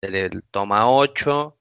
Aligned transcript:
el 0.00 0.42
toma 0.50 0.90
8. 0.90 1.56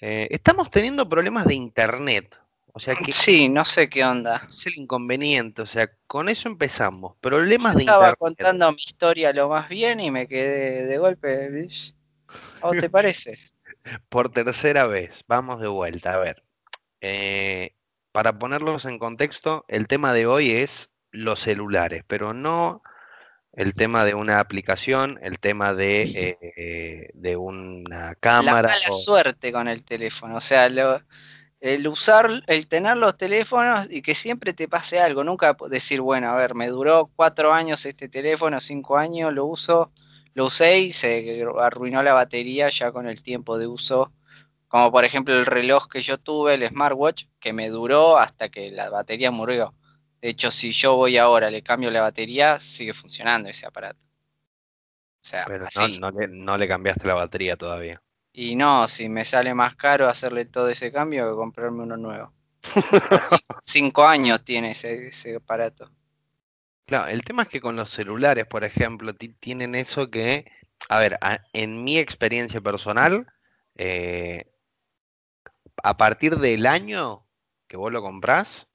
Eh, 0.00 0.28
estamos 0.30 0.70
teniendo 0.70 1.08
problemas 1.08 1.46
de 1.46 1.54
internet. 1.54 2.38
O 2.72 2.78
sea 2.80 2.94
que 2.94 3.12
Sí, 3.12 3.48
no 3.48 3.64
sé 3.64 3.88
qué 3.88 4.04
onda. 4.04 4.42
es 4.46 4.66
el 4.66 4.76
inconveniente. 4.76 5.62
O 5.62 5.66
sea, 5.66 5.90
con 6.06 6.28
eso 6.28 6.48
empezamos. 6.48 7.16
Problemas 7.20 7.74
de 7.74 7.82
Estaba 7.82 8.08
internet. 8.10 8.18
contando 8.18 8.72
mi 8.72 8.82
historia 8.84 9.32
lo 9.32 9.48
más 9.48 9.68
bien 9.68 10.00
y 10.00 10.10
me 10.10 10.28
quedé 10.28 10.84
de 10.86 10.98
golpe. 10.98 11.48
¿ves? 11.48 11.94
¿A 12.60 12.66
vos 12.68 12.76
te 12.78 12.90
parece? 12.90 13.38
Por 14.08 14.28
tercera 14.28 14.86
vez, 14.86 15.24
vamos 15.26 15.60
de 15.60 15.68
vuelta. 15.68 16.14
A 16.14 16.18
ver, 16.18 16.42
eh, 17.00 17.74
para 18.12 18.38
ponerlos 18.38 18.84
en 18.84 18.98
contexto, 18.98 19.64
el 19.68 19.86
tema 19.86 20.12
de 20.12 20.26
hoy 20.26 20.50
es 20.50 20.90
los 21.12 21.40
celulares, 21.40 22.02
pero 22.06 22.34
no 22.34 22.82
el 23.56 23.74
tema 23.74 24.04
de 24.04 24.14
una 24.14 24.40
aplicación, 24.40 25.18
el 25.22 25.38
tema 25.38 25.74
de, 25.74 26.36
eh, 26.56 27.10
de 27.14 27.36
una 27.36 28.08
La 28.10 28.16
cámara. 28.20 28.68
mala 28.68 28.88
o- 28.90 28.92
suerte 28.92 29.52
con 29.52 29.68
el 29.68 29.84
teléfono. 29.84 30.36
O 30.36 30.40
sea, 30.40 30.68
lo- 30.68 31.00
el 31.60 31.88
usar, 31.88 32.42
el 32.46 32.68
tener 32.68 32.96
los 32.96 33.16
teléfonos 33.16 33.88
y 33.90 34.02
que 34.02 34.14
siempre 34.14 34.52
te 34.52 34.68
pase 34.68 35.00
algo. 35.00 35.24
Nunca 35.24 35.56
decir, 35.70 36.00
bueno, 36.00 36.30
a 36.30 36.36
ver, 36.36 36.54
me 36.54 36.68
duró 36.68 37.10
cuatro 37.16 37.52
años 37.52 37.84
este 37.86 38.08
teléfono, 38.08 38.60
cinco 38.60 38.96
años, 38.98 39.32
lo 39.32 39.46
uso, 39.46 39.92
lo 40.34 40.46
usé 40.46 40.80
y 40.80 40.92
se 40.92 41.44
arruinó 41.60 42.02
la 42.02 42.12
batería 42.14 42.68
ya 42.68 42.92
con 42.92 43.08
el 43.08 43.22
tiempo 43.22 43.58
de 43.58 43.66
uso. 43.66 44.12
Como 44.68 44.90
por 44.92 45.04
ejemplo 45.04 45.34
el 45.34 45.46
reloj 45.46 45.88
que 45.88 46.02
yo 46.02 46.18
tuve, 46.18 46.54
el 46.54 46.68
smartwatch, 46.68 47.26
que 47.40 47.52
me 47.52 47.68
duró 47.70 48.18
hasta 48.18 48.48
que 48.50 48.70
la 48.70 48.90
batería 48.90 49.30
murió. 49.30 49.74
De 50.20 50.28
hecho, 50.30 50.50
si 50.50 50.72
yo 50.72 50.96
voy 50.96 51.16
ahora, 51.18 51.50
le 51.50 51.62
cambio 51.62 51.90
la 51.90 52.02
batería, 52.02 52.60
sigue 52.60 52.92
funcionando 52.94 53.48
ese 53.48 53.66
aparato. 53.66 54.00
O 55.24 55.28
sea, 55.28 55.44
pero 55.46 55.64
no, 55.64 55.66
así. 55.66 55.98
no 55.98 56.10
le, 56.10 56.28
no 56.28 56.56
le 56.56 56.68
cambiaste 56.68 57.06
la 57.06 57.14
batería 57.14 57.56
todavía. 57.56 58.00
Y 58.32 58.54
no, 58.54 58.86
si 58.88 59.08
me 59.08 59.24
sale 59.24 59.54
más 59.54 59.76
caro 59.76 60.08
hacerle 60.08 60.44
todo 60.44 60.68
ese 60.68 60.92
cambio 60.92 61.28
que 61.28 61.36
comprarme 61.36 61.82
uno 61.82 61.96
nuevo. 61.96 62.32
Cinco 63.64 64.04
años 64.06 64.44
tiene 64.44 64.72
ese, 64.72 65.08
ese 65.08 65.36
aparato. 65.36 65.90
Claro, 66.86 67.08
el 67.08 67.24
tema 67.24 67.42
es 67.42 67.48
que 67.48 67.60
con 67.60 67.74
los 67.76 67.90
celulares, 67.90 68.46
por 68.46 68.62
ejemplo, 68.62 69.14
ti- 69.14 69.34
tienen 69.34 69.74
eso 69.74 70.10
que, 70.10 70.44
a 70.88 70.98
ver, 71.00 71.18
a- 71.20 71.40
en 71.52 71.82
mi 71.82 71.98
experiencia 71.98 72.60
personal, 72.60 73.26
eh, 73.76 74.44
a 75.82 75.96
partir 75.96 76.36
del 76.36 76.66
año 76.66 77.26
que 77.68 77.76
vos 77.76 77.92
lo 77.92 78.02
comprás, 78.02 78.68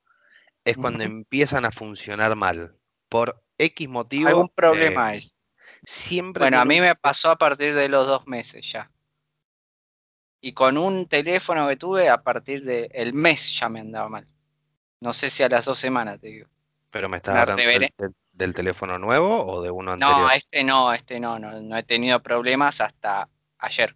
es 0.66 0.78
cuando 0.78 1.04
empiezan 1.04 1.66
a 1.66 1.72
funcionar 1.72 2.36
mal. 2.36 2.76
Por 3.09 3.42
X 3.58 3.90
motivo, 3.90 4.28
Algún 4.30 4.45
eh, 4.48 4.54
problema 4.56 5.16
es. 5.16 5.38
siempre 5.84 6.44
Bueno, 6.44 6.59
a 6.59 6.66
mí 6.66 6.80
un- 6.80 6.86
me 6.88 6.95
pasó 6.95 7.31
a 7.31 7.38
partir 7.38 7.73
de 7.76 7.90
los 7.90 8.08
dos 8.08 8.26
meses 8.28 8.72
ya. 8.72 8.89
Y 10.42 10.54
con 10.54 10.78
un 10.78 11.08
teléfono 11.08 11.67
que 11.67 11.78
tuve, 11.78 12.09
a 12.09 12.22
partir 12.23 12.64
del 12.64 13.14
mes 13.14 13.58
ya 13.59 13.70
me 13.70 13.80
andaba 13.82 14.09
mal. 14.09 14.28
No 15.00 15.14
sé 15.14 15.30
si 15.30 15.44
a 15.44 15.50
las 15.50 15.66
dos 15.66 15.78
semanas, 15.80 16.20
te 16.20 16.28
digo. 16.28 16.48
Pero 16.89 17.09
me 17.09 17.17
estás 17.17 17.36
hablando 17.36 17.62
del, 17.62 17.72
reveré. 17.72 17.94
del- 17.98 18.16
del 18.34 18.54
teléfono 18.54 18.98
nuevo 18.98 19.45
o 19.45 19.62
de 19.62 19.70
uno 19.70 19.95
No, 19.98 20.08
anterior. 20.08 20.32
este 20.36 20.64
no, 20.64 20.94
este 20.94 21.20
no, 21.20 21.38
no, 21.38 21.62
no 21.62 21.78
he 21.78 21.84
tenido 21.84 22.22
problemas 22.23 22.82
hasta 22.82 23.28
ayer. 23.59 23.95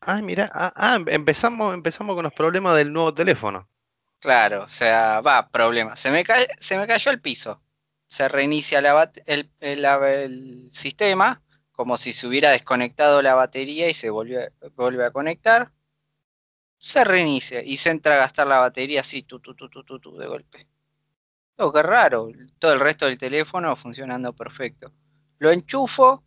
Ah, 0.00 0.20
mira, 0.22 0.50
ah, 0.54 0.72
ah, 0.76 0.96
em- 0.96 1.08
empezamos, 1.08 1.74
empezamos 1.74 2.14
con 2.14 2.22
los 2.24 2.32
problemas 2.32 2.76
del 2.76 2.92
nuevo 2.92 3.12
teléfono. 3.12 3.68
Claro, 4.20 4.64
o 4.64 4.68
sea, 4.68 5.20
va, 5.20 5.48
problema. 5.50 5.96
Se 5.96 6.10
me, 6.10 6.24
ca- 6.24 6.46
se 6.60 6.76
me 6.76 6.86
cayó 6.86 7.10
el 7.10 7.20
piso. 7.20 7.62
Se 8.08 8.28
reinicia 8.28 8.80
el, 9.26 9.50
sistema 10.72 11.42
como 11.72 11.96
si 11.98 12.12
se 12.12 12.26
hubiera 12.26 12.50
desconectado 12.50 13.22
la 13.22 13.34
batería 13.34 13.88
y 13.88 13.94
se 13.94 14.10
volvió, 14.10 14.40
vuelve 14.74 15.04
a 15.06 15.12
conectar. 15.12 15.72
Se 16.80 17.04
reinicia 17.04 17.62
y 17.62 17.76
se 17.76 17.90
entra 17.90 18.14
a 18.14 18.18
gastar 18.18 18.48
la 18.48 18.58
batería 18.58 19.02
así, 19.02 19.22
tu, 19.22 19.38
tu, 19.38 19.54
tu, 19.54 19.68
tu, 19.68 19.84
tu, 19.84 20.00
tu, 20.00 20.16
de 20.16 20.26
golpe. 20.26 20.66
Oh, 21.58 21.72
qué 21.72 21.82
raro. 21.82 22.30
Todo 22.58 22.72
el 22.74 22.80
resto 22.80 23.06
del 23.06 23.18
teléfono 23.18 23.76
funcionando 23.76 24.32
perfecto. 24.34 24.92
Lo 25.38 25.50
enchufo, 25.52 26.24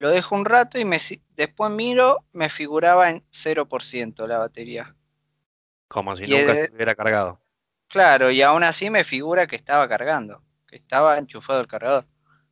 lo 0.00 0.10
dejo 0.10 0.34
un 0.36 0.44
rato 0.46 0.78
y 0.78 0.84
me, 0.84 0.98
después 1.36 1.72
miro, 1.72 2.26
me 2.32 2.50
figuraba 2.50 3.10
en 3.10 3.24
0% 3.30 4.26
la 4.26 4.38
batería. 4.38 4.96
Como 5.90 6.16
si 6.16 6.26
Y 6.26 6.34
nunca 6.34 6.52
eh, 6.54 6.54
estuviera 6.54 6.94
cargado. 6.94 7.38
Claro, 7.88 8.30
y 8.30 8.40
aún 8.42 8.62
así 8.64 8.88
me 8.90 9.04
figura 9.04 9.46
que 9.46 9.56
estaba 9.56 9.88
cargando, 9.88 10.42
que 10.68 10.76
estaba 10.76 11.18
enchufado 11.18 11.60
el 11.60 11.66
cargador. 11.66 12.06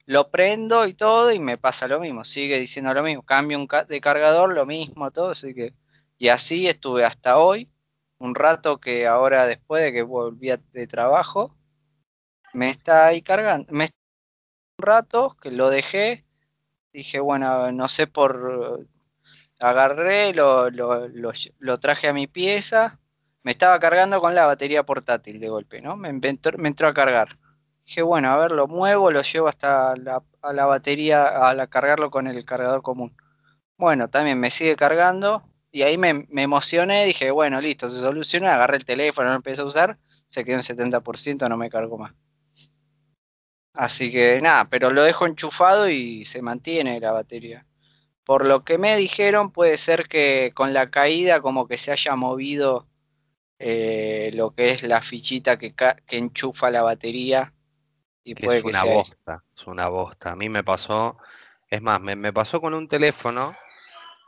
Lo 0.07 0.31
prendo 0.31 0.87
y 0.87 0.95
todo 0.95 1.31
y 1.33 1.39
me 1.39 1.57
pasa 1.59 1.87
lo 1.89 2.01
mismo, 2.01 2.25
sigue 2.25 2.59
diciendo 2.59 2.93
lo 2.95 3.03
mismo, 3.03 3.23
cambio 3.25 3.59
un 3.59 3.67
ca- 3.67 3.85
de 3.85 4.01
cargador, 4.01 4.53
lo 4.55 4.67
mismo, 4.67 5.11
todo, 5.11 5.31
así 5.31 5.55
que... 5.55 5.75
Y 6.19 6.29
así 6.29 6.67
estuve 6.67 7.05
hasta 7.05 7.39
hoy, 7.39 7.71
un 8.19 8.35
rato 8.35 8.79
que 8.81 9.07
ahora 9.07 9.47
después 9.47 9.83
de 9.85 9.93
que 9.93 10.03
volví 10.03 10.49
de 10.73 10.87
trabajo, 10.89 11.57
me 12.53 12.71
está 12.71 13.07
ahí 13.07 13.23
cargando, 13.23 13.73
me 13.73 13.85
un 14.79 14.87
rato 14.87 15.37
que 15.43 15.51
lo 15.53 15.71
dejé, 15.71 16.27
dije, 16.93 17.21
bueno, 17.21 17.73
no 17.73 17.89
sé 17.89 18.07
por... 18.07 18.87
Agarré, 19.61 20.35
lo, 20.35 20.71
lo, 20.71 21.09
lo, 21.09 21.33
lo 21.61 21.81
traje 21.81 22.09
a 22.09 22.13
mi 22.15 22.27
pieza, 22.29 23.01
me 23.43 23.53
estaba 23.53 23.79
cargando 23.79 24.21
con 24.21 24.35
la 24.35 24.47
batería 24.47 24.83
portátil 24.85 25.41
de 25.41 25.49
golpe, 25.49 25.81
¿no? 25.81 25.97
Me, 25.97 26.11
entró 26.11 26.89
a 26.89 26.95
cargar. 26.95 27.39
Dije, 27.85 28.03
bueno, 28.03 28.31
a 28.31 28.37
ver, 28.37 28.53
lo 28.53 28.67
muevo, 28.69 29.11
lo 29.11 29.23
llevo 29.23 29.49
hasta 29.49 29.95
la, 29.97 30.67
batería, 30.67 31.49
a 31.49 31.67
cargarlo 31.69 32.11
con 32.11 32.27
el 32.27 32.45
cargador 32.45 32.83
común. 32.83 33.17
Bueno, 33.77 34.09
también 34.09 34.39
me 34.41 34.51
sigue 34.51 34.77
cargando 34.77 35.43
y 35.71 35.83
ahí 35.83 35.97
me, 35.97 36.27
me 36.29 36.43
emocioné, 36.43 37.07
dije, 37.07 37.31
bueno, 37.31 37.61
listo, 37.61 37.89
se 37.89 38.01
soluciona, 38.01 38.55
agarré 38.55 38.77
el 38.79 38.85
teléfono, 38.85 39.31
lo 39.31 39.37
empecé 39.37 39.63
a 39.63 39.67
usar, 39.67 39.99
se 40.29 40.45
quedó 40.45 40.57
en 40.57 40.63
70%, 40.63 41.49
no 41.49 41.57
me 41.57 41.71
cargo 41.71 41.99
más. 41.99 42.15
Así 43.79 44.11
que 44.11 44.41
nada, 44.41 44.69
pero 44.69 44.91
lo 44.91 45.05
dejo 45.05 45.27
enchufado 45.27 45.89
y 45.89 46.25
se 46.27 46.43
mantiene 46.43 46.99
la 47.01 47.13
batería. 47.13 47.65
Por 48.25 48.47
lo 48.47 48.65
que 48.65 48.77
me 48.77 48.97
dijeron, 48.97 49.53
puede 49.53 49.79
ser 49.79 50.09
que 50.09 50.53
con 50.55 50.75
la 50.75 50.91
caída 50.91 51.41
como 51.41 51.69
que 51.69 51.79
se 51.79 51.93
haya 51.93 52.17
movido 52.17 52.89
eh, 53.59 54.31
lo 54.35 54.53
que 54.55 54.73
es 54.73 54.83
la 54.83 55.03
fichita 55.03 55.59
que, 55.59 55.75
enchufa 56.09 56.71
la 56.71 56.83
batería 56.83 57.55
y 58.25 58.35
puede 58.37 58.59
es 58.59 58.65
que 58.65 58.73
una 58.73 58.75
sea 58.75 58.97
eso. 58.99 59.17
bosta, 59.17 59.45
es 59.57 59.67
una 59.67 59.89
bosta. 59.89 60.33
A 60.33 60.37
mí 60.37 60.49
me 60.49 60.65
pasó, 60.65 61.19
es 61.69 61.83
más, 61.83 62.01
me, 62.01 62.17
me 62.17 62.33
pasó 62.33 62.61
con 62.61 62.75
un 62.75 62.89
teléfono 62.89 63.55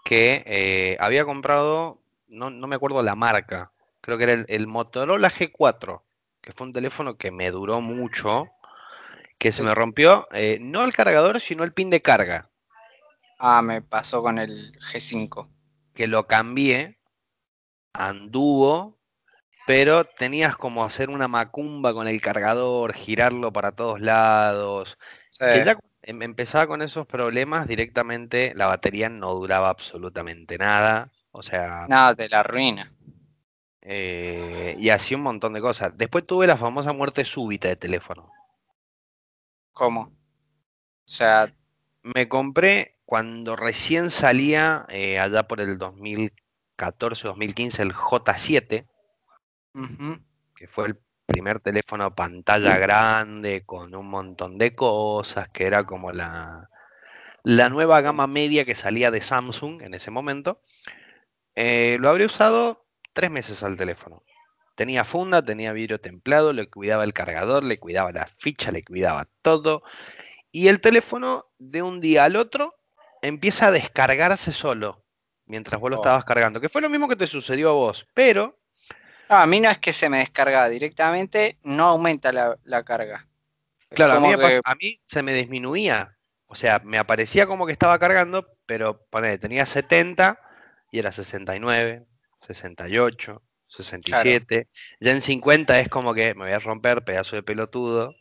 que 0.04 0.42
eh, 0.46 0.96
había 1.00 1.24
comprado, 1.24 2.02
no, 2.28 2.50
no 2.50 2.66
me 2.68 2.76
acuerdo 2.76 3.02
la 3.02 3.14
marca, 3.16 3.72
creo 4.00 4.18
que 4.18 4.24
era 4.24 4.32
el, 4.34 4.46
el 4.48 4.66
Motorola 4.66 5.30
G4, 5.30 6.02
que 6.42 6.52
fue 6.52 6.66
un 6.68 6.72
teléfono 6.72 7.16
que 7.18 7.30
me 7.32 7.50
duró 7.50 7.80
mucho, 7.80 8.54
que 9.38 9.52
se 9.52 9.62
me 9.62 9.74
rompió, 9.74 10.28
eh, 10.32 10.58
no 10.60 10.84
el 10.84 10.92
cargador, 10.94 11.40
sino 11.40 11.64
el 11.64 11.72
pin 11.74 11.90
de 11.90 12.02
carga, 12.02 12.50
Ah, 13.38 13.60
me 13.62 13.82
pasó 13.82 14.22
con 14.22 14.38
el 14.38 14.78
G5. 14.78 15.48
que 15.94 16.06
lo 16.08 16.26
cambié, 16.26 16.98
anduvo, 17.94 18.99
pero 19.70 20.04
tenías 20.04 20.56
como 20.56 20.84
hacer 20.84 21.10
una 21.10 21.28
macumba 21.28 21.94
con 21.94 22.08
el 22.08 22.20
cargador, 22.20 22.92
girarlo 22.92 23.52
para 23.52 23.70
todos 23.70 24.00
lados, 24.00 24.98
Sí. 25.30 25.44
que 25.48 25.64
ya 25.64 25.76
em- 26.02 26.22
empezaba 26.22 26.66
con 26.66 26.82
esos 26.82 27.06
problemas, 27.06 27.68
directamente 27.68 28.52
la 28.56 28.66
batería 28.66 29.08
no 29.08 29.32
duraba 29.34 29.68
absolutamente 29.68 30.58
nada, 30.58 31.12
o 31.30 31.42
sea, 31.42 31.86
Nada, 31.88 32.16
te 32.16 32.28
la 32.28 32.40
arruina. 32.40 32.92
eh, 33.82 34.76
y 34.78 34.90
así 34.90 35.14
un 35.14 35.22
montón 35.22 35.52
de 35.52 35.60
cosas. 35.60 35.96
Después 35.96 36.26
tuve 36.26 36.46
la 36.46 36.56
famosa 36.56 36.92
muerte 36.92 37.24
súbita 37.24 37.68
de 37.68 37.76
teléfono. 37.76 38.30
¿Cómo? 39.72 40.02
O 40.02 40.12
sea, 41.04 41.52
Me 42.02 42.28
compré 42.28 42.98
cuando 43.06 43.56
recién 43.56 44.10
salía, 44.10 44.84
eh, 44.90 45.18
allá 45.18 45.44
por 45.48 45.60
el 45.62 45.78
2014-2015, 45.78 47.80
el 47.82 47.94
J7, 47.94 48.86
que 50.54 50.66
fue 50.66 50.88
el 50.88 50.98
primer 51.26 51.60
teléfono 51.60 52.14
pantalla 52.14 52.76
grande 52.78 53.64
con 53.64 53.94
un 53.94 54.08
montón 54.08 54.58
de 54.58 54.74
cosas, 54.74 55.48
que 55.48 55.66
era 55.66 55.84
como 55.84 56.12
la, 56.12 56.70
la 57.44 57.68
nueva 57.68 58.00
gama 58.00 58.26
media 58.26 58.64
que 58.64 58.74
salía 58.74 59.10
de 59.10 59.20
Samsung 59.20 59.82
en 59.82 59.94
ese 59.94 60.10
momento. 60.10 60.60
Eh, 61.54 61.98
lo 62.00 62.08
habré 62.08 62.26
usado 62.26 62.86
tres 63.12 63.30
meses 63.30 63.62
al 63.62 63.76
teléfono. 63.76 64.22
Tenía 64.74 65.04
funda, 65.04 65.44
tenía 65.44 65.72
vidrio 65.72 66.00
templado, 66.00 66.52
le 66.52 66.68
cuidaba 66.68 67.04
el 67.04 67.12
cargador, 67.12 67.64
le 67.64 67.78
cuidaba 67.78 68.12
la 68.12 68.26
ficha, 68.26 68.72
le 68.72 68.84
cuidaba 68.84 69.28
todo. 69.42 69.82
Y 70.52 70.68
el 70.68 70.80
teléfono 70.80 71.46
de 71.58 71.82
un 71.82 72.00
día 72.00 72.24
al 72.24 72.36
otro 72.36 72.74
empieza 73.22 73.68
a 73.68 73.72
descargarse 73.72 74.52
solo 74.52 75.04
mientras 75.46 75.80
vos 75.80 75.90
lo 75.90 75.96
Oh. 75.96 76.00
estabas 76.00 76.24
cargando, 76.24 76.60
que 76.60 76.68
fue 76.68 76.80
lo 76.82 76.88
mismo 76.88 77.08
que 77.08 77.16
te 77.16 77.26
sucedió 77.26 77.70
a 77.70 77.74
vos, 77.74 78.06
pero 78.14 78.59
no, 79.30 79.36
a 79.36 79.46
mí 79.46 79.60
no 79.60 79.70
es 79.70 79.78
que 79.78 79.92
se 79.92 80.08
me 80.08 80.18
descarga 80.18 80.68
directamente, 80.68 81.56
no 81.62 81.86
aumenta 81.86 82.32
la, 82.32 82.58
la 82.64 82.82
carga. 82.82 83.28
Claro, 83.90 84.14
a 84.14 84.20
mí, 84.20 84.32
a 84.32 84.76
se 85.06 85.22
me 85.22 85.32
disminuía. 85.32 86.16
O 86.46 86.56
sea, 86.56 86.80
me 86.84 86.98
aparecía 86.98 87.46
como 87.46 87.64
que 87.64 87.72
estaba 87.72 87.98
cargando, 88.00 88.56
pero 88.66 89.06
ponele, 89.08 89.38
tenía 89.38 89.66
70 89.66 90.40
y 90.90 90.98
era 90.98 91.12
69, 91.12 92.06
68, 92.40 93.42
67. 93.66 94.68
Ya 94.98 95.12
en 95.12 95.20
50 95.20 95.78
es 95.78 95.88
como 95.88 96.12
que 96.12 96.34
me 96.34 96.44
voy 96.44 96.52
a 96.52 96.58
romper, 96.58 97.04
pedazo 97.04 97.36
de 97.36 97.44
pelotudo. 97.44 98.16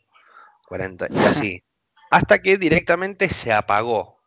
40 0.68 1.08
y 1.10 1.18
así. 1.18 1.64
Hasta 2.12 2.40
que 2.40 2.56
directamente 2.56 3.28
se 3.28 3.52
apagó. 3.52 4.20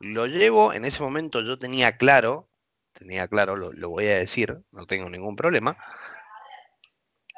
Lo 0.00 0.26
llevo, 0.26 0.74
en 0.74 0.84
ese 0.84 1.02
momento 1.02 1.40
yo 1.40 1.58
tenía 1.58 1.96
claro, 1.96 2.50
tenía 2.94 3.28
claro, 3.28 3.56
lo, 3.56 3.72
lo 3.72 3.90
voy 3.90 4.06
a 4.06 4.18
decir, 4.18 4.58
no 4.72 4.86
tengo 4.86 5.10
ningún 5.10 5.36
problema. 5.36 5.76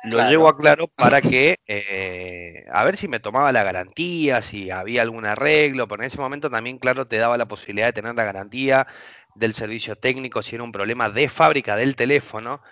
Lo 0.03 0.20
Claro. 0.20 0.31
llevo 0.31 0.49
a 0.49 0.56
claro 0.56 0.87
para 0.88 1.20
que, 1.23 1.56
eh, 1.67 2.64
a 2.70 2.85
ver 2.85 2.97
si 2.97 3.08
me 3.08 3.19
tomaba 3.20 3.50
la 3.53 3.64
garantía, 3.64 4.41
si 4.43 4.70
había 4.70 5.03
algún 5.03 5.26
arreglo, 5.26 5.88
pero 5.88 6.03
en 6.03 6.06
ese 6.06 6.19
momento 6.19 6.49
también, 6.50 6.79
claro, 6.79 7.08
te 7.08 7.19
daba 7.19 7.37
la 7.37 7.49
posibilidad 7.49 7.87
de 7.88 7.93
tener 7.93 8.14
la 8.14 8.25
garantía 8.25 8.87
del 9.35 9.53
servicio 9.55 9.97
técnico 9.97 10.43
si 10.43 10.55
era 10.55 10.64
un 10.64 10.73
problema 10.73 11.11
de 11.11 11.29
fábrica 11.29 11.76
del 11.76 11.97
teléfono. 11.97 12.62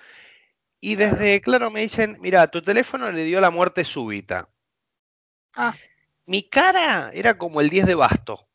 Y 0.80 0.96
desde, 0.96 1.40
claro, 1.42 1.70
me 1.70 1.80
dicen, 1.82 2.18
mira, 2.20 2.48
tu 2.48 2.62
teléfono 2.62 3.10
le 3.12 3.24
dio 3.24 3.40
la 3.40 3.50
muerte 3.50 3.84
súbita. 3.84 4.48
Ah, 5.56 5.74
Mi 6.26 6.42
cara 6.50 7.10
era 7.14 7.38
como 7.38 7.62
el 7.62 7.70
10 7.70 7.86
de 7.86 7.94
basto. 7.94 8.46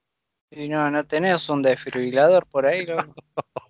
y 0.51 0.67
no, 0.69 0.89
no 0.91 1.05
tenés 1.07 1.49
un 1.49 1.61
desfibrilador 1.63 2.45
por 2.47 2.65
ahí, 2.67 2.85
loco. 2.85 3.15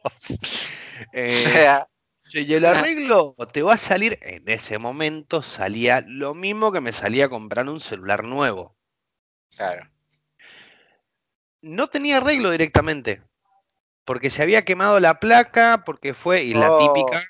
Eh, 1.13 1.65
si 2.23 2.53
el 2.53 2.65
arreglo 2.65 3.35
te 3.53 3.61
va 3.63 3.73
a 3.75 3.77
salir, 3.77 4.17
en 4.21 4.47
ese 4.49 4.77
momento 4.79 5.41
salía 5.43 6.01
lo 6.07 6.33
mismo 6.35 6.71
que 6.71 6.81
me 6.81 6.93
salía 6.93 7.25
a 7.25 7.29
comprar 7.29 7.69
un 7.69 7.79
celular 7.79 8.23
nuevo. 8.23 8.75
claro. 9.55 9.89
No 11.61 11.87
tenía 11.87 12.17
arreglo 12.17 12.51
directamente, 12.51 13.23
porque 14.05 14.29
se 14.29 14.41
había 14.43 14.65
quemado 14.65 14.99
la 14.99 15.19
placa, 15.19 15.83
porque 15.85 16.13
fue, 16.13 16.43
y 16.43 16.53
la 16.53 16.71
Oh. 16.71 16.77
típica, 16.77 17.21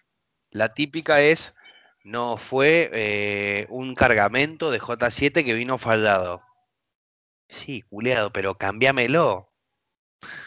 la 0.52 0.74
típica 0.74 1.22
es, 1.22 1.56
no 2.04 2.38
fue 2.38 2.90
eh, 2.94 3.68
un 3.70 3.96
cargamento 3.96 4.72
de 4.72 4.80
J7 4.80 5.46
que 5.46 5.54
vino 5.54 5.78
fallado. 5.78 6.42
Sí, 7.50 7.82
culeado, 7.82 8.32
pero 8.32 8.56
cambiámelo. 8.58 9.49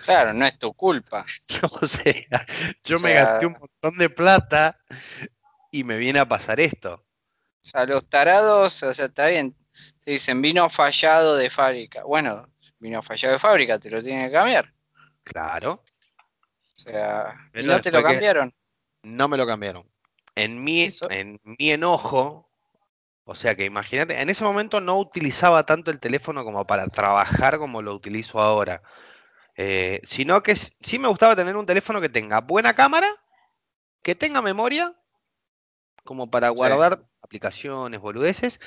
Claro, 0.05 0.33
no 0.33 0.47
es 0.47 0.59
tu 0.59 0.73
culpa. 0.75 1.25
O 1.83 1.87
sea, 1.87 2.15
yo 2.85 2.97
O 2.97 3.01
me 3.01 3.15
gasté 3.15 3.47
un 3.47 3.53
montón 3.59 3.99
de 3.99 4.11
plata 4.11 4.79
y 5.71 5.85
me 5.85 5.97
viene 5.97 6.19
a 6.19 6.29
pasar 6.29 6.61
esto. 6.61 7.05
O 7.65 7.69
sea, 7.69 7.85
los 7.87 8.09
tarados, 8.09 8.83
o 8.83 8.93
sea, 8.95 9.07
está 9.07 9.27
bien. 9.29 9.55
Te 10.05 10.13
dicen 10.13 10.43
vino 10.43 10.69
fallado 10.69 11.37
de 11.37 11.51
fábrica. 11.51 12.03
Bueno, 12.05 12.49
vino 12.79 13.03
fallado 13.03 13.35
de 13.35 13.41
fábrica, 13.41 13.79
te 13.79 13.91
lo 13.91 14.03
tienen 14.03 14.27
que 14.27 14.33
cambiar. 14.33 14.73
Claro, 15.25 15.83
O 16.65 16.81
sea, 16.81 17.35
y 17.55 17.63
no 17.63 17.81
te 17.81 17.93
lo 17.93 18.03
cambiaron. 18.03 18.53
no 19.05 19.29
me 19.29 19.37
lo 19.37 19.47
cambiaron. 19.47 19.87
En 20.35 20.63
mi, 20.63 20.85
Eso- 20.85 21.11
en 21.11 21.41
mi 21.45 21.71
enojo, 21.71 22.49
o 23.25 23.35
sea 23.35 23.55
que 23.55 23.65
imagínate, 23.65 24.21
en 24.21 24.31
ese 24.31 24.45
momento 24.45 24.81
no 24.81 24.99
utilizaba 24.99 25.65
tanto 25.65 25.91
el 25.91 26.01
teléfono 26.01 26.43
como 26.45 26.67
para 26.67 26.87
trabajar 26.89 27.59
como 27.59 27.83
lo 27.83 27.95
utilizo 27.95 28.41
ahora. 28.41 28.83
Eh, 29.57 30.01
sino 30.05 30.43
que 30.43 30.57
sí 30.57 30.99
me 30.99 31.09
gustaba 31.09 31.37
tener 31.37 31.57
un 31.57 31.67
teléfono 31.67 32.01
que 32.01 32.09
tenga 32.09 32.41
buena 32.41 32.75
cámara, 32.75 33.09
que 34.03 34.15
tenga 34.15 34.41
memoria, 34.43 34.95
como 36.05 36.31
para 36.31 36.49
Sí. 36.49 36.55
guardar 36.55 37.05
aplicaciones, 37.23 38.01
boludeces, 38.01 38.61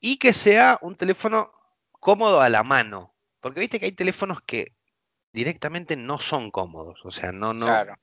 y 0.00 0.18
que 0.18 0.32
sea 0.32 0.78
un 0.82 0.96
teléfono 0.96 1.52
cómodo 2.00 2.40
a 2.40 2.48
la 2.48 2.62
mano. 2.62 3.14
Porque 3.40 3.60
viste 3.60 3.78
que 3.80 3.86
hay 3.86 3.92
teléfonos 3.92 4.40
que 4.42 4.72
directamente 5.32 5.96
no 5.96 6.18
son 6.18 6.50
cómodos. 6.50 7.00
O 7.04 7.10
sea, 7.10 7.32
no, 7.32 7.52
no. 7.52 7.66
Claro. 7.66 7.94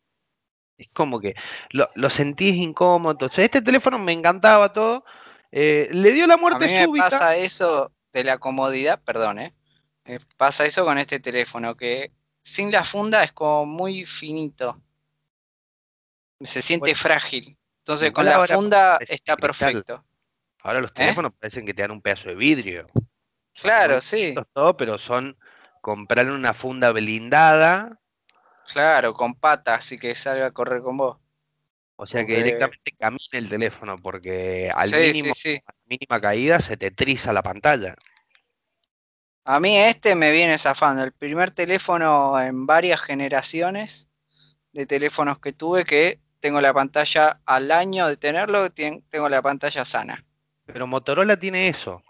Es 0.78 0.90
como 0.94 1.20
que 1.20 1.36
lo, 1.72 1.88
lo 1.96 2.10
sentís 2.10 2.56
incómodo. 2.56 3.12
Entonces, 3.14 3.40
este 3.46 3.62
teléfono 3.62 4.00
me 4.00 4.14
encantaba 4.14 4.72
todo. 4.74 5.04
eh, 5.52 5.90
le 5.92 6.12
dio 6.12 6.28
la 6.28 6.36
A 6.36 6.38
muerte 6.38 6.66
mí 6.68 6.74
me 6.74 6.86
súbita. 6.86 7.10
pasa 7.10 7.36
eso 7.36 7.92
de 8.14 8.24
la 8.24 8.38
comodidad, 8.38 9.02
perdón, 9.04 9.40
¿eh? 9.40 9.54
Me 10.10 10.20
pasa 10.38 10.66
eso 10.66 10.84
con 10.84 10.98
este 10.98 11.20
teléfono, 11.20 11.78
que 11.78 12.12
sin 12.42 12.72
la 12.72 12.84
funda 12.84 13.24
es 13.24 13.32
como 13.32 13.68
muy 13.68 14.08
finito. 14.08 14.82
Se 16.42 16.64
siente 16.64 16.94
Bueno, 16.94 16.98
frágil. 16.98 17.56
Entonces 17.84 18.12
con 18.12 18.26
la 18.26 18.48
funda 18.48 18.98
está 19.08 19.38
perfecto. 19.38 20.04
Ahora 20.64 20.82
los 20.82 20.90
¿Eh? 20.90 20.96
teléfonos 20.96 21.34
parecen 21.40 21.64
que 21.64 21.76
te 21.76 21.84
dan 21.84 21.92
un 21.92 22.02
pedazo 22.02 22.30
de 22.30 22.34
vidrio. 22.34 22.88
Claro, 23.62 24.02
sí. 24.02 24.34
todo, 24.52 24.76
pero 24.76 24.98
son 24.98 25.38
comprar 25.80 26.28
una 26.32 26.56
funda 26.56 26.92
blindada. 26.92 28.00
Claro, 28.74 29.14
con 29.14 29.36
patas, 29.36 29.86
así 29.86 30.00
que 30.00 30.16
salga 30.16 30.48
a 30.48 30.52
correr 30.52 30.82
con 30.82 30.98
vos. 30.98 31.20
O 31.98 32.08
sea 32.08 32.26
que 32.26 32.36
directamente 32.36 32.94
camina 32.98 33.20
el 33.34 33.48
teléfono, 33.48 34.00
porque 34.02 34.72
al 34.74 34.90
Sí, 34.90 34.96
mínimo, 34.96 35.36
sí, 35.36 35.52
sí. 35.52 35.64
a 35.68 35.72
la 35.72 35.80
mínima 35.86 36.20
caída 36.20 36.60
se 36.60 36.78
te 36.78 36.90
triza 36.90 37.32
la 37.32 37.44
pantalla. 37.44 37.96
A 39.52 39.60
mí 39.60 39.76
este 39.80 40.14
me 40.14 40.32
viene 40.32 40.60
zafando. 40.60 41.04
El 41.04 41.12
primer 41.12 41.50
teléfono 41.50 42.40
en 42.40 42.68
varias 42.68 43.02
generaciones 43.02 44.08
de 44.74 44.86
teléfonos 44.86 45.40
que 45.40 45.54
tuve 45.54 45.86
que 45.86 46.20
tengo 46.40 46.62
la 46.62 46.72
pantalla 46.72 47.42
al 47.48 47.72
año 47.72 48.06
de 48.06 48.16
tenerlo, 48.16 48.70
tengo 48.72 49.28
la 49.28 49.42
pantalla 49.42 49.86
sana. 49.86 50.24
Pero 50.68 50.86
Motorola 50.86 51.36
tiene 51.36 51.68
eso. 51.68 52.04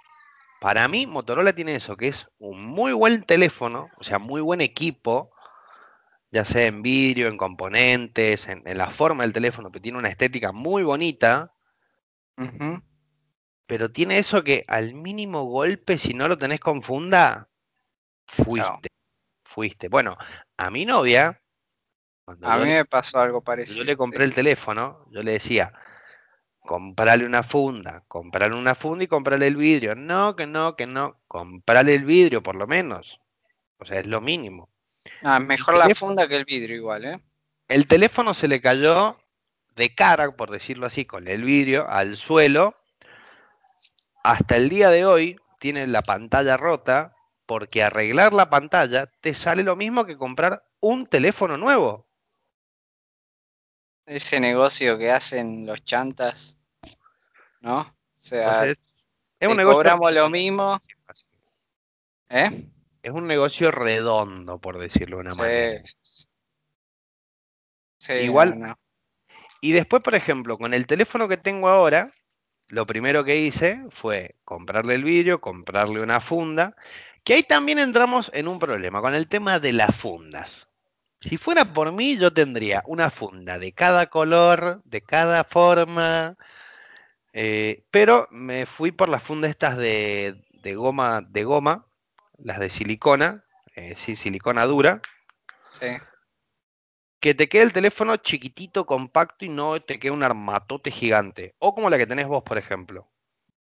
Para 0.60 0.86
mí, 0.90 1.08
Motorola 1.08 1.54
tiene 1.54 1.76
eso, 1.76 1.96
que 1.96 2.10
es 2.10 2.28
un 2.40 2.66
muy 2.66 2.92
buen 2.92 3.24
teléfono, 3.24 3.88
o 3.98 4.04
sea, 4.04 4.20
muy 4.20 4.42
buen 4.42 4.60
equipo, 4.60 5.32
ya 6.32 6.44
sea 6.44 6.66
en 6.66 6.82
vidrio, 6.82 7.30
en 7.30 7.38
componentes, 7.38 8.50
en, 8.50 8.64
en 8.66 8.78
la 8.78 8.88
forma 8.88 9.24
del 9.24 9.32
teléfono, 9.32 9.72
que 9.72 9.80
tiene 9.80 9.98
una 9.98 10.10
estética 10.10 10.52
muy 10.52 10.84
bonita. 10.84 11.54
Pero 13.69 13.92
tiene 13.92 14.18
eso 14.18 14.44
que 14.44 14.66
al 14.68 14.95
mínimo 14.95 15.44
golpe, 15.44 16.00
si 16.00 16.16
no 16.16 16.27
lo 16.27 16.39
tenés 16.39 16.60
con 16.60 16.81
funda, 16.81 17.50
fuiste, 18.25 18.89
fuiste. 19.44 19.89
Bueno, 19.89 20.18
a 20.57 20.71
mi 20.71 20.88
novia, 20.88 21.39
A 22.25 22.57
yo, 22.57 22.66
mí 22.66 22.71
le, 22.71 22.77
me 22.77 22.86
pasó 22.86 23.19
algo 23.19 23.42
yo 23.42 23.44
parecido. 23.44 23.83
le 23.83 23.95
compré 23.95 24.25
el 24.25 24.33
teléfono, 24.33 25.06
yo 25.12 25.21
le 25.21 25.33
decía, 25.33 25.71
comprale 26.62 27.27
una 27.27 27.44
funda, 27.44 28.04
comprale 28.07 28.56
una 28.56 28.74
funda 28.74 29.04
y 29.04 29.07
comprale 29.07 29.45
el 29.45 29.56
vidrio. 29.56 29.94
No, 29.94 30.36
que 30.36 30.48
no, 30.48 30.75
que 30.75 30.88
no, 30.88 31.21
comprale 31.27 31.94
el 31.94 32.06
vidrio 32.06 32.42
por 32.42 32.56
lo 32.56 32.66
menos. 32.66 33.21
O 33.77 33.86
sea, 33.86 34.00
es 34.00 34.07
lo 34.07 34.19
mínimo. 34.19 34.68
Es 35.04 35.42
mejor 35.42 35.77
la 35.77 35.94
funda 35.94 36.27
que 36.27 36.38
el 36.38 36.45
vidrio 36.45 36.75
igual, 36.75 37.06
¿eh? 37.06 37.21
El 37.68 37.85
teléfono 37.85 38.33
se 38.33 38.47
le 38.47 38.61
cayó 38.61 39.19
de 39.76 39.94
cara, 39.94 40.35
por 40.35 40.49
decirlo 40.49 40.88
así, 40.88 41.06
con 41.06 41.28
el 41.28 41.44
vidrio 41.44 41.88
al 41.88 42.18
suelo. 42.18 42.79
Hasta 44.23 44.57
el 44.57 44.69
día 44.69 44.90
de 44.90 45.06
hoy 45.06 45.40
tiene 45.59 45.88
la 45.88 46.02
pantalla 46.02 46.57
rota 46.57 47.16
porque 47.45 47.83
arreglar 47.83 48.33
la 48.33 48.49
pantalla 48.49 49.07
te 49.21 49.33
sale 49.33 49.64
lo 49.64 49.76
mismo 49.76 50.06
que 50.06 50.18
comprar 50.18 50.64
un 50.80 51.07
teléfono 51.07 51.57
nuevo. 51.57 52.06
Ese 54.06 54.40
negocio 54.40 54.97
que 54.97 55.11
hacen 55.11 55.66
los 55.66 55.83
chantas, 55.85 56.56
¿no? 57.61 57.81
O 57.81 58.21
sea, 58.21 58.64
Entonces, 58.64 58.78
es 59.40 59.49
un 59.49 59.57
negocio 59.57 59.78
cobramos 59.78 60.14
lo 60.14 60.30
mismo, 60.30 60.81
¿eh? 62.30 62.68
es 63.04 63.11
un 63.11 63.28
negocio 63.28 63.71
redondo, 63.71 64.59
por 64.59 64.78
decirlo 64.78 65.18
de 65.18 65.21
una 65.21 65.35
manera. 65.35 65.83
Sí. 66.04 66.26
Sí, 67.99 68.14
Igual- 68.14 68.57
no, 68.57 68.68
no. 68.68 68.80
Y 69.61 69.73
después, 69.73 70.02
por 70.02 70.16
ejemplo, 70.16 70.57
con 70.57 70.73
el 70.73 70.88
teléfono 70.88 71.28
que 71.28 71.38
tengo 71.38 71.68
ahora, 71.68 72.11
lo 72.69 72.85
primero 72.85 73.23
que 73.23 73.38
hice 73.38 73.83
fue 73.90 74.35
comprarle 74.45 74.95
el 74.95 75.04
vidrio, 75.04 75.42
comprarle 75.42 76.02
una 76.02 76.19
funda, 76.21 76.76
que 77.23 77.33
ahí 77.33 77.44
también 77.44 77.80
entramos 77.80 78.31
en 78.33 78.47
un 78.47 78.59
problema 78.59 79.02
con 79.02 79.14
el 79.14 79.28
tema 79.28 79.59
de 79.59 79.73
las 79.73 79.95
fundas. 79.95 80.68
Si 81.21 81.38
fuera 81.38 81.66
por 81.66 81.92
mí, 81.92 82.18
yo 82.18 82.31
tendría 82.31 82.83
una 82.85 83.09
funda 83.09 83.59
de 83.59 83.73
cada 83.73 84.07
color, 84.07 84.81
de 84.85 85.02
cada 85.02 85.44
forma, 85.44 86.38
eh, 87.33 87.83
pero 87.92 88.28
me 88.31 88.66
fui 88.66 88.92
por 88.92 89.09
las 89.09 89.21
fundas 89.21 89.49
estas 89.49 89.76
de, 89.76 90.35
goma, 90.76 91.21
de 91.28 91.44
goma, 91.44 91.85
las 92.38 92.59
de 92.59 92.69
silicona, 92.69 93.44
eh, 93.76 93.95
sí, 93.95 94.16
silicona 94.16 94.66
dura, 94.66 95.02
Sí. 95.80 95.88
Que 97.19 97.33
te 97.33 97.49
quede 97.49 97.64
el 97.64 97.73
teléfono 97.73 98.18
chiquitito, 98.18 98.85
compacto 98.85 99.45
y 99.45 99.49
no 99.49 99.81
te 99.81 99.99
quede 99.99 100.11
un 100.11 100.23
armatote 100.23 100.92
gigante. 100.92 101.56
O 101.59 101.76
como 101.76 101.90
la 101.90 101.97
que 101.97 102.07
tenés 102.07 102.28
vos, 102.28 102.44
por 102.44 102.57
ejemplo. 102.57 103.09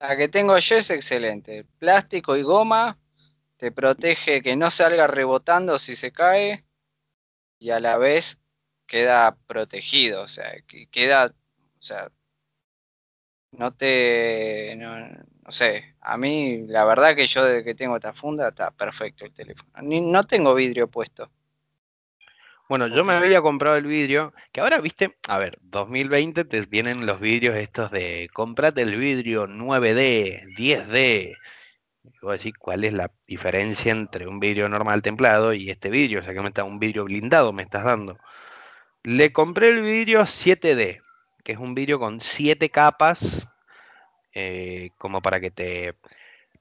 La 0.00 0.16
que 0.16 0.28
tengo 0.28 0.56
yo 0.58 0.76
es 0.76 0.90
excelente. 0.90 1.64
Plástico 1.78 2.36
y 2.36 2.42
goma 2.42 2.98
te 3.56 3.72
protege 3.72 4.42
que 4.42 4.54
no 4.54 4.70
salga 4.70 5.06
rebotando 5.06 5.78
si 5.78 5.96
se 5.96 6.12
cae 6.12 6.64
y 7.58 7.70
a 7.70 7.80
la 7.80 7.96
vez 7.96 8.38
queda 8.86 9.36
protegido, 9.46 10.22
o 10.22 10.28
sea, 10.28 10.52
que 10.66 10.86
queda, 10.86 11.26
o 11.26 11.82
sea, 11.82 12.10
no 13.50 13.74
te, 13.74 14.76
no, 14.76 15.08
no 15.44 15.52
sé, 15.52 15.96
a 16.00 16.16
mí 16.16 16.66
la 16.66 16.84
verdad 16.84 17.16
que 17.16 17.26
yo 17.26 17.44
desde 17.44 17.64
que 17.64 17.74
tengo 17.74 17.96
esta 17.96 18.12
funda 18.12 18.48
está 18.48 18.70
perfecto 18.70 19.24
el 19.24 19.32
teléfono. 19.32 19.70
Ni, 19.82 20.00
no 20.00 20.24
tengo 20.24 20.54
vidrio 20.54 20.88
puesto. 20.88 21.30
Bueno, 22.68 22.86
yo 22.88 23.02
me 23.04 23.14
había 23.14 23.40
comprado 23.40 23.76
el 23.76 23.86
vidrio, 23.86 24.34
que 24.52 24.60
ahora, 24.60 24.80
viste, 24.80 25.16
a 25.26 25.38
ver, 25.38 25.56
2020 25.62 26.44
te 26.44 26.60
vienen 26.66 27.06
los 27.06 27.18
vidrios 27.18 27.56
estos 27.56 27.90
de 27.90 28.28
comprate 28.34 28.82
el 28.82 28.96
vidrio 28.96 29.46
9D, 29.46 30.54
10D. 30.54 31.36
Y 32.04 32.18
vos 32.22 32.38
decís, 32.38 32.54
¿cuál 32.58 32.84
es 32.84 32.92
la 32.92 33.10
diferencia 33.26 33.92
entre 33.92 34.26
un 34.28 34.40
vidrio 34.40 34.68
normal 34.68 35.02
templado 35.02 35.54
y 35.54 35.70
este 35.70 35.90
vidrio? 35.90 36.20
O 36.20 36.22
sea, 36.22 36.34
que 36.34 36.40
me 36.42 36.48
está 36.48 36.64
un 36.64 36.78
vidrio 36.78 37.04
blindado 37.04 37.52
me 37.52 37.62
estás 37.62 37.84
dando. 37.84 38.18
Le 39.04 39.32
compré 39.32 39.70
el 39.70 39.80
vidrio 39.82 40.22
7D, 40.26 41.02
que 41.44 41.52
es 41.52 41.58
un 41.58 41.74
vidrio 41.74 41.98
con 41.98 42.20
7 42.20 42.70
capas, 42.70 43.48
eh, 44.34 44.90
como 44.98 45.22
para 45.22 45.40
que 45.40 45.50
te 45.50 45.96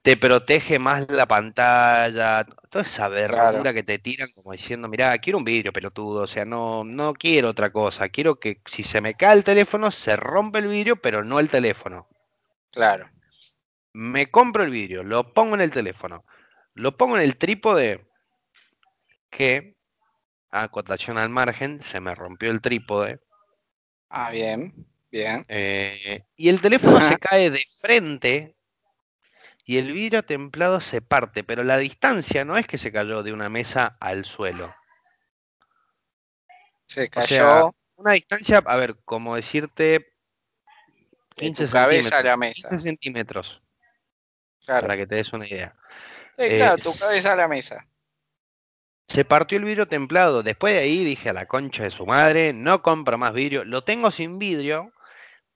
te 0.08 0.16
protege 0.16 0.78
más 0.78 1.06
la 1.10 1.28
pantalla, 1.28 2.46
toda 2.70 2.82
esa 2.82 3.08
verdura 3.08 3.74
que 3.74 3.82
te 3.82 3.98
tiran 3.98 4.30
como 4.34 4.52
diciendo, 4.52 4.88
mira, 4.88 5.18
quiero 5.18 5.36
un 5.36 5.44
vidrio 5.44 5.70
pelotudo, 5.70 6.22
o 6.22 6.26
sea, 6.26 6.46
no, 6.46 6.82
no 6.82 7.12
quiero 7.12 7.50
otra 7.50 7.70
cosa, 7.70 8.08
quiero 8.08 8.40
que 8.40 8.62
si 8.64 8.82
se 8.82 9.02
me 9.02 9.12
cae 9.12 9.36
el 9.36 9.44
teléfono, 9.44 9.90
se 9.90 10.16
rompe 10.16 10.60
el 10.60 10.68
vidrio, 10.68 10.96
pero 10.96 11.24
no 11.24 11.38
el 11.38 11.50
teléfono. 11.50 12.08
Claro. 12.72 13.10
Me 13.92 14.30
compro 14.30 14.64
el 14.64 14.70
vidrio, 14.70 15.02
lo 15.02 15.34
pongo 15.34 15.56
en 15.56 15.60
el 15.60 15.72
teléfono, 15.72 16.24
lo 16.72 16.96
pongo 16.96 17.18
en 17.18 17.24
el 17.24 17.36
trípode, 17.36 18.08
que, 19.28 19.76
acotación 20.50 21.18
al 21.18 21.28
margen, 21.28 21.82
se 21.82 22.00
me 22.00 22.14
rompió 22.14 22.50
el 22.50 22.62
trípode. 22.62 23.20
Ah, 24.08 24.30
bien, 24.30 24.72
bien. 25.10 25.44
Eh, 25.48 26.24
y 26.34 26.48
el 26.48 26.62
teléfono 26.62 26.98
se 27.02 27.18
cae 27.18 27.50
de 27.50 27.62
frente 27.78 28.54
y 29.68 29.76
el 29.76 29.92
vidrio 29.92 30.22
templado 30.24 30.80
se 30.80 31.02
parte, 31.02 31.44
pero 31.44 31.62
la 31.62 31.76
distancia 31.76 32.42
no 32.46 32.56
es 32.56 32.66
que 32.66 32.78
se 32.78 32.90
cayó 32.90 33.22
de 33.22 33.34
una 33.34 33.50
mesa 33.50 33.98
al 34.00 34.24
suelo. 34.24 34.74
Se 36.86 37.10
cayó. 37.10 37.74
una 37.96 38.12
distancia, 38.12 38.62
a 38.64 38.76
ver, 38.78 38.96
como 39.04 39.36
decirte 39.36 40.14
15 41.34 41.66
de 41.66 41.70
cabeza 41.70 42.16
a 42.16 42.22
la 42.22 42.38
mesa. 42.38 42.70
15 42.70 42.82
centímetros. 42.82 43.62
Claro. 44.64 44.86
Para 44.86 44.96
que 44.96 45.06
te 45.06 45.16
des 45.16 45.34
una 45.34 45.46
idea. 45.46 45.76
Sí, 46.38 46.48
claro, 46.48 46.78
tu 46.78 46.90
cabeza 46.98 47.34
a 47.34 47.36
la 47.36 47.46
mesa. 47.46 47.86
Se 49.06 49.26
partió 49.26 49.58
el 49.58 49.64
vidrio 49.64 49.86
templado. 49.86 50.42
Después 50.42 50.72
de 50.72 50.80
ahí 50.80 51.04
dije 51.04 51.28
a 51.28 51.34
la 51.34 51.44
concha 51.44 51.82
de 51.82 51.90
su 51.90 52.06
madre, 52.06 52.54
no 52.54 52.80
compro 52.80 53.18
más 53.18 53.34
vidrio. 53.34 53.66
Lo 53.66 53.84
tengo 53.84 54.10
sin 54.12 54.38
vidrio, 54.38 54.94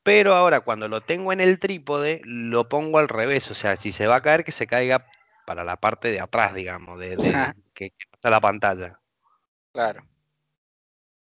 pero 0.02 0.34
ahora 0.34 0.60
cuando 0.60 0.88
lo 0.88 1.00
tengo 1.00 1.32
en 1.32 1.40
el 1.40 1.58
trípode, 1.58 2.20
lo 2.24 2.68
pongo 2.68 2.98
al 2.98 3.08
revés. 3.08 3.50
O 3.50 3.54
sea, 3.54 3.76
si 3.76 3.92
se 3.92 4.06
va 4.06 4.16
a 4.16 4.22
caer, 4.22 4.44
que 4.44 4.52
se 4.52 4.66
caiga 4.66 5.06
para 5.46 5.64
la 5.64 5.76
parte 5.76 6.10
de 6.10 6.20
atrás, 6.20 6.54
digamos, 6.54 6.98
de, 6.98 7.16
que, 7.74 7.92
está 8.12 8.30
la 8.30 8.40
pantalla. 8.40 9.00
Claro. 9.72 10.04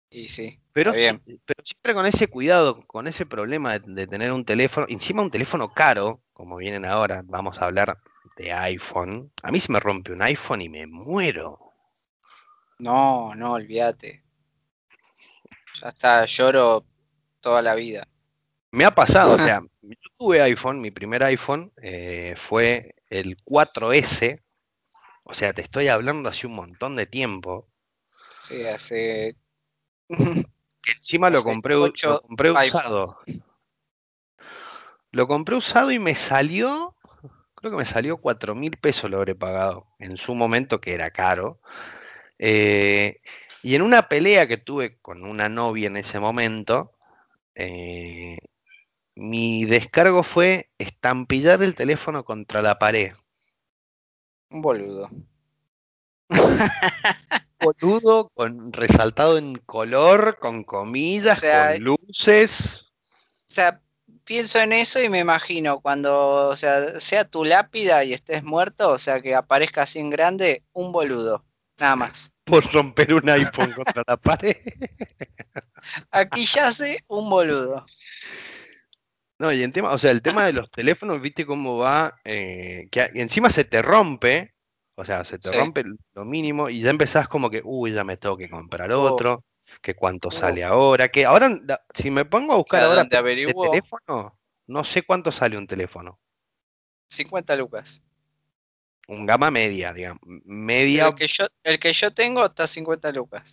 Y 0.09 0.29
sí. 0.29 0.59
Pero, 0.73 0.93
bien. 0.93 1.19
pero 1.45 1.63
siempre 1.63 1.93
con 1.93 2.05
ese 2.05 2.27
cuidado, 2.27 2.85
con 2.87 3.07
ese 3.07 3.25
problema 3.25 3.79
de, 3.79 4.07
tener 4.07 4.31
un 4.31 4.45
teléfono, 4.45 4.85
encima 4.89 5.21
un 5.21 5.31
teléfono 5.31 5.73
caro, 5.73 6.21
como 6.33 6.57
vienen 6.57 6.85
ahora, 6.85 7.23
vamos 7.25 7.61
a 7.61 7.65
hablar 7.65 7.97
de 8.37 8.53
iPhone. 8.53 9.31
A 9.43 9.51
mí 9.51 9.59
se 9.59 9.71
me 9.71 9.79
rompe 9.79 10.11
un 10.11 10.21
iPhone 10.21 10.61
y 10.61 10.69
me 10.69 10.87
muero. 10.87 11.73
No, 12.79 13.33
no, 13.33 13.53
olvídate. 13.53 14.23
Ya 15.81 15.89
está, 15.89 16.25
lloro 16.25 16.85
toda 17.41 17.61
la 17.61 17.75
vida. 17.75 18.07
Me 18.77 18.85
ha 18.85 18.93
pasado, 18.93 19.33
o 19.33 19.39
sea, 19.39 19.63
yo 19.81 20.09
tuve 20.19 20.39
iPhone, 20.39 20.79
mi 20.79 20.91
primer 20.91 21.23
iPhone 21.23 21.73
eh, 21.81 22.35
fue 22.37 22.93
el 23.09 23.35
4S, 23.43 24.43
o 25.23 25.33
sea, 25.33 25.51
te 25.51 25.63
estoy 25.63 25.87
hablando 25.87 26.29
hace 26.29 26.45
un 26.45 26.53
montón 26.53 26.95
de 26.95 27.07
tiempo. 27.07 27.67
Sí, 28.47 28.67
hace... 28.67 29.35
encima 30.09 31.31
lo 31.31 31.41
compré, 31.41 31.73
lo 31.73 32.21
compré 32.21 32.51
usado. 32.51 33.17
Lo 35.09 35.27
compré 35.27 35.55
usado 35.55 35.89
y 35.89 35.97
me 35.97 36.13
salió, 36.13 36.95
creo 37.55 37.71
que 37.71 37.77
me 37.77 37.85
salió 37.85 38.17
cuatro 38.17 38.53
mil 38.53 38.77
pesos 38.77 39.09
lo 39.09 39.17
habré 39.17 39.33
pagado, 39.33 39.87
en 39.97 40.17
su 40.17 40.35
momento 40.35 40.79
que 40.79 40.93
era 40.93 41.09
caro. 41.09 41.59
Eh, 42.37 43.21
y 43.63 43.73
en 43.73 43.81
una 43.81 44.07
pelea 44.07 44.47
que 44.47 44.57
tuve 44.57 44.99
con 44.99 45.23
una 45.23 45.49
novia 45.49 45.87
en 45.87 45.97
ese 45.97 46.19
momento, 46.19 46.93
eh, 47.55 48.37
mi 49.17 49.65
descargo 49.65 50.21
fue 50.21 50.69
estampillar 50.77 51.63
el 51.63 51.73
teléfono 51.73 52.23
contra 52.23 52.61
la 52.61 52.77
pared. 52.77 53.13
Un 54.51 54.61
boludo. 54.61 55.09
boludo, 57.59 58.29
con 58.35 58.71
resaltado 58.71 59.39
en 59.39 59.55
color, 59.55 60.37
con 60.39 60.63
comillas, 60.63 61.41
con 61.41 61.83
luces. 61.83 62.93
O 63.49 63.53
sea, 63.53 63.81
pienso 64.23 64.59
en 64.59 64.73
eso 64.73 65.01
y 65.01 65.09
me 65.09 65.19
imagino 65.19 65.79
cuando, 65.81 66.49
o 66.49 66.55
sea, 66.55 66.99
sea 66.99 67.25
tu 67.25 67.43
lápida 67.43 68.03
y 68.03 68.13
estés 68.13 68.43
muerto, 68.43 68.91
o 68.91 68.99
sea, 68.99 69.19
que 69.19 69.33
aparezca 69.33 69.81
así 69.81 69.97
en 69.97 70.11
grande, 70.11 70.63
un 70.73 70.91
boludo, 70.91 71.43
nada 71.79 71.95
más. 71.95 72.31
Por 72.45 72.71
romper 72.71 73.13
un 73.15 73.27
iPhone 73.29 73.73
contra 73.73 74.03
la 74.07 74.15
pared. 74.15 74.55
Aquí 76.11 76.45
yace 76.45 77.03
un 77.07 77.29
boludo. 77.29 77.83
No, 79.39 79.51
y 79.53 79.61
en 79.61 79.71
tema, 79.71 79.91
o 79.91 79.97
sea, 79.97 80.11
el 80.11 80.21
tema 80.21 80.45
de 80.45 80.53
los 80.53 80.71
teléfonos, 80.71 81.21
viste 81.21 81.45
cómo 81.45 81.77
va, 81.77 82.19
eh, 82.23 82.87
que 82.91 83.11
encima 83.13 83.49
se 83.51 83.65
te 83.65 83.83
rompe, 83.83 84.55
o 84.95 85.05
sea, 85.05 85.23
se 85.23 85.37
te 85.37 85.51
rompe 85.51 85.83
lo 86.15 86.25
mínimo 86.25 86.69
y 86.69 86.81
ya 86.81 86.89
empezás 86.89 87.27
como 87.27 87.49
que, 87.51 87.61
uy, 87.63 87.93
ya 87.93 88.03
me 88.03 88.17
tengo 88.17 88.35
que 88.35 88.49
comprar 88.49 88.91
oh. 88.91 89.03
otro, 89.03 89.45
que 89.81 89.95
cuánto 89.95 90.29
oh. 90.29 90.31
sale 90.31 90.63
ahora, 90.63 91.09
que 91.09 91.25
ahora, 91.25 91.51
si 91.93 92.09
me 92.09 92.25
pongo 92.25 92.53
a 92.53 92.57
buscar 92.57 92.83
ahora 92.83 93.01
el 93.01 93.09
teléfono, 93.09 94.39
no 94.65 94.83
sé 94.83 95.03
cuánto 95.03 95.31
sale 95.31 95.55
un 95.55 95.67
teléfono. 95.67 96.19
50 97.09 97.55
lucas. 97.55 98.01
Un 99.07 99.25
gama 99.25 99.51
media, 99.51 99.93
digamos, 99.93 100.21
media. 100.45 101.07
El 101.07 101.15
que 101.15 101.27
yo, 101.27 101.47
el 101.63 101.79
que 101.79 101.93
yo 101.93 102.13
tengo 102.13 102.43
está 102.43 102.67
50 102.67 103.11
lucas. 103.11 103.43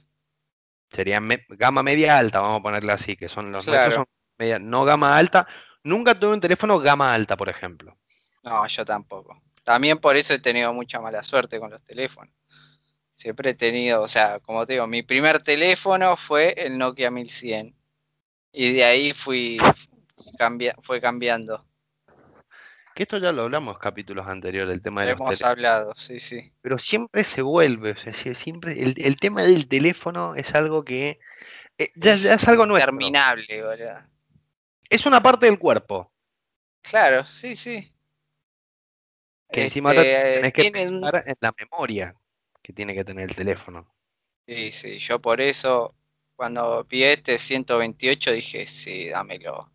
Sería 0.90 1.20
gama 1.50 1.82
media 1.82 2.18
alta, 2.18 2.40
vamos 2.40 2.60
a 2.60 2.62
ponerle 2.62 2.92
así, 2.92 3.16
que 3.16 3.28
son 3.28 3.52
los 3.52 3.66
nuestros 3.66 3.94
son 3.94 4.06
media, 4.38 4.58
no 4.58 4.84
gama 4.84 5.16
alta, 5.16 5.46
Nunca 5.84 6.18
tuve 6.18 6.32
un 6.32 6.40
teléfono 6.40 6.78
gama 6.78 7.14
alta, 7.14 7.36
por 7.36 7.48
ejemplo. 7.48 7.96
No, 8.42 8.66
yo 8.66 8.84
tampoco. 8.84 9.40
También 9.62 9.98
por 9.98 10.16
eso 10.16 10.34
he 10.34 10.40
tenido 10.40 10.72
mucha 10.72 11.00
mala 11.00 11.22
suerte 11.22 11.60
con 11.60 11.70
los 11.70 11.82
teléfonos. 11.84 12.34
Siempre 13.14 13.50
he 13.50 13.54
tenido, 13.54 14.02
o 14.02 14.08
sea, 14.08 14.40
como 14.40 14.66
te 14.66 14.74
digo, 14.74 14.86
mi 14.86 15.02
primer 15.02 15.42
teléfono 15.42 16.16
fue 16.16 16.54
el 16.56 16.76
Nokia 16.76 17.10
1100. 17.10 17.74
Y 18.52 18.72
de 18.72 18.84
ahí 18.84 19.12
fui 19.12 19.58
fue 20.82 21.00
cambiando. 21.00 21.64
Que 22.94 23.02
esto 23.02 23.18
ya 23.18 23.32
lo 23.32 23.42
hablamos 23.42 23.78
capítulos 23.78 24.28
anteriores, 24.28 24.72
el 24.72 24.80
tema 24.80 25.04
de 25.04 25.12
Hemos 25.12 25.30
los 25.30 25.42
hablado, 25.42 25.94
sí, 25.96 26.20
sí. 26.20 26.52
Pero 26.60 26.78
siempre 26.78 27.24
se 27.24 27.42
vuelve, 27.42 27.90
o 27.90 27.96
sea, 27.96 28.12
siempre 28.12 28.80
el, 28.80 29.16
tema 29.16 29.42
del 29.42 29.66
teléfono 29.66 30.36
es 30.36 30.54
algo 30.54 30.84
que 30.84 31.18
eh, 31.76 31.90
ya, 31.96 32.14
es 32.14 32.46
algo 32.46 32.66
nuevo. 32.66 32.84
Terminable, 32.84 33.62
boludo. 33.62 34.13
Es 34.88 35.06
una 35.06 35.22
parte 35.22 35.46
del 35.46 35.58
cuerpo. 35.58 36.12
Claro, 36.82 37.24
sí, 37.40 37.56
sí. 37.56 37.90
Que 39.50 39.64
encima 39.64 39.92
este, 39.92 40.34
tenés 40.34 40.52
que 40.52 40.70
pensar 40.70 41.24
en 41.26 41.36
la 41.40 41.54
memoria 41.58 42.14
que 42.62 42.72
tiene 42.72 42.94
que 42.94 43.04
tener 43.04 43.28
el 43.28 43.36
teléfono. 43.36 43.86
Sí, 44.46 44.72
sí, 44.72 44.98
yo 44.98 45.20
por 45.20 45.40
eso 45.40 45.94
cuando 46.36 46.84
vi 46.84 47.04
este 47.04 47.38
128 47.38 48.32
dije, 48.32 48.66
sí, 48.66 49.08
dámelo. 49.08 49.70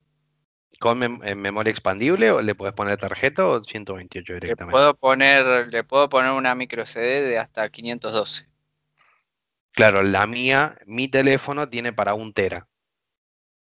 ¿Con 0.79 0.99
memoria 0.99 1.71
expandible 1.71 2.31
o 2.31 2.41
le 2.41 2.55
puedes 2.55 2.73
poner 2.73 2.97
tarjeta 2.97 3.47
o 3.47 3.63
128 3.63 4.33
directamente? 4.33 4.65
Le 4.65 4.71
puedo 4.71 4.93
poner, 4.95 5.67
le 5.67 5.83
puedo 5.83 6.07
poner 6.07 6.31
una 6.31 6.55
micro 6.55 6.85
CD 6.85 7.21
de 7.21 7.37
hasta 7.37 7.69
512. 7.69 8.45
Claro, 9.71 10.03
la 10.03 10.25
mía, 10.27 10.77
mi 10.85 11.07
teléfono 11.07 11.67
tiene 11.69 11.91
para 11.91 12.13
un 12.13 12.33
tera. 12.33 12.67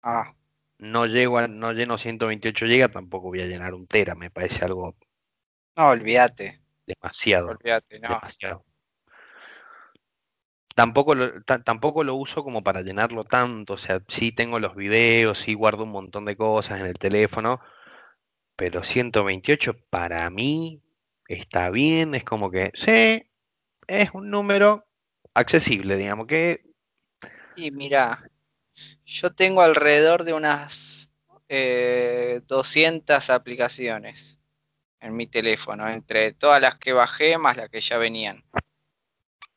Ah 0.01 0.33
no 0.77 1.05
llego 1.05 1.37
a, 1.37 1.47
no 1.47 1.71
lleno 1.71 1.97
128 1.97 2.65
GB, 2.65 2.91
tampoco 2.91 3.27
voy 3.29 3.41
a 3.41 3.47
llenar 3.47 3.73
un 3.73 3.87
tera, 3.87 4.15
me 4.15 4.29
parece 4.29 4.65
algo 4.65 4.95
No, 5.75 5.89
olvídate. 5.89 6.61
Demasiado. 6.85 7.51
Olvídate, 7.51 7.99
no. 7.99 8.09
Demasiado. 8.09 8.65
Tampoco 10.75 11.13
lo, 11.13 11.43
tampoco 11.43 12.03
lo 12.03 12.15
uso 12.15 12.43
como 12.43 12.63
para 12.63 12.81
llenarlo 12.81 13.23
tanto, 13.23 13.73
o 13.73 13.77
sea, 13.77 14.01
sí 14.07 14.31
tengo 14.31 14.59
los 14.59 14.75
videos, 14.75 15.37
sí 15.37 15.53
guardo 15.53 15.83
un 15.83 15.91
montón 15.91 16.25
de 16.25 16.35
cosas 16.35 16.79
en 16.79 16.87
el 16.87 16.95
teléfono, 16.95 17.59
pero 18.55 18.83
128 18.83 19.75
para 19.91 20.27
mí 20.31 20.81
está 21.27 21.69
bien, 21.69 22.15
es 22.15 22.23
como 22.23 22.49
que, 22.49 22.71
sí, 22.73 23.29
es 23.87 24.09
un 24.13 24.31
número 24.31 24.85
accesible, 25.35 25.95
digamos 25.95 26.25
que... 26.25 26.63
Y 27.55 27.69
mira, 27.69 28.23
yo 29.05 29.33
tengo 29.33 29.61
alrededor 29.61 30.23
de 30.23 30.33
unas 30.33 31.09
eh, 31.49 32.41
200 32.47 33.29
aplicaciones 33.29 34.39
en 34.99 35.15
mi 35.15 35.27
teléfono, 35.27 35.89
entre 35.89 36.33
todas 36.33 36.61
las 36.61 36.77
que 36.77 36.93
bajé 36.93 37.37
más 37.37 37.57
las 37.57 37.69
que 37.69 37.81
ya 37.81 37.97
venían. 37.97 38.43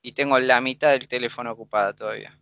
Y 0.03 0.13
tengo 0.13 0.39
la 0.39 0.61
mitad 0.61 0.91
del 0.91 1.09
teléfono 1.09 1.53
ocupada 1.53 1.95
todavía. 1.95 2.37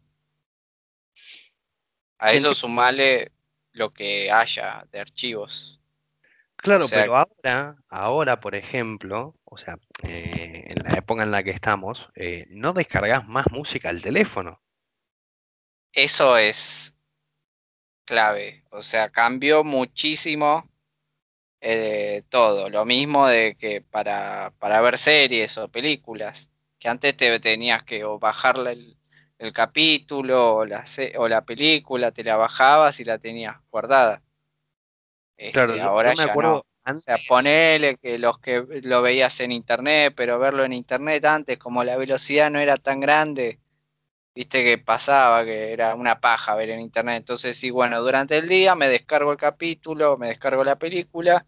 A 2.18 2.32
eso 2.32 2.54
sumarle 2.54 3.32
lo 3.72 3.92
que 3.92 4.30
haya 4.30 4.86
de 4.90 5.00
archivos. 5.00 5.80
Claro, 6.56 6.86
pero 6.88 7.16
ahora, 7.16 7.76
ahora, 7.90 8.40
por 8.40 8.54
ejemplo, 8.54 9.34
o 9.44 9.58
sea, 9.58 9.76
eh, 10.02 10.64
en 10.68 10.82
la 10.82 10.96
época 10.96 11.22
en 11.22 11.30
la 11.30 11.42
que 11.42 11.50
estamos, 11.50 12.08
eh, 12.14 12.46
no 12.48 12.72
descargas 12.72 13.28
más 13.28 13.50
música 13.50 13.90
al 13.90 14.00
teléfono. 14.00 14.62
Eso 15.92 16.38
es 16.38 16.83
clave. 18.04 18.64
O 18.70 18.82
sea, 18.82 19.10
cambió 19.10 19.64
muchísimo 19.64 20.68
eh, 21.60 22.22
todo. 22.28 22.68
Lo 22.68 22.84
mismo 22.84 23.26
de 23.26 23.56
que 23.56 23.80
para, 23.80 24.52
para 24.58 24.80
ver 24.80 24.98
series 24.98 25.56
o 25.58 25.68
películas, 25.68 26.48
que 26.78 26.88
antes 26.88 27.16
te 27.16 27.40
tenías 27.40 27.82
que 27.84 28.04
o 28.04 28.18
bajar 28.18 28.58
el, 28.66 28.96
el 29.38 29.52
capítulo 29.52 30.56
o 30.56 30.64
la, 30.64 30.84
o 31.16 31.28
la 31.28 31.42
película, 31.42 32.12
te 32.12 32.24
la 32.24 32.36
bajabas 32.36 33.00
y 33.00 33.04
la 33.04 33.18
tenías 33.18 33.56
guardada. 33.70 34.22
claro, 35.52 35.72
este, 35.72 35.80
ahora 35.80 36.14
me 36.16 36.24
acuerdo 36.24 36.66
O 36.86 37.00
sea, 37.00 37.16
ponele 37.26 37.96
que 37.96 38.18
los 38.18 38.38
que 38.38 38.62
lo 38.82 39.00
veías 39.00 39.40
en 39.40 39.52
internet, 39.52 40.12
pero 40.14 40.38
verlo 40.38 40.64
en 40.64 40.72
internet 40.72 41.24
antes, 41.24 41.58
como 41.58 41.82
la 41.82 41.96
velocidad 41.96 42.50
no 42.50 42.58
era 42.58 42.76
tan 42.76 43.00
grande, 43.00 43.58
viste 44.34 44.64
que 44.64 44.78
pasaba, 44.78 45.44
que 45.44 45.72
era 45.72 45.94
una 45.94 46.20
paja 46.20 46.54
ver 46.54 46.70
en 46.70 46.80
internet. 46.80 47.18
Entonces, 47.18 47.56
sí, 47.56 47.70
bueno, 47.70 48.00
durante 48.02 48.36
el 48.38 48.48
día 48.48 48.74
me 48.74 48.88
descargo 48.88 49.32
el 49.32 49.38
capítulo, 49.38 50.16
me 50.18 50.28
descargo 50.28 50.64
la 50.64 50.76
película 50.76 51.46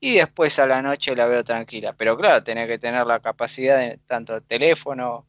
y 0.00 0.16
después 0.16 0.58
a 0.58 0.66
la 0.66 0.82
noche 0.82 1.16
la 1.16 1.26
veo 1.26 1.44
tranquila. 1.44 1.94
Pero 1.94 2.16
claro, 2.16 2.42
tenía 2.44 2.66
que 2.66 2.78
tener 2.78 3.06
la 3.06 3.20
capacidad 3.20 3.78
de 3.78 3.98
tanto 4.06 4.40
teléfono 4.42 5.26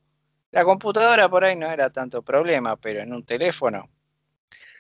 la 0.52 0.64
computadora 0.64 1.30
por 1.30 1.44
ahí 1.44 1.56
no 1.56 1.70
era 1.70 1.90
tanto 1.90 2.22
problema, 2.22 2.78
pero 2.78 3.02
en 3.02 3.14
un 3.14 3.26
teléfono, 3.26 3.90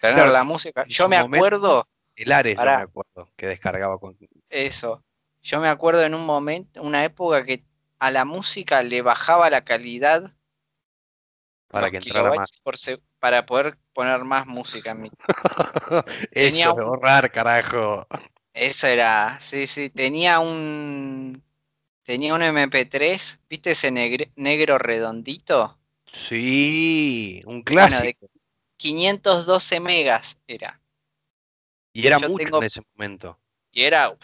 tener 0.02 0.30
la 0.30 0.44
música. 0.44 0.86
Yo 0.88 1.08
me 1.10 1.18
acuerdo. 1.18 1.88
El 2.16 2.32
Ares, 2.32 2.58
me 2.58 2.64
acuerdo, 2.64 3.30
que 3.36 3.48
descargaba 3.48 4.00
con. 4.00 4.18
Eso. 4.50 5.04
Yo 5.44 5.60
me 5.60 5.70
acuerdo 5.70 6.04
en 6.04 6.16
un 6.16 6.26
momento, 6.26 6.82
una 6.82 7.04
época 7.06 7.46
que 7.46 7.64
a 8.00 8.12
la 8.12 8.26
música 8.26 8.82
le 8.82 9.02
bajaba 9.02 9.50
la 9.50 9.64
calidad. 9.64 10.34
Para 11.70 11.92
que 11.92 11.98
entrara 11.98 12.34
más. 12.34 12.50
para 13.20 13.46
poder 13.46 13.78
poner 13.94 14.20
más 14.24 14.48
música 14.48 14.92
en 14.92 15.02
mi. 15.02 15.12
Eso 16.32 16.74
de 16.74 16.84
borrar, 16.84 17.32
carajo. 17.32 18.08
Eso 18.54 18.88
era, 18.88 19.40
sí, 19.42 19.68
sí, 19.68 19.90
tenía 19.90 20.40
un 20.40 21.44
Tenía 22.08 22.34
un 22.34 22.42
MP3, 22.42 23.40
¿viste 23.50 23.72
ese 23.72 23.92
negro 23.92 24.78
redondito? 24.78 25.78
Sí, 26.14 27.42
un 27.46 27.64
clásico. 27.64 28.30
512 28.78 29.82
megas 29.82 30.38
era. 30.48 30.80
Y 31.92 32.08
era 32.08 32.18
mucho 32.20 32.60
en 32.60 32.64
ese 32.64 32.80
momento. 32.96 33.38
Y 33.74 33.84
era, 33.84 34.16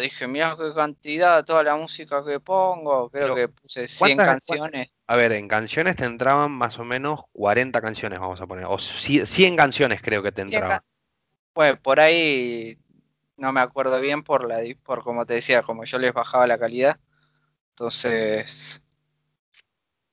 dije, 0.00 0.28
mira 0.28 0.56
qué 0.56 0.72
cantidad, 0.72 1.44
toda 1.44 1.64
la 1.64 1.74
música 1.74 2.24
que 2.24 2.38
pongo. 2.38 3.10
Creo 3.10 3.34
que 3.34 3.48
puse 3.48 3.88
100 3.88 4.18
canciones. 4.18 4.92
A 5.08 5.16
ver, 5.16 5.32
en 5.32 5.46
canciones 5.46 5.94
te 5.94 6.04
entraban 6.04 6.50
más 6.50 6.78
o 6.78 6.84
menos 6.84 7.20
40 7.32 7.80
canciones, 7.80 8.18
vamos 8.18 8.40
a 8.40 8.46
poner. 8.46 8.64
O 8.66 8.78
100 8.78 9.56
canciones 9.56 10.02
creo 10.02 10.22
que 10.22 10.32
te 10.32 10.42
entraban. 10.42 10.80
Pues 11.52 11.78
por 11.78 12.00
ahí 12.00 12.76
no 13.36 13.52
me 13.52 13.60
acuerdo 13.60 14.00
bien 14.00 14.24
por 14.24 14.46
la 14.46 14.58
por 14.82 15.04
como 15.04 15.24
te 15.24 15.34
decía, 15.34 15.62
como 15.62 15.84
yo 15.84 15.98
les 15.98 16.12
bajaba 16.12 16.46
la 16.46 16.58
calidad. 16.58 16.98
Entonces. 17.70 18.82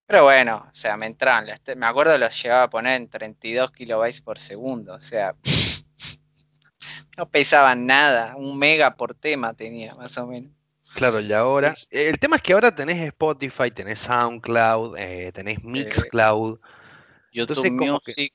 Pero 0.06 0.24
bueno, 0.24 0.70
o 0.72 0.76
sea, 0.76 0.96
me 0.96 1.08
entran. 1.08 1.48
Me 1.76 1.86
acuerdo 1.88 2.18
los 2.18 2.42
llevaba 2.42 2.64
a 2.64 2.70
poner 2.70 3.02
en 3.02 3.10
32 3.10 3.72
kilobytes 3.72 4.22
por 4.22 4.40
segundo. 4.40 4.94
O 4.94 5.02
sea, 5.02 5.36
no 7.18 7.30
pesaban 7.30 7.88
nada. 7.88 8.36
Un 8.36 8.60
mega 8.60 8.96
por 8.96 9.16
tema 9.16 9.56
tenía, 9.56 9.96
más 9.96 10.18
o 10.18 10.28
menos. 10.28 10.52
Claro, 10.96 11.20
y 11.20 11.34
ahora. 11.34 11.76
El 11.90 12.20
tema 12.20 12.36
es 12.38 12.42
que 12.42 12.54
ahora 12.54 12.74
tenés 12.74 13.00
Spotify, 13.00 13.72
tenés 13.72 14.00
SoundCloud, 14.00 14.98
eh, 14.98 15.32
tenés 15.34 15.64
Mixcloud. 15.64 16.60
YouTube 17.32 17.72
Music. 17.72 18.34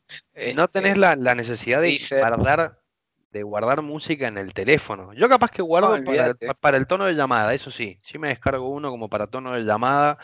no 0.57 0.67
tenés 0.67 0.95
este, 0.95 1.17
la, 1.17 1.35
necesidad 1.37 1.81
de 1.81 2.01
guardar 2.11 2.81
de 3.31 3.43
guardar 3.43 3.83
música 3.83 4.27
en 4.27 4.39
el 4.39 4.55
teléfono. 4.55 5.13
Yo 5.13 5.29
capaz 5.29 5.51
que 5.51 5.63
guardo 5.63 5.97
para, 6.61 6.77
el, 6.77 6.87
tono 6.87 7.05
de 7.05 7.15
llamada, 7.15 7.55
eso 7.55 7.71
sí. 7.71 7.99
Sí 8.03 8.19
me 8.19 8.29
descargo 8.29 8.69
uno 8.69 8.91
como 8.91 9.09
para 9.09 9.27
tono 9.27 9.53
de 9.53 9.63
llamada. 9.63 10.19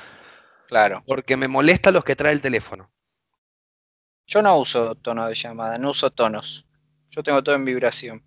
Claro. 0.68 1.02
Porque 1.06 1.36
me 1.36 1.46
molesta 1.46 1.90
los 1.90 2.04
que 2.04 2.16
trae 2.16 2.32
el 2.32 2.40
teléfono. 2.40 2.90
Yo 4.26 4.40
no 4.40 4.58
uso 4.58 4.94
tono 4.94 5.26
de 5.28 5.34
llamada, 5.34 5.76
no 5.76 5.90
uso 5.90 6.10
tonos. 6.10 6.66
Yo 7.10 7.22
tengo 7.22 7.42
todo 7.44 7.54
en 7.54 7.64
vibración. 7.66 8.24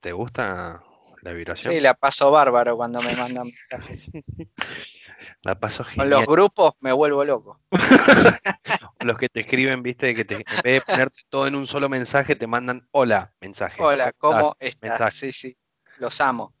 ¿Te 0.00 0.12
gusta 0.12 0.82
la 1.22 1.32
vibración? 1.32 1.72
Sí, 1.72 1.80
la 1.80 1.94
paso 1.94 2.30
bárbaro 2.30 2.76
cuando 2.76 3.00
me 3.00 3.16
mandan 3.16 3.46
mensajes. 3.46 4.04
La 5.42 5.58
paso 5.58 5.82
genial. 5.84 6.10
Con 6.10 6.10
los 6.10 6.26
grupos 6.26 6.74
me 6.80 6.92
vuelvo 6.92 7.24
loco. 7.24 7.60
los 9.00 9.18
que 9.18 9.28
te 9.28 9.40
escriben, 9.40 9.82
viste, 9.82 10.14
que 10.14 10.24
te, 10.24 10.36
en 10.36 10.62
vez 10.62 10.74
de 10.74 10.80
ponerte 10.80 11.22
todo 11.28 11.48
en 11.48 11.56
un 11.56 11.66
solo 11.66 11.88
mensaje, 11.88 12.36
te 12.36 12.46
mandan 12.46 12.86
hola, 12.92 13.32
mensaje. 13.40 13.82
Hola, 13.82 14.12
¿cómo 14.12 14.54
estás? 14.60 15.14
Sí, 15.14 15.32
sí, 15.32 15.56
los 15.98 16.20
amo. 16.20 16.54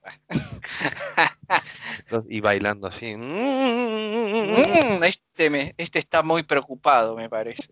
y 2.28 2.40
bailando 2.40 2.88
así. 2.88 3.16
Mm, 3.16 5.04
este, 5.04 5.50
me, 5.50 5.74
este 5.78 6.00
está 6.00 6.22
muy 6.22 6.42
preocupado, 6.42 7.14
me 7.16 7.28
parece. 7.28 7.70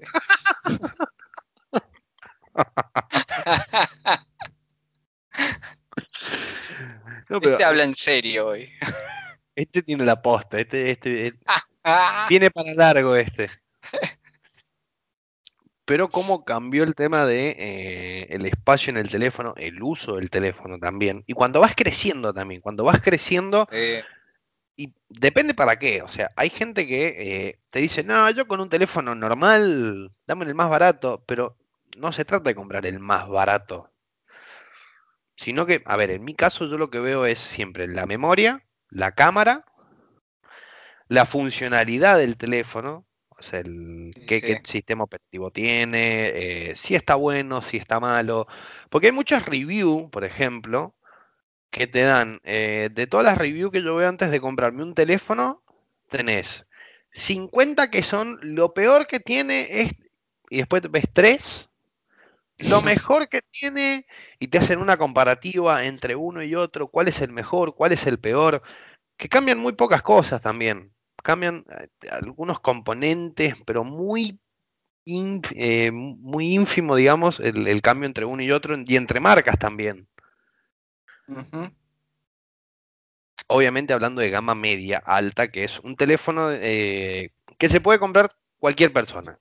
No, 7.28 7.40
pero, 7.40 7.52
este 7.52 7.64
habla 7.64 7.84
en 7.84 7.94
serio 7.94 8.48
hoy. 8.48 8.70
Este 9.58 9.82
tiene 9.82 10.04
la 10.04 10.20
posta, 10.20 10.58
este, 10.60 10.90
este, 10.90 11.28
este 11.28 11.40
viene 12.28 12.50
para 12.50 12.74
largo 12.74 13.16
este. 13.16 13.50
Pero 15.86 16.10
cómo 16.10 16.44
cambió 16.44 16.84
el 16.84 16.94
tema 16.94 17.24
de 17.24 17.56
eh, 17.58 18.26
el 18.28 18.44
espacio 18.44 18.90
en 18.90 18.98
el 18.98 19.08
teléfono, 19.08 19.54
el 19.56 19.82
uso 19.82 20.16
del 20.16 20.28
teléfono 20.28 20.78
también. 20.78 21.24
Y 21.26 21.32
cuando 21.32 21.60
vas 21.60 21.74
creciendo 21.74 22.34
también, 22.34 22.60
cuando 22.60 22.84
vas 22.84 23.00
creciendo, 23.00 23.66
y 24.76 24.92
depende 25.08 25.54
para 25.54 25.78
qué. 25.78 26.02
O 26.02 26.08
sea, 26.08 26.30
hay 26.36 26.50
gente 26.50 26.86
que 26.86 27.06
eh, 27.18 27.58
te 27.70 27.78
dice, 27.78 28.04
no, 28.04 28.28
yo 28.30 28.46
con 28.46 28.60
un 28.60 28.68
teléfono 28.68 29.14
normal, 29.14 30.12
dame 30.26 30.44
el 30.44 30.54
más 30.54 30.68
barato, 30.68 31.24
pero 31.26 31.56
no 31.96 32.12
se 32.12 32.24
trata 32.24 32.50
de 32.50 32.54
comprar 32.54 32.84
el 32.86 33.00
más 33.00 33.28
barato. 33.28 33.90
Sino 35.37 35.66
que, 35.66 35.83
a 35.85 35.96
ver, 35.96 36.11
en 36.11 36.25
mi 36.25 36.35
caso 36.35 36.66
yo 36.66 36.79
lo 36.79 36.90
que 36.90 36.99
veo 36.99 37.27
es 37.27 37.38
siempre 37.38 37.87
la 37.87 38.07
memoria, 38.07 38.64
la 38.88 39.12
cámara, 39.12 39.64
la 41.09 41.27
funcionalidad 41.27 42.18
del 42.18 42.37
teléfono, 42.37 43.07
o 43.38 43.42
sea, 43.42 43.61
el, 43.61 44.14
qué, 44.27 44.62
sistema 44.68 45.05
operativo 45.05 45.51
tiene, 45.51 46.70
eh, 46.70 46.75
si 46.75 46.94
está 46.94 47.16
bueno, 47.16 47.61
si 47.61 47.77
está 47.77 48.01
malo. 48.01 48.46
Porque 48.88 49.09
hay 49.09 49.12
muchas 49.12 49.44
reviews, 49.44 50.11
por 50.11 50.25
ejemplo, 50.25 50.94
que 51.70 51.87
te 51.87 52.01
dan, 52.03 52.40
eh, 52.44 52.88
de 52.92 53.07
todas 53.07 53.27
las 53.27 53.38
reviews 53.38 53.72
que 53.72 53.83
yo 53.83 53.96
veo 53.96 54.09
antes 54.09 54.31
de 54.31 54.40
comprarme 54.40 54.83
un 54.83 54.94
teléfono, 54.94 55.62
tenés 56.09 56.66
50 57.11 57.90
que 57.90 58.03
son 58.03 58.38
lo 58.42 58.72
peor 58.75 59.07
que 59.07 59.20
tiene, 59.20 59.83
es, 59.83 59.92
y 60.51 60.59
después 60.59 60.83
ves 60.90 61.05
3, 61.12 61.70
lo 62.59 62.83
mejor 62.83 63.29
que 63.29 63.42
tiene, 63.51 64.07
y 64.38 64.49
te 64.49 64.59
hacen 64.59 64.81
una 64.81 64.97
comparativa 64.97 65.85
entre 65.85 66.16
uno 66.16 66.42
y 66.42 66.55
otro, 66.55 66.88
cuál 66.88 67.09
es 67.09 67.21
el 67.21 67.33
mejor, 67.33 67.75
cuál 67.75 67.92
es 67.92 68.07
el 68.07 68.19
peor, 68.19 68.62
que 69.16 69.29
cambian 69.29 69.59
muy 69.59 69.73
pocas 69.73 70.03
cosas 70.03 70.40
también. 70.40 70.92
Cambian 71.23 71.64
eh, 71.71 71.88
algunos 72.11 72.61
componentes, 72.61 73.55
pero 73.66 73.85
muy, 73.85 74.40
eh, 75.07 75.90
muy 75.92 76.55
ínfimo, 76.55 76.97
digamos, 76.97 77.40
el, 77.40 77.83
cambio 77.83 78.07
entre 78.07 78.25
uno 78.25 78.42
y 78.42 78.51
otro, 78.51 78.77
y 78.87 78.97
entre 78.97 79.21
marcas 79.21 79.59
también. 79.59 80.09
Obviamente 83.49 83.92
hablando 83.92 84.21
de 84.21 84.31
gama 84.31 84.55
media, 84.55 84.99
alta, 85.05 85.51
que 85.51 85.64
es 85.64 85.79
un 85.81 85.97
teléfono 85.97 86.51
eh, 86.53 87.33
que 87.59 87.69
se 87.69 87.81
puede 87.81 87.99
comprar 87.99 88.31
cualquier 88.59 88.92
persona. 88.92 89.38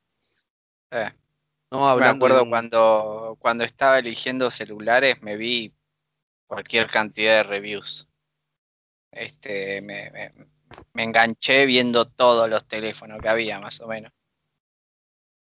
No 1.71 1.87
hablando 1.87 2.25
me 2.25 2.31
acuerdo 2.31 2.49
cuando, 2.49 3.37
cuando 3.39 3.63
estaba 3.63 3.99
eligiendo 3.99 4.51
celulares, 4.51 5.21
me 5.21 5.35
vi 5.35 5.73
cualquier 6.47 6.89
cantidad 6.89 7.37
de 7.37 7.43
reviews. 7.43 8.07
Este, 9.11 9.81
me, 9.81 10.11
me, 10.11 11.03
enganché 11.03 11.65
viendo 11.65 12.05
todos 12.05 12.49
los 12.49 12.67
teléfonos 12.67 13.21
que 13.21 13.29
había, 13.29 13.59
más 13.59 13.79
o 13.81 13.87
menos. 13.87 14.11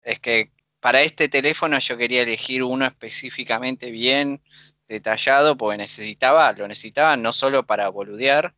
Es 0.03 0.21
que 0.21 0.51
para 0.81 1.03
este 1.03 1.29
teléfono 1.29 1.79
yo 1.79 1.97
quería 1.97 2.23
elegir 2.23 2.63
uno 2.63 2.85
específicamente 2.85 3.91
bien, 3.91 4.43
detallado 4.87 5.57
porque 5.57 5.79
necesitaba, 5.79 6.53
lo 6.53 6.69
necesitaba 6.69 7.17
no 7.17 7.33
solo 7.33 7.65
para 7.65 7.89
boludear, 7.89 8.55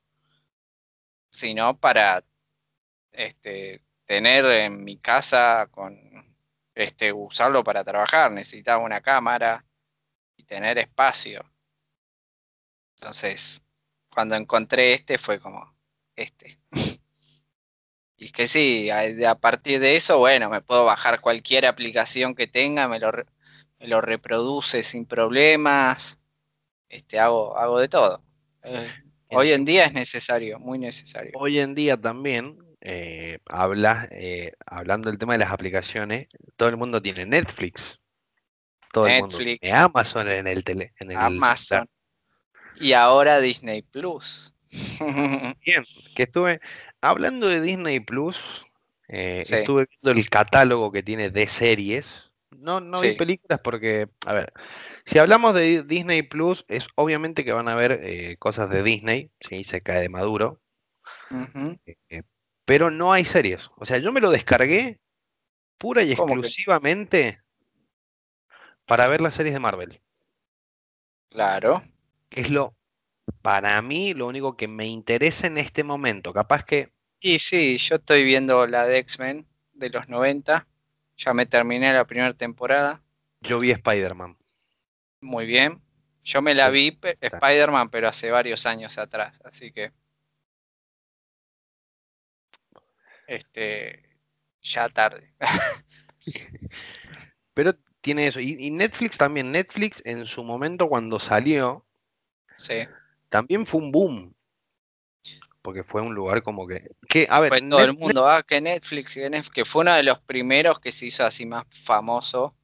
sino 1.30 1.78
para 1.78 2.24
este, 3.12 3.82
tener 4.06 4.44
en 4.46 4.84
mi 4.84 4.98
casa 4.98 5.68
con 5.70 6.05
este 6.76 7.12
usarlo 7.12 7.64
para 7.64 7.82
trabajar, 7.82 8.30
necesitaba 8.30 8.84
una 8.84 9.00
cámara 9.00 9.64
y 10.36 10.44
tener 10.44 10.78
espacio. 10.78 11.44
Entonces, 12.96 13.60
cuando 14.10 14.36
encontré 14.36 14.94
este 14.94 15.18
fue 15.18 15.40
como 15.40 15.74
este. 16.14 16.60
Y 18.18 18.26
es 18.26 18.32
que 18.32 18.46
sí, 18.46 18.88
a, 18.88 19.34
partir 19.34 19.78
de 19.78 19.94
eso, 19.94 20.16
bueno, 20.16 20.48
me 20.48 20.62
puedo 20.62 20.86
bajar 20.86 21.20
cualquier 21.20 21.66
aplicación 21.66 22.34
que 22.34 22.46
tenga, 22.46 22.88
me 22.88 22.98
lo, 22.98 23.12
me 23.78 23.88
lo 23.88 24.00
reproduce 24.00 24.82
sin 24.82 25.04
problemas, 25.04 26.18
este, 26.88 27.18
hago, 27.18 27.58
hago 27.58 27.78
de 27.78 27.90
todo. 27.90 28.22
Eh, 28.62 28.88
hoy 29.28 29.52
en 29.52 29.66
día 29.66 29.84
es 29.84 29.92
necesario, 29.92 30.58
muy 30.58 30.78
necesario. 30.78 31.32
Hoy 31.34 31.60
en 31.60 31.74
día 31.74 32.00
también, 32.00 32.56
eh, 32.80 33.38
habla, 33.46 34.08
eh, 34.10 34.52
hablando 34.66 35.10
del 35.10 35.18
tema 35.18 35.34
de 35.34 35.40
las 35.40 35.50
aplicaciones, 35.50 36.28
todo 36.56 36.68
el 36.68 36.76
mundo 36.76 37.00
tiene 37.02 37.26
Netflix. 37.26 38.00
Todo 38.92 39.06
el 39.06 39.20
mundo 39.20 39.38
tiene 39.38 39.72
Amazon 39.72 40.28
en 40.28 40.46
el 40.46 40.64
tele. 40.64 40.92
En 40.98 41.10
el 41.10 41.16
Amazon. 41.16 41.88
Y 42.78 42.92
ahora 42.92 43.40
Disney 43.40 43.82
Plus. 43.82 44.54
Bien, 44.70 45.84
que 46.14 46.24
estuve 46.24 46.60
hablando 47.00 47.46
de 47.46 47.60
Disney 47.60 48.00
Plus, 48.00 48.66
eh, 49.08 49.44
estuve 49.48 49.86
viendo 49.88 50.18
el 50.18 50.28
catálogo 50.28 50.92
que 50.92 51.02
tiene 51.02 51.30
de 51.30 51.46
series. 51.46 52.30
No, 52.50 52.80
no 52.80 53.00
vi 53.00 53.12
películas 53.12 53.60
porque, 53.62 54.08
a 54.24 54.32
ver, 54.32 54.52
si 55.04 55.18
hablamos 55.18 55.54
de 55.54 55.82
Disney 55.82 56.22
Plus, 56.22 56.64
es 56.68 56.88
obviamente 56.94 57.44
que 57.44 57.52
van 57.52 57.68
a 57.68 57.74
ver 57.74 58.00
eh, 58.02 58.36
cosas 58.38 58.70
de 58.70 58.82
Disney, 58.82 59.30
¿sí? 59.40 59.64
se 59.64 59.82
cae 59.82 60.00
de 60.00 60.08
maduro. 60.08 60.60
Eh, 62.08 62.22
pero 62.66 62.90
no 62.90 63.12
hay 63.12 63.24
series. 63.24 63.70
O 63.76 63.86
sea, 63.86 63.96
yo 63.96 64.12
me 64.12 64.20
lo 64.20 64.30
descargué 64.30 64.98
pura 65.78 66.02
y 66.02 66.12
exclusivamente 66.12 67.40
para 68.84 69.06
ver 69.06 69.22
las 69.22 69.34
series 69.34 69.54
de 69.54 69.60
Marvel. 69.60 70.02
Claro. 71.30 71.82
Que 72.28 72.42
es 72.42 72.50
lo 72.50 72.74
para 73.42 73.80
mí 73.82 74.14
lo 74.14 74.26
único 74.26 74.56
que 74.56 74.68
me 74.68 74.86
interesa 74.86 75.46
en 75.46 75.58
este 75.58 75.84
momento. 75.84 76.32
Capaz 76.32 76.64
que... 76.64 76.90
Y 77.20 77.38
sí, 77.38 77.78
yo 77.78 77.96
estoy 77.96 78.24
viendo 78.24 78.66
la 78.66 78.86
de 78.86 78.98
X-Men 78.98 79.46
de 79.72 79.90
los 79.90 80.08
90. 80.08 80.66
Ya 81.16 81.34
me 81.34 81.46
terminé 81.46 81.92
la 81.92 82.04
primera 82.04 82.34
temporada. 82.34 83.02
Yo 83.40 83.58
vi 83.58 83.70
Spider-Man. 83.70 84.36
Muy 85.20 85.46
bien. 85.46 85.80
Yo 86.22 86.42
me 86.42 86.54
la 86.54 86.70
vi 86.70 86.98
Spider-Man, 87.20 87.90
pero 87.90 88.08
hace 88.08 88.30
varios 88.30 88.66
años 88.66 88.98
atrás, 88.98 89.40
así 89.44 89.72
que... 89.72 89.92
Este... 93.26 94.02
Ya 94.62 94.88
tarde. 94.88 95.32
pero 97.54 97.74
tiene 98.00 98.26
eso. 98.26 98.40
Y, 98.40 98.56
y 98.58 98.70
Netflix 98.70 99.16
también. 99.16 99.52
Netflix 99.52 100.02
en 100.04 100.26
su 100.26 100.44
momento 100.44 100.88
cuando 100.88 101.20
salió... 101.20 101.84
Sí 102.58 102.86
también 103.28 103.66
fue 103.66 103.80
un 103.80 103.92
boom. 103.92 104.34
Porque 105.62 105.82
fue 105.82 106.00
un 106.00 106.14
lugar 106.14 106.42
como 106.42 106.66
que. 106.66 106.90
que 107.08 107.26
a 107.28 107.40
ver, 107.40 107.50
fue 107.50 107.60
todo 107.60 107.84
el 107.84 107.94
mundo, 107.94 108.28
ah, 108.28 108.42
que 108.42 108.60
Netflix, 108.60 109.14
que 109.52 109.64
fue 109.64 109.82
uno 109.82 109.94
de 109.94 110.04
los 110.04 110.20
primeros 110.20 110.78
que 110.80 110.92
se 110.92 111.06
hizo 111.06 111.24
así 111.24 111.44
más 111.44 111.66
famoso 111.84 112.54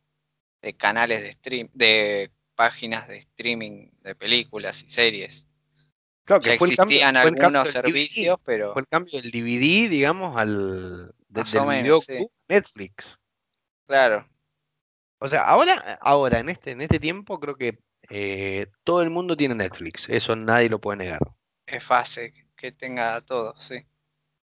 de 0.63 0.75
canales 0.75 1.21
de 1.21 1.33
stream, 1.33 1.69
de 1.75 2.31
páginas 2.55 3.09
de 3.09 3.19
streaming 3.19 3.91
de 4.03 4.15
películas 4.15 4.85
y 4.85 4.91
series. 4.91 5.45
Claro 6.41 6.43
que 6.43 6.59
fue 6.59 6.69
existían 6.69 7.17
el 7.17 7.23
cambio, 7.23 7.43
algunos 7.45 7.71
servicios, 7.71 8.39
pero. 8.45 8.73
Fue 8.73 8.83
el 8.83 8.89
cambio 8.89 9.21
del 9.21 9.31
DVD, 9.31 9.91
digamos, 9.91 10.37
al. 10.37 11.15
De, 11.29 12.29
Netflix. 12.49 13.19
Claro. 13.87 14.27
O 15.19 15.29
sea, 15.29 15.45
ahora, 15.45 15.99
ahora, 16.01 16.41
en 16.41 16.49
este, 16.49 16.73
en 16.73 16.81
este 16.81 16.99
tiempo, 16.99 17.39
creo 17.39 17.57
que 17.57 17.79
eh, 18.11 18.67
todo 18.85 19.03
el 19.03 19.11
mundo 19.11 19.37
tiene 19.37 19.55
Netflix, 19.55 20.09
eso 20.09 20.35
nadie 20.37 20.69
lo 20.69 20.81
puede 20.81 20.99
negar. 20.99 21.21
Es 21.67 21.85
fácil 21.85 22.33
que 22.57 22.73
tenga 22.73 23.21
todo, 23.23 23.55
sí. 23.61 23.87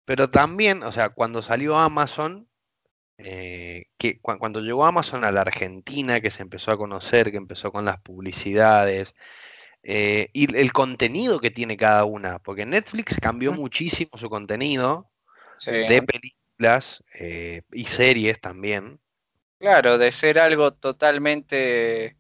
Pero 0.04 0.30
también, 0.30 0.82
o 0.82 0.92
sea, 0.92 1.10
cuando 1.10 1.42
salió 1.42 1.76
Amazon, 1.76 2.48
eh, 3.18 3.86
que 3.98 4.20
cuando 4.20 4.60
llegó 4.60 4.86
Amazon 4.86 5.24
a 5.24 5.32
la 5.32 5.42
Argentina, 5.42 6.20
que 6.20 6.30
se 6.30 6.42
empezó 6.42 6.70
a 6.70 6.78
conocer, 6.78 7.30
que 7.30 7.36
empezó 7.36 7.72
con 7.72 7.84
las 7.84 8.00
publicidades 8.00 9.14
eh, 9.90 10.28
y 10.34 10.54
el 10.54 10.70
contenido 10.74 11.40
que 11.40 11.50
tiene 11.50 11.78
cada 11.78 12.04
una, 12.04 12.40
porque 12.40 12.66
Netflix 12.66 13.18
cambió 13.18 13.54
muchísimo 13.54 14.18
su 14.18 14.28
contenido 14.28 15.08
de 15.64 16.02
películas 16.02 17.02
y 17.72 17.84
series 17.84 18.38
también. 18.38 19.00
Claro, 19.58 19.96
de 19.96 20.12
ser 20.12 20.38
algo 20.40 20.74
totalmente 20.74 22.16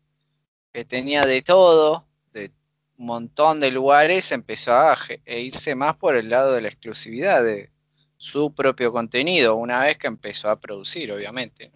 que 0.72 0.84
tenía 0.86 1.26
de 1.26 1.42
todo, 1.42 2.06
de 2.32 2.52
un 2.96 3.04
montón 3.04 3.60
de 3.60 3.70
lugares, 3.70 4.32
empezó 4.32 4.72
a 4.72 4.96
e 5.26 5.40
irse 5.40 5.74
más 5.74 5.94
por 5.98 6.16
el 6.16 6.30
lado 6.30 6.54
de 6.54 6.62
la 6.62 6.68
exclusividad 6.68 7.44
de 7.44 7.70
su 8.16 8.54
propio 8.54 8.92
contenido, 8.92 9.56
una 9.56 9.82
vez 9.82 9.98
que 9.98 10.06
empezó 10.06 10.48
a 10.48 10.58
producir, 10.58 11.12
obviamente. 11.12 11.70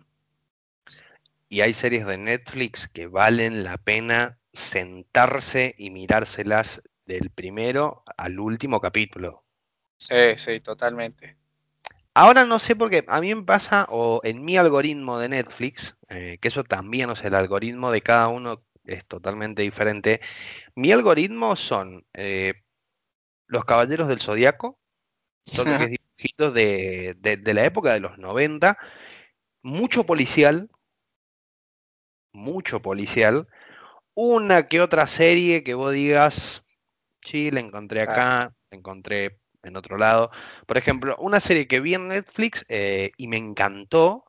Y 1.50 1.60
hay 1.60 1.74
series 1.74 2.06
de 2.06 2.16
Netflix 2.16 2.88
que 2.88 3.08
valen 3.08 3.62
la 3.62 3.76
pena 3.76 4.38
sentarse 4.52 5.74
y 5.78 5.90
mirárselas 5.90 6.82
del 7.06 7.30
primero 7.30 8.04
al 8.16 8.38
último 8.38 8.80
capítulo. 8.80 9.44
Sí, 9.98 10.36
sí, 10.36 10.60
totalmente. 10.60 11.36
Ahora 12.14 12.44
no 12.44 12.58
sé 12.58 12.76
por 12.76 12.90
qué, 12.90 13.04
a 13.08 13.20
mí 13.20 13.34
me 13.34 13.42
pasa, 13.42 13.86
o 13.88 14.20
en 14.22 14.44
mi 14.44 14.58
algoritmo 14.58 15.18
de 15.18 15.30
Netflix, 15.30 15.96
eh, 16.10 16.38
que 16.40 16.48
eso 16.48 16.62
también, 16.62 17.08
o 17.08 17.16
sea, 17.16 17.28
el 17.28 17.34
algoritmo 17.34 17.90
de 17.90 18.02
cada 18.02 18.28
uno 18.28 18.62
es 18.84 19.06
totalmente 19.06 19.62
diferente. 19.62 20.20
Mi 20.74 20.92
algoritmo 20.92 21.56
son 21.56 22.04
eh, 22.12 22.54
los 23.46 23.64
Caballeros 23.64 24.08
del 24.08 24.20
Zodiaco, 24.20 24.78
son 25.46 25.64
dibujitos 25.98 26.52
de, 26.54 27.14
de, 27.18 27.54
la 27.54 27.64
época 27.64 27.92
de 27.94 28.00
los 28.00 28.18
90, 28.18 28.76
mucho 29.62 30.04
policial, 30.04 30.70
mucho 32.32 32.82
policial, 32.82 33.48
una 34.14 34.68
que 34.68 34.80
otra 34.80 35.06
serie 35.06 35.62
que 35.62 35.74
vos 35.74 35.92
digas, 35.92 36.64
sí, 37.20 37.50
la 37.50 37.60
encontré 37.60 38.02
acá, 38.02 38.54
la 38.70 38.78
encontré 38.78 39.38
en 39.62 39.76
otro 39.76 39.96
lado. 39.96 40.30
Por 40.66 40.76
ejemplo, 40.76 41.16
una 41.18 41.40
serie 41.40 41.66
que 41.66 41.80
vi 41.80 41.94
en 41.94 42.08
Netflix 42.08 42.66
eh, 42.68 43.12
y 43.16 43.28
me 43.28 43.36
encantó 43.36 44.24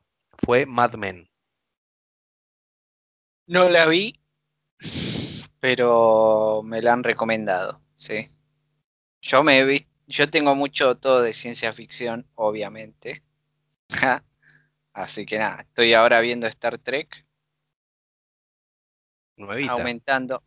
fue 0.45 0.65
Mad 0.65 0.95
Men. 0.95 1.29
No 3.47 3.67
la 3.67 3.85
vi, 3.87 4.19
pero 5.59 6.61
me 6.63 6.81
la 6.81 6.93
han 6.93 7.03
recomendado, 7.03 7.81
sí. 7.97 8.29
Yo 9.21 9.43
me 9.43 9.59
he 9.59 9.87
yo 10.07 10.29
tengo 10.29 10.55
mucho 10.55 10.95
todo 10.97 11.21
de 11.21 11.33
ciencia 11.33 11.73
ficción, 11.73 12.27
obviamente. 12.35 13.23
Así 14.93 15.25
que 15.25 15.39
nada, 15.39 15.61
estoy 15.61 15.93
ahora 15.93 16.19
viendo 16.19 16.47
Star 16.47 16.77
Trek. 16.77 17.25
Aumentando, 19.37 20.43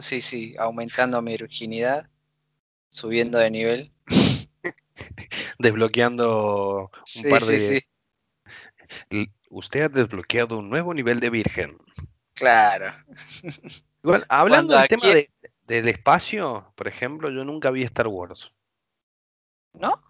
sí, 0.00 0.20
sí, 0.20 0.56
aumentando 0.58 1.20
mi 1.22 1.32
virginidad, 1.32 2.08
subiendo 2.88 3.38
de 3.38 3.50
nivel. 3.50 3.92
Desbloqueando 5.58 6.90
un 7.16 7.30
par 7.30 7.44
de. 7.44 7.86
Usted 9.50 9.82
ha 9.82 9.88
desbloqueado 9.88 10.58
un 10.58 10.68
nuevo 10.68 10.92
nivel 10.94 11.20
de 11.20 11.30
virgen. 11.30 11.76
Claro. 12.34 12.94
Igual, 14.02 14.26
hablando 14.28 14.76
del 14.76 14.88
tema 14.88 15.14
del 15.66 15.88
espacio, 15.88 16.72
por 16.76 16.88
ejemplo, 16.88 17.30
yo 17.30 17.44
nunca 17.44 17.70
vi 17.70 17.82
Star 17.82 18.08
Wars. 18.08 18.52
¿No? 19.74 20.02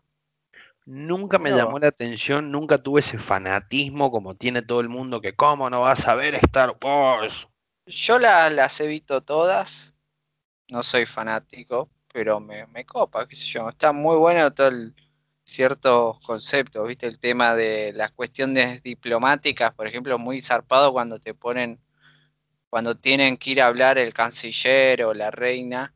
Nunca 0.86 1.38
me 1.38 1.50
llamó 1.50 1.78
la 1.78 1.88
atención, 1.88 2.50
nunca 2.50 2.78
tuve 2.78 3.00
ese 3.00 3.18
fanatismo 3.18 4.10
como 4.10 4.36
tiene 4.36 4.62
todo 4.62 4.80
el 4.80 4.88
mundo, 4.88 5.20
que 5.20 5.34
cómo 5.34 5.68
no 5.68 5.82
vas 5.82 6.08
a 6.08 6.14
ver 6.14 6.34
Star 6.36 6.78
Wars. 6.82 7.48
Yo 7.88 8.18
las 8.18 8.80
he 8.80 8.86
visto 8.86 9.22
todas, 9.22 9.94
no 10.68 10.82
soy 10.82 11.06
fanático, 11.06 11.90
pero 12.12 12.40
me, 12.40 12.66
me 12.66 12.84
copa, 12.84 13.26
qué 13.26 13.36
sé 13.36 13.46
yo. 13.46 13.68
Está 13.68 13.92
muy 13.92 14.16
bueno 14.16 14.52
todo 14.52 14.68
el 14.68 14.94
ciertos 15.48 16.20
conceptos, 16.20 16.86
¿viste? 16.86 17.06
El 17.06 17.18
tema 17.18 17.54
de 17.54 17.92
las 17.94 18.12
cuestiones 18.12 18.82
diplomáticas, 18.82 19.74
por 19.74 19.86
ejemplo, 19.86 20.18
muy 20.18 20.42
zarpado 20.42 20.92
cuando 20.92 21.18
te 21.18 21.32
ponen 21.34 21.80
cuando 22.68 22.98
tienen 22.98 23.38
que 23.38 23.50
ir 23.52 23.62
a 23.62 23.66
hablar 23.66 23.96
el 23.96 24.12
canciller 24.12 25.02
o 25.04 25.14
la 25.14 25.30
reina, 25.30 25.94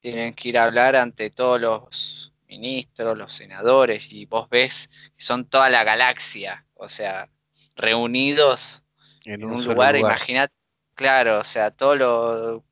tienen 0.00 0.34
que 0.34 0.50
ir 0.50 0.58
a 0.58 0.64
hablar 0.64 0.94
ante 0.94 1.30
todos 1.30 1.60
los 1.60 2.32
ministros, 2.46 3.18
los 3.18 3.34
senadores, 3.34 4.12
y 4.12 4.24
vos 4.24 4.48
ves 4.48 4.88
que 5.16 5.24
son 5.24 5.46
toda 5.46 5.68
la 5.68 5.82
galaxia, 5.82 6.64
o 6.74 6.88
sea, 6.88 7.28
reunidos 7.74 8.84
en, 9.24 9.44
un, 9.44 9.64
lugar, 9.64 9.96
imagínate, 9.96 10.54
claro, 10.96 11.40
o 11.40 11.44
sea, 11.44 11.70
todos 11.70 11.98
los 11.98 12.62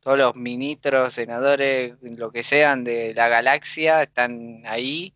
todos 0.00 0.18
los 0.18 0.36
ministros, 0.36 1.14
senadores, 1.14 1.96
lo 2.02 2.30
que 2.32 2.42
sean 2.42 2.84
de 2.84 3.14
la 3.14 3.28
galaxia 3.28 4.02
están 4.02 4.62
ahí. 4.66 5.14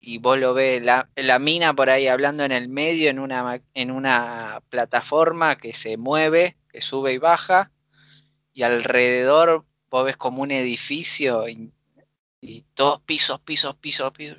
Y 0.00 0.18
vos 0.18 0.38
lo 0.38 0.52
ves, 0.54 0.82
la, 0.82 1.08
la, 1.16 1.38
mina 1.38 1.74
por 1.74 1.88
ahí 1.90 2.08
hablando 2.08 2.44
en 2.44 2.52
el 2.52 2.68
medio, 2.68 3.08
en 3.10 3.18
una, 3.18 3.62
en 3.74 3.90
una 3.90 4.60
plataforma 4.68 5.56
que 5.56 5.74
se 5.74 5.96
mueve, 5.96 6.56
que 6.70 6.80
sube 6.80 7.12
y 7.14 7.18
baja, 7.18 7.70
y 8.52 8.62
alrededor 8.64 9.64
vos 9.90 10.04
ves 10.04 10.16
como 10.16 10.42
un 10.42 10.50
edificio 10.50 11.48
y, 11.48 11.72
todos 12.74 13.00
pisos, 13.02 13.40
pisos, 13.40 13.76
pisos, 13.76 14.12
pisos, 14.12 14.38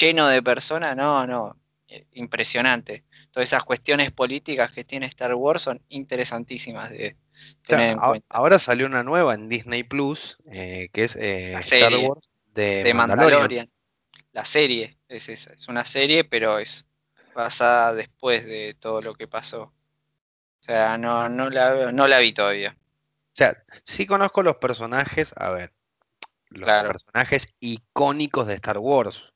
lleno 0.00 0.28
de 0.28 0.42
personas, 0.42 0.96
no, 0.96 1.26
no, 1.26 1.56
eh, 1.88 2.06
impresionante. 2.12 3.04
Todas 3.38 3.50
esas 3.50 3.62
cuestiones 3.62 4.10
políticas 4.10 4.72
que 4.72 4.82
tiene 4.82 5.06
Star 5.06 5.32
Wars 5.32 5.62
son 5.62 5.80
interesantísimas 5.90 6.90
de 6.90 7.14
tener 7.64 7.90
en 7.90 7.98
cuenta. 8.00 8.26
Ahora 8.30 8.58
salió 8.58 8.84
una 8.84 9.04
nueva 9.04 9.32
en 9.34 9.48
Disney 9.48 9.84
Plus, 9.84 10.38
eh, 10.50 10.88
que 10.92 11.04
es 11.04 11.14
eh, 11.14 11.54
Star 11.60 11.94
Wars 11.98 12.28
de, 12.52 12.82
de 12.82 12.94
Mandalorian. 12.94 13.38
Mandalorian 13.40 13.70
la 14.32 14.44
serie 14.44 14.96
es 15.06 15.28
esa, 15.28 15.52
es 15.52 15.68
una 15.68 15.84
serie, 15.84 16.24
pero 16.24 16.58
es 16.58 16.84
basada 17.32 17.94
después 17.94 18.44
de 18.44 18.76
todo 18.80 19.02
lo 19.02 19.14
que 19.14 19.28
pasó. 19.28 19.62
O 19.62 19.72
sea, 20.64 20.98
no, 20.98 21.28
no, 21.28 21.48
la, 21.48 21.92
no 21.92 22.08
la 22.08 22.18
vi 22.18 22.32
todavía. 22.32 22.76
O 22.76 23.34
sea, 23.34 23.56
sí 23.84 24.04
conozco 24.04 24.42
los 24.42 24.56
personajes, 24.56 25.32
a 25.36 25.50
ver, 25.50 25.72
los 26.48 26.64
Claro. 26.64 26.90
personajes 26.90 27.46
icónicos 27.60 28.48
de 28.48 28.54
Star 28.54 28.78
Wars. 28.78 29.32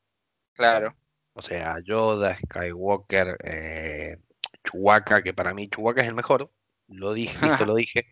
Claro. 0.55 0.93
O 1.33 1.41
sea, 1.41 1.79
Yoda, 1.83 2.37
Skywalker, 2.37 3.37
eh, 3.43 4.17
Chewbacca, 4.63 5.23
que 5.23 5.33
para 5.33 5.53
mí 5.53 5.69
Chewbacca 5.69 6.01
es 6.01 6.07
el 6.07 6.15
mejor. 6.15 6.51
Lo 6.87 7.13
dije, 7.13 7.39
listo, 7.41 7.65
lo 7.65 7.75
dije. 7.75 8.05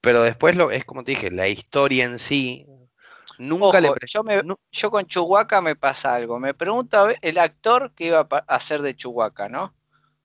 Pero 0.00 0.22
después 0.22 0.56
lo, 0.56 0.70
es 0.70 0.84
como 0.84 1.04
te 1.04 1.12
dije, 1.12 1.30
la 1.30 1.48
historia 1.48 2.04
en 2.04 2.18
sí. 2.18 2.66
Nunca 3.38 3.80
Ojo, 3.80 3.94
le 3.94 3.94
yo, 4.06 4.22
me, 4.24 4.42
nu- 4.42 4.56
yo 4.70 4.90
con 4.90 5.06
Chewbacca 5.06 5.60
me 5.60 5.76
pasa 5.76 6.14
algo. 6.14 6.38
Me 6.38 6.54
pregunto 6.54 7.08
el 7.20 7.38
actor 7.38 7.92
que 7.94 8.06
iba 8.06 8.26
a 8.30 8.38
hacer 8.56 8.80
de 8.82 8.96
Chewbacca, 8.96 9.48
¿no? 9.48 9.74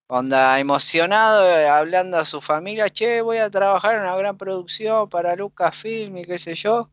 Onda 0.07 0.59
emocionado, 0.59 1.45
eh, 1.49 1.67
hablando 1.69 2.17
a 2.17 2.25
su 2.25 2.41
familia, 2.41 2.89
che, 2.91 3.21
voy 3.21 3.38
a 3.39 3.49
trabajar 3.51 3.95
en 3.95 4.01
una 4.03 4.17
gran 4.17 4.38
producción 4.38 5.09
para 5.09 5.35
Lucasfilm 5.35 6.17
y 6.17 6.25
qué 6.25 6.39
sé 6.39 6.55
yo. 6.55 6.91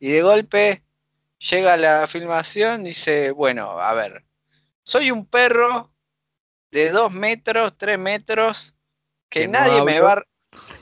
Y 0.00 0.10
de 0.12 0.22
golpe 0.22 0.84
llega 1.50 1.76
la 1.76 2.06
filmación, 2.06 2.84
dice, 2.84 3.30
bueno, 3.30 3.80
a 3.80 3.92
ver, 3.94 4.24
soy 4.84 5.10
un 5.10 5.26
perro 5.26 5.92
de 6.70 6.90
dos 6.90 7.12
metros, 7.12 7.74
tres 7.76 7.98
metros, 7.98 8.74
que, 9.28 9.40
Que 9.40 9.48
no 9.48 9.60
nadie 9.60 9.82
me 9.82 10.00
va, 10.00 10.12
a- 10.14 10.24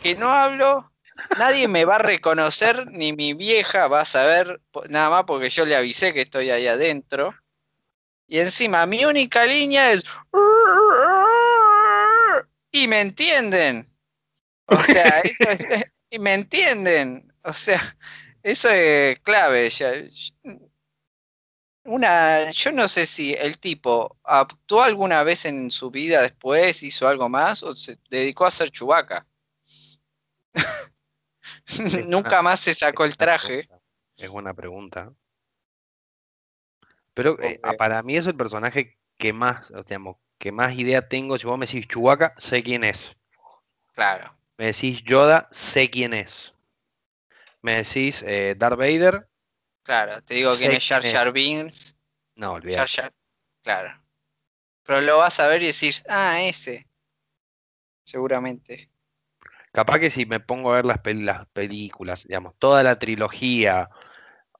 que 0.00 0.14
no 0.14 0.32
hablo, 0.32 0.92
nadie 1.38 1.68
me 1.68 1.84
va 1.84 1.96
a 1.96 1.98
reconocer, 1.98 2.86
ni 2.90 3.12
mi 3.12 3.34
vieja 3.34 3.88
va 3.88 4.02
a 4.02 4.04
saber, 4.04 4.60
nada 4.88 5.10
más 5.10 5.24
porque 5.24 5.50
yo 5.50 5.64
le 5.64 5.76
avisé 5.76 6.12
que 6.12 6.22
estoy 6.22 6.50
ahí 6.50 6.66
adentro. 6.66 7.34
Y 8.26 8.38
encima 8.38 8.86
mi 8.86 9.04
única 9.04 9.44
línea 9.44 9.92
es... 9.92 10.04
Y 12.72 12.86
me 12.86 13.00
entienden. 13.00 13.88
O 14.66 14.76
sea, 14.78 15.20
eso 15.20 15.50
es... 15.50 15.66
Y 16.12 16.18
me 16.18 16.34
entienden. 16.34 17.32
O 17.44 17.52
sea, 17.52 17.96
eso 18.42 18.68
es 18.70 19.18
clave. 19.20 19.70
ya- 19.70 19.92
Una, 21.84 22.50
yo 22.50 22.72
no 22.72 22.88
sé 22.88 23.06
si 23.06 23.32
el 23.32 23.58
tipo 23.58 24.18
actuó 24.22 24.82
alguna 24.82 25.22
vez 25.22 25.44
en 25.46 25.70
su 25.70 25.90
vida 25.90 26.20
después, 26.22 26.82
hizo 26.82 27.08
algo 27.08 27.28
más, 27.28 27.62
o 27.62 27.74
se 27.74 27.98
dedicó 28.10 28.44
a 28.46 28.50
ser 28.50 28.70
chubaca. 28.70 29.26
Nunca 32.06 32.42
más 32.42 32.60
se 32.60 32.74
sacó 32.74 33.04
el 33.04 33.16
traje. 33.16 33.68
Es 34.16 34.28
buena 34.28 34.52
pregunta. 34.54 35.12
Pero 37.14 37.38
eh, 37.42 37.58
para 37.78 38.02
mí 38.02 38.16
es 38.16 38.26
el 38.26 38.36
personaje 38.36 38.98
que 39.16 39.32
más, 39.32 39.72
digamos, 39.86 40.16
que 40.38 40.52
más 40.52 40.74
idea 40.74 41.08
tengo. 41.08 41.38
Si 41.38 41.46
vos 41.46 41.58
me 41.58 41.66
decís 41.66 41.88
Chewbacca, 41.88 42.34
sé 42.38 42.62
quién 42.62 42.84
es. 42.84 43.16
Claro. 43.92 44.34
Me 44.58 44.66
decís 44.66 45.02
Yoda, 45.02 45.48
sé 45.50 45.90
quién 45.90 46.14
es. 46.14 46.54
Me 47.62 47.76
decís 47.76 48.22
eh, 48.26 48.54
Darth 48.56 48.78
Vader, 48.78 49.28
Claro, 49.82 50.22
te 50.22 50.34
digo 50.34 50.54
quién 50.56 50.72
es 50.72 50.86
Jar. 50.86 51.02
Jar 51.10 51.32
Binks. 51.32 51.94
no, 52.36 52.58
Jar. 52.62 52.88
Jar- 52.88 53.12
Claro. 53.62 54.02
Pero 54.84 55.00
lo 55.02 55.18
vas 55.18 55.38
a 55.40 55.46
ver 55.46 55.62
y 55.62 55.66
decir, 55.66 55.94
ah, 56.08 56.40
ese. 56.42 56.86
Seguramente. 58.04 58.90
Capaz 59.72 59.98
que 60.00 60.10
si 60.10 60.26
me 60.26 60.40
pongo 60.40 60.72
a 60.72 60.76
ver 60.76 60.84
las, 60.86 60.98
pel- 61.02 61.24
las 61.24 61.46
películas, 61.48 62.26
digamos, 62.26 62.54
toda 62.58 62.82
la 62.82 62.98
trilogía, 62.98 63.88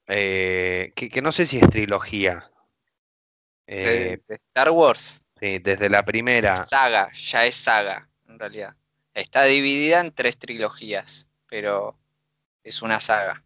eh, 0.07 0.93
que, 0.95 1.09
que 1.09 1.23
no 1.23 1.33
sé 1.33 1.47
si 1.47 1.59
es 1.59 1.69
trilogía, 1.71 2.51
De, 3.67 4.13
eh, 4.13 4.23
de 4.29 4.35
Star 4.49 4.71
Wars. 4.71 5.15
sí, 5.41 5.59
desde 5.59 5.89
la 5.89 6.05
primera, 6.05 6.65
Saga, 6.65 7.11
ya 7.15 7.45
es 7.47 7.57
saga, 7.57 8.09
en 8.29 8.39
realidad. 8.39 8.77
Está 9.15 9.45
dividida 9.45 10.01
en 10.01 10.13
tres 10.15 10.39
trilogías, 10.39 11.27
pero 11.49 11.99
es 12.63 12.83
una 12.83 13.01
saga. 13.01 13.43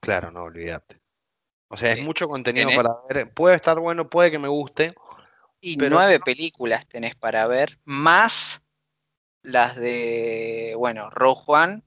claro, 0.00 0.30
no, 0.30 0.44
olvídate. 0.44 0.98
O 1.68 1.76
sea, 1.76 1.92
es 1.92 2.02
mucho 2.02 2.26
contenido 2.28 2.68
Tenés- 2.70 2.76
para 2.76 2.94
ver, 3.08 3.32
puede 3.32 3.54
estar 3.56 3.78
bueno, 3.78 4.08
puede 4.08 4.30
que 4.30 4.38
me 4.38 4.48
guste, 4.48 4.94
Y 5.60 5.76
Pero- 5.76 5.96
nueve 5.96 6.18
películas 6.20 6.86
tenés 6.88 7.14
para 7.16 7.46
ver, 7.46 7.78
más 7.84 8.62
las 9.42 9.76
de, 9.76 10.74
bueno, 10.78 11.10
Rogue 11.10 11.42
One, 11.46 11.82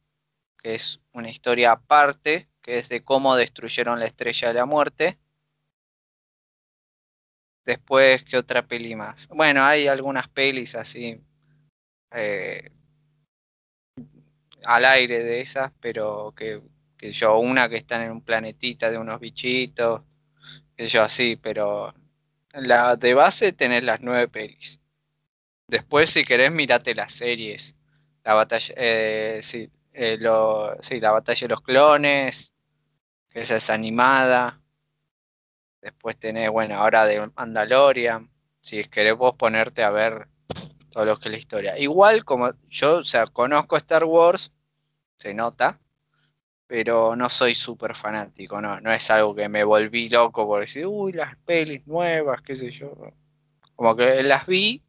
que 0.61 0.75
es 0.75 0.99
una 1.11 1.29
historia 1.31 1.71
aparte, 1.71 2.47
que 2.61 2.77
es 2.79 2.87
de 2.89 3.03
cómo 3.03 3.35
destruyeron 3.35 3.99
la 3.99 4.05
estrella 4.05 4.49
de 4.49 4.53
la 4.53 4.65
muerte. 4.67 5.17
Después, 7.65 8.23
¿qué 8.25 8.37
otra 8.37 8.67
peli 8.67 8.95
más? 8.95 9.27
Bueno, 9.29 9.63
hay 9.63 9.87
algunas 9.87 10.27
pelis 10.29 10.75
así 10.75 11.19
eh, 12.11 12.69
al 14.65 14.85
aire 14.85 15.23
de 15.23 15.41
esas, 15.41 15.71
pero 15.81 16.33
que, 16.35 16.61
que 16.97 17.11
yo, 17.13 17.37
una 17.39 17.69
que 17.69 17.77
están 17.77 18.01
en 18.03 18.11
un 18.11 18.21
planetita 18.23 18.89
de 18.91 18.97
unos 18.97 19.19
bichitos, 19.19 20.03
que 20.77 20.89
yo 20.89 21.03
así, 21.03 21.37
pero 21.37 21.93
la 22.53 22.95
de 22.97 23.13
base 23.15 23.53
tenés 23.53 23.83
las 23.83 24.01
nueve 24.01 24.27
pelis. 24.29 24.81
Después, 25.67 26.09
si 26.11 26.23
querés, 26.25 26.51
mirate 26.51 26.95
las 26.95 27.13
series. 27.13 27.75
La 28.23 28.33
batalla, 28.35 28.73
eh, 28.77 29.41
sí, 29.43 29.69
eh, 29.93 30.17
lo- 30.19 30.75
sí, 30.83 30.99
la 30.99 31.11
batalla 31.11 31.41
de 31.41 31.49
los 31.49 31.61
clones, 31.61 32.53
que 33.29 33.41
esa 33.43 33.57
es 33.57 33.69
animada. 33.71 34.61
Después 35.81 36.17
tenés, 36.17 36.49
bueno, 36.49 36.75
ahora 36.75 37.05
de 37.05 37.29
Mandalorian. 37.35 38.29
Si 38.61 38.83
querés 38.85 39.15
vos 39.15 39.35
ponerte 39.35 39.83
a 39.83 39.91
ver 39.91 40.27
todo 40.93 41.05
lo 41.05 41.19
que 41.19 41.29
es 41.29 41.31
la 41.33 41.39
historia. 41.39 41.79
Igual 41.79 42.23
como 42.23 42.51
yo, 42.69 42.97
o 42.99 43.03
sea, 43.03 43.25
conozco 43.27 43.77
Star 43.77 44.03
Wars, 44.05 44.51
se 45.17 45.33
nota, 45.33 45.79
pero 46.67 47.15
no 47.15 47.29
soy 47.29 47.55
súper 47.55 47.95
fanático, 47.95 48.61
no, 48.61 48.79
no 48.81 48.91
es 48.93 49.09
algo 49.09 49.35
que 49.35 49.49
me 49.49 49.63
volví 49.63 50.09
loco 50.09 50.45
por 50.47 50.61
decir, 50.61 50.85
uy, 50.87 51.13
las 51.13 51.35
pelis 51.39 51.85
nuevas, 51.87 52.41
qué 52.43 52.55
sé 52.57 52.71
yo. 52.71 52.93
Como 53.75 53.95
que 53.95 54.23
las 54.23 54.45
vi, 54.47 54.83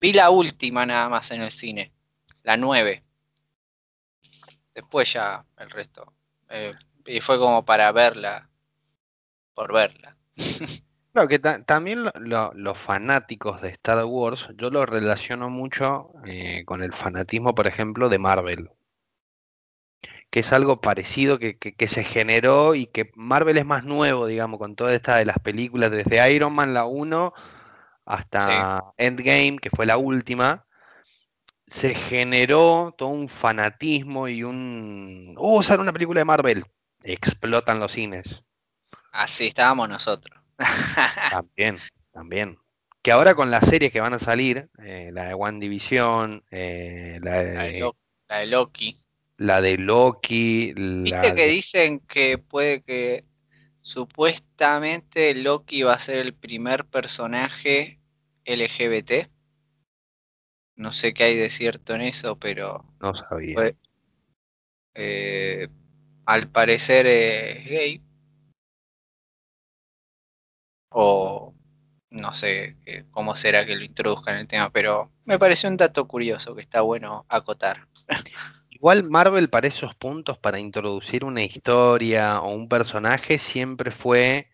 vi 0.00 0.12
la 0.14 0.30
última 0.30 0.86
nada 0.86 1.08
más 1.10 1.30
en 1.30 1.42
el 1.42 1.50
cine, 1.52 1.92
la 2.42 2.56
9. 2.56 3.04
Después 4.74 5.12
ya 5.12 5.44
el 5.58 5.70
resto. 5.70 6.12
eh, 6.48 6.74
y 7.06 7.20
fue 7.20 7.38
como 7.38 7.64
para 7.64 7.92
verla, 7.92 8.48
por 9.54 9.72
verla. 9.72 10.16
Claro 11.14 11.28
que 11.28 11.38
ta- 11.38 11.64
también 11.64 12.04
lo- 12.04 12.12
lo- 12.16 12.52
los 12.52 12.76
fanáticos 12.76 13.62
de 13.62 13.70
Star 13.70 14.04
Wars, 14.04 14.48
yo 14.58 14.68
lo 14.68 14.84
relaciono 14.84 15.48
mucho 15.48 16.12
eh, 16.26 16.62
con 16.66 16.82
el 16.82 16.92
fanatismo, 16.92 17.54
por 17.54 17.66
ejemplo, 17.66 18.10
de 18.10 18.18
Marvel, 18.18 18.68
que 20.30 20.40
es 20.40 20.52
algo 20.52 20.80
parecido 20.80 21.38
que, 21.38 21.58
que- 21.58 21.74
que 21.74 21.88
se 21.88 22.04
generó 22.04 22.74
y 22.74 22.86
que 22.86 23.10
Marvel 23.14 23.58
es 23.58 23.66
más 23.66 23.84
nuevo, 23.84 24.26
digamos, 24.26 24.58
con 24.58 24.74
toda 24.76 24.92
esta 24.94 25.16
de 25.16 25.24
las 25.26 25.38
películas, 25.38 25.90
desde 25.90 26.32
Iron 26.32 26.52
Man 26.54 26.74
la 26.74 26.84
1 26.86 27.32
hasta 28.04 28.94
Endgame, 28.98 29.58
que 29.60 29.70
fue 29.70 29.86
la 29.86 29.96
última, 29.98 30.66
se 31.66 31.94
generó 31.94 32.94
todo 32.96 33.10
un 33.10 33.28
fanatismo 33.28 34.28
y 34.28 34.42
un... 34.44 35.34
¡Oh, 35.36 35.62
sale 35.62 35.82
una 35.82 35.92
película 35.92 36.20
de 36.20 36.24
Marvel! 36.24 36.64
Explotan 37.02 37.80
los 37.80 37.92
cines. 37.92 38.44
Así 39.12 39.46
estábamos 39.46 39.88
nosotros. 39.88 40.43
También, 41.28 41.82
también. 42.12 42.58
Que 43.02 43.12
ahora 43.12 43.34
con 43.34 43.50
las 43.50 43.66
series 43.68 43.92
que 43.92 44.00
van 44.00 44.14
a 44.14 44.18
salir, 44.18 44.70
eh, 44.78 45.10
la 45.12 45.24
de 45.28 45.34
One 45.34 45.60
Division, 45.60 46.42
eh, 46.50 47.18
la, 47.22 47.42
La 47.52 47.62
de 47.64 47.72
de, 47.72 47.72
Lo- 47.72 47.96
la 48.28 48.38
de 48.40 48.46
Loki. 48.46 49.02
la 49.38 49.60
de 49.60 49.76
Loki, 49.78 50.74
¿Viste 51.04 51.32
que 51.34 51.46
dicen 51.46 52.00
que 52.00 52.36
puede 52.38 52.82
que 52.82 53.24
supuestamente 53.82 55.34
Loki 55.34 55.82
va 55.84 55.94
a 55.94 56.00
ser 56.00 56.16
el 56.18 56.34
primer 56.34 56.86
personaje 56.86 58.00
LGBT? 58.44 59.30
No 60.76 60.92
sé 60.92 61.12
qué 61.14 61.24
hay 61.24 61.36
de 61.36 61.50
cierto 61.50 61.94
en 61.96 62.02
eso, 62.02 62.38
pero 62.38 62.84
No 63.00 63.14
sabía. 63.14 63.62
fue, 63.62 63.76
eh, 64.94 65.68
al 66.26 66.50
parecer 66.50 67.06
es 67.06 67.64
gay. 67.66 68.02
O 70.96 71.52
no 72.10 72.32
sé 72.34 72.76
eh, 72.86 73.04
cómo 73.10 73.34
será 73.36 73.66
que 73.66 73.76
lo 73.76 73.84
introduzcan 73.84 74.36
en 74.36 74.40
el 74.42 74.48
tema, 74.48 74.70
pero 74.70 75.10
me 75.24 75.38
pareció 75.38 75.68
un 75.68 75.76
dato 75.76 76.06
curioso 76.06 76.54
que 76.54 76.62
está 76.62 76.80
bueno 76.82 77.26
acotar. 77.28 77.88
Igual 78.70 79.02
Marvel 79.10 79.48
para 79.50 79.66
esos 79.66 79.94
puntos, 79.94 80.38
para 80.38 80.60
introducir 80.60 81.24
una 81.24 81.42
historia 81.42 82.40
o 82.40 82.54
un 82.54 82.68
personaje, 82.68 83.38
siempre 83.38 83.90
fue 83.90 84.50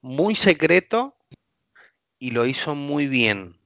muy 0.00 0.34
secreto 0.36 1.16
y 2.18 2.30
lo 2.32 2.46
hizo 2.46 2.74
muy 2.74 3.06
bien. 3.08 3.58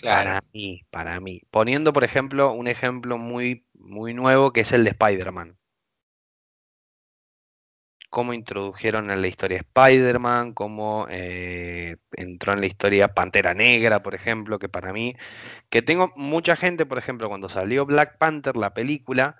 Claro, 0.00 0.30
Para 0.30 0.44
mí, 0.52 0.84
para 0.90 1.20
mí. 1.20 1.42
Poniendo, 1.50 1.92
por 1.92 2.04
ejemplo, 2.04 2.52
un 2.52 2.68
ejemplo 2.68 3.18
muy, 3.18 3.66
muy 3.74 4.14
nuevo 4.14 4.52
que 4.52 4.62
es 4.62 4.72
el 4.72 4.84
de 4.84 4.90
Spider-Man. 4.90 5.58
Cómo 8.12 8.34
introdujeron 8.34 9.10
en 9.10 9.22
la 9.22 9.26
historia 9.26 9.56
Spider-Man, 9.56 10.52
cómo 10.52 11.06
eh, 11.08 11.96
entró 12.12 12.52
en 12.52 12.60
la 12.60 12.66
historia 12.66 13.08
Pantera 13.08 13.54
Negra, 13.54 14.02
por 14.02 14.14
ejemplo, 14.14 14.58
que 14.58 14.68
para 14.68 14.92
mí, 14.92 15.16
que 15.70 15.80
tengo 15.80 16.12
mucha 16.14 16.54
gente, 16.54 16.84
por 16.84 16.98
ejemplo, 16.98 17.30
cuando 17.30 17.48
salió 17.48 17.86
Black 17.86 18.18
Panther, 18.18 18.54
la 18.54 18.74
película, 18.74 19.38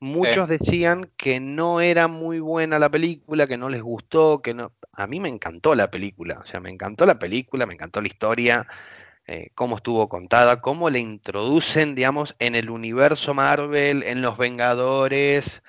muchos 0.00 0.48
decían 0.48 1.12
que 1.16 1.38
no 1.38 1.80
era 1.80 2.08
muy 2.08 2.40
buena 2.40 2.80
la 2.80 2.90
película, 2.90 3.46
que 3.46 3.56
no 3.56 3.68
les 3.68 3.82
gustó, 3.82 4.42
que 4.42 4.52
no. 4.52 4.72
A 4.92 5.06
mí 5.06 5.20
me 5.20 5.28
encantó 5.28 5.76
la 5.76 5.88
película, 5.88 6.40
o 6.42 6.46
sea, 6.46 6.58
me 6.58 6.70
encantó 6.70 7.06
la 7.06 7.20
película, 7.20 7.66
me 7.66 7.74
encantó 7.74 8.00
la 8.00 8.08
historia, 8.08 8.66
eh, 9.28 9.50
cómo 9.54 9.76
estuvo 9.76 10.08
contada, 10.08 10.60
cómo 10.60 10.90
le 10.90 10.98
introducen, 10.98 11.94
digamos, 11.94 12.34
en 12.40 12.56
el 12.56 12.68
universo 12.68 13.32
Marvel, 13.32 14.02
en 14.02 14.22
los 14.22 14.36
Vengadores, 14.36 15.62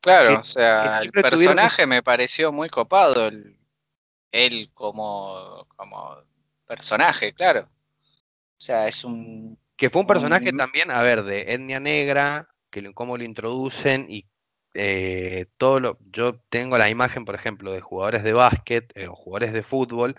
que, 0.00 0.08
claro, 0.08 0.40
o 0.40 0.44
sea, 0.44 0.96
el 1.02 1.12
personaje 1.12 1.86
me 1.86 2.02
pareció 2.02 2.52
muy 2.52 2.68
copado, 2.68 3.28
el- 3.28 3.56
él 4.32 4.70
como, 4.74 5.66
como 5.76 6.16
personaje, 6.66 7.32
claro. 7.34 7.68
O 8.58 8.60
sea, 8.60 8.86
es 8.88 9.04
un, 9.04 9.58
que 9.76 9.90
fue 9.90 10.02
un 10.02 10.06
personaje 10.06 10.50
un 10.50 10.56
también, 10.58 10.90
a 10.90 11.02
ver, 11.02 11.22
de 11.24 11.52
etnia 11.54 11.80
negra, 11.80 12.48
que 12.70 12.82
lo- 12.82 12.94
cómo 12.94 13.16
lo 13.16 13.24
introducen 13.24 14.06
y 14.08 14.26
eh, 14.74 15.46
todo 15.58 15.80
lo, 15.80 15.98
yo 16.12 16.38
tengo 16.48 16.78
la 16.78 16.88
imagen, 16.90 17.24
por 17.24 17.34
ejemplo, 17.34 17.72
de 17.72 17.80
jugadores 17.80 18.22
de 18.22 18.32
básquet 18.32 18.92
eh, 18.96 19.08
o 19.08 19.14
jugadores 19.16 19.52
de 19.52 19.62
fútbol 19.64 20.14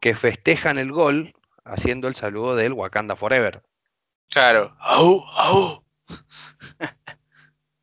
que 0.00 0.14
festejan 0.14 0.78
el 0.78 0.92
gol 0.92 1.34
haciendo 1.64 2.08
el 2.08 2.14
saludo 2.14 2.56
del 2.56 2.72
Wakanda 2.72 3.16
Forever. 3.16 3.62
claro, 4.30 4.74
au, 4.80 5.22
au, 5.36 5.84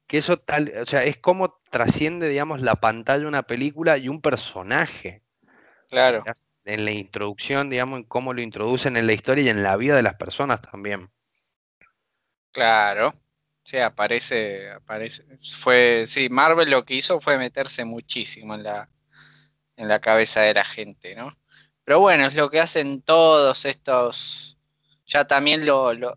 Que 0.10 0.17
eso 0.17 0.36
tal, 0.38 0.74
o 0.82 0.86
sea, 0.86 1.06
es 1.06 1.17
como 1.19 1.62
trasciende, 1.72 2.28
digamos, 2.28 2.62
la 2.62 2.76
pantalla 2.76 3.30
una 3.30 3.43
película 3.43 3.98
y 3.98 4.10
un 4.10 4.22
personaje. 4.22 5.24
claro, 5.89 6.30
En 6.63 6.86
la 6.86 6.91
introducción, 6.91 7.69
digamos, 7.69 8.00
en 8.00 8.06
cómo 8.06 8.32
lo 8.34 8.41
introducen 8.41 8.95
en 8.95 9.08
la 9.08 9.12
historia 9.12 9.43
y 9.43 9.50
en 9.50 9.62
la 9.62 9.76
vida 9.76 9.98
de 9.98 10.04
las 10.04 10.15
personas 10.15 10.62
también. 10.62 11.12
claro. 12.52 13.13
Sí, 13.63 13.78
aparece, 13.78 14.72
aparece. 14.72 15.24
Fue, 15.60 16.06
sí, 16.08 16.30
Marvel 16.30 16.72
lo 16.72 16.86
que 16.86 16.95
hizo 16.95 17.19
fue 17.22 17.38
meterse 17.38 17.86
muchísimo 17.86 18.56
en 18.56 18.63
la, 18.63 18.89
en 19.78 19.88
la 19.89 20.02
cabeza 20.02 20.41
de 20.41 20.54
la 20.56 20.65
gente, 20.65 21.15
¿no? 21.15 21.38
Pero 21.86 22.00
bueno, 22.02 22.28
es 22.28 22.36
lo 22.36 22.50
que 22.52 22.60
hacen 22.62 23.02
todos 23.04 23.65
estos. 23.65 24.58
Ya 25.08 25.28
también 25.28 25.65
lo, 25.65 25.93
lo- 25.93 26.15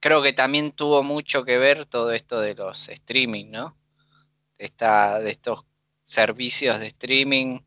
creo 0.00 0.22
que 0.22 0.32
también 0.32 0.72
tuvo 0.72 1.02
mucho 1.02 1.44
que 1.44 1.58
ver 1.58 1.86
todo 1.86 2.12
esto 2.12 2.40
de 2.40 2.54
los 2.54 2.88
streaming, 2.88 3.50
¿no? 3.50 3.76
De 4.58 4.66
esta, 4.66 5.18
de 5.20 5.30
estos 5.32 5.66
servicios 6.06 6.80
de 6.80 6.88
streaming 6.88 7.60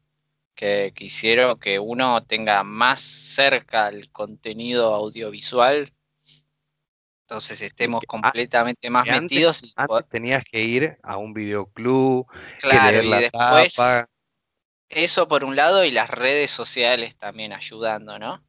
que, 0.55 0.93
que 0.95 1.05
hicieron 1.05 1.59
que 1.59 1.79
uno 1.79 2.23
tenga 2.25 2.63
más 2.63 3.01
cerca 3.01 3.89
el 3.89 4.11
contenido 4.11 4.93
audiovisual, 4.95 5.93
entonces 7.27 7.61
estemos 7.61 8.01
que, 8.01 8.07
a- 8.21 8.31
completamente 8.31 8.89
más 8.89 9.09
antes, 9.09 9.19
metidos 9.21 9.63
y 9.63 9.73
antes 9.75 10.07
tenías 10.09 10.43
que 10.43 10.61
ir 10.63 10.97
a 11.03 11.17
un 11.17 11.33
videoclub, 11.33 12.27
que 12.67 12.67
claro, 12.69 12.79
leer 12.79 13.05
y 13.05 13.09
la 13.09 13.21
después 13.21 13.73
tapa. 13.75 14.07
eso 14.89 15.27
por 15.27 15.43
un 15.43 15.57
lado 15.57 15.83
y 15.83 15.91
las 15.91 16.09
redes 16.09 16.49
sociales 16.51 17.17
también 17.17 17.51
ayudando, 17.51 18.17
¿no? 18.17 18.41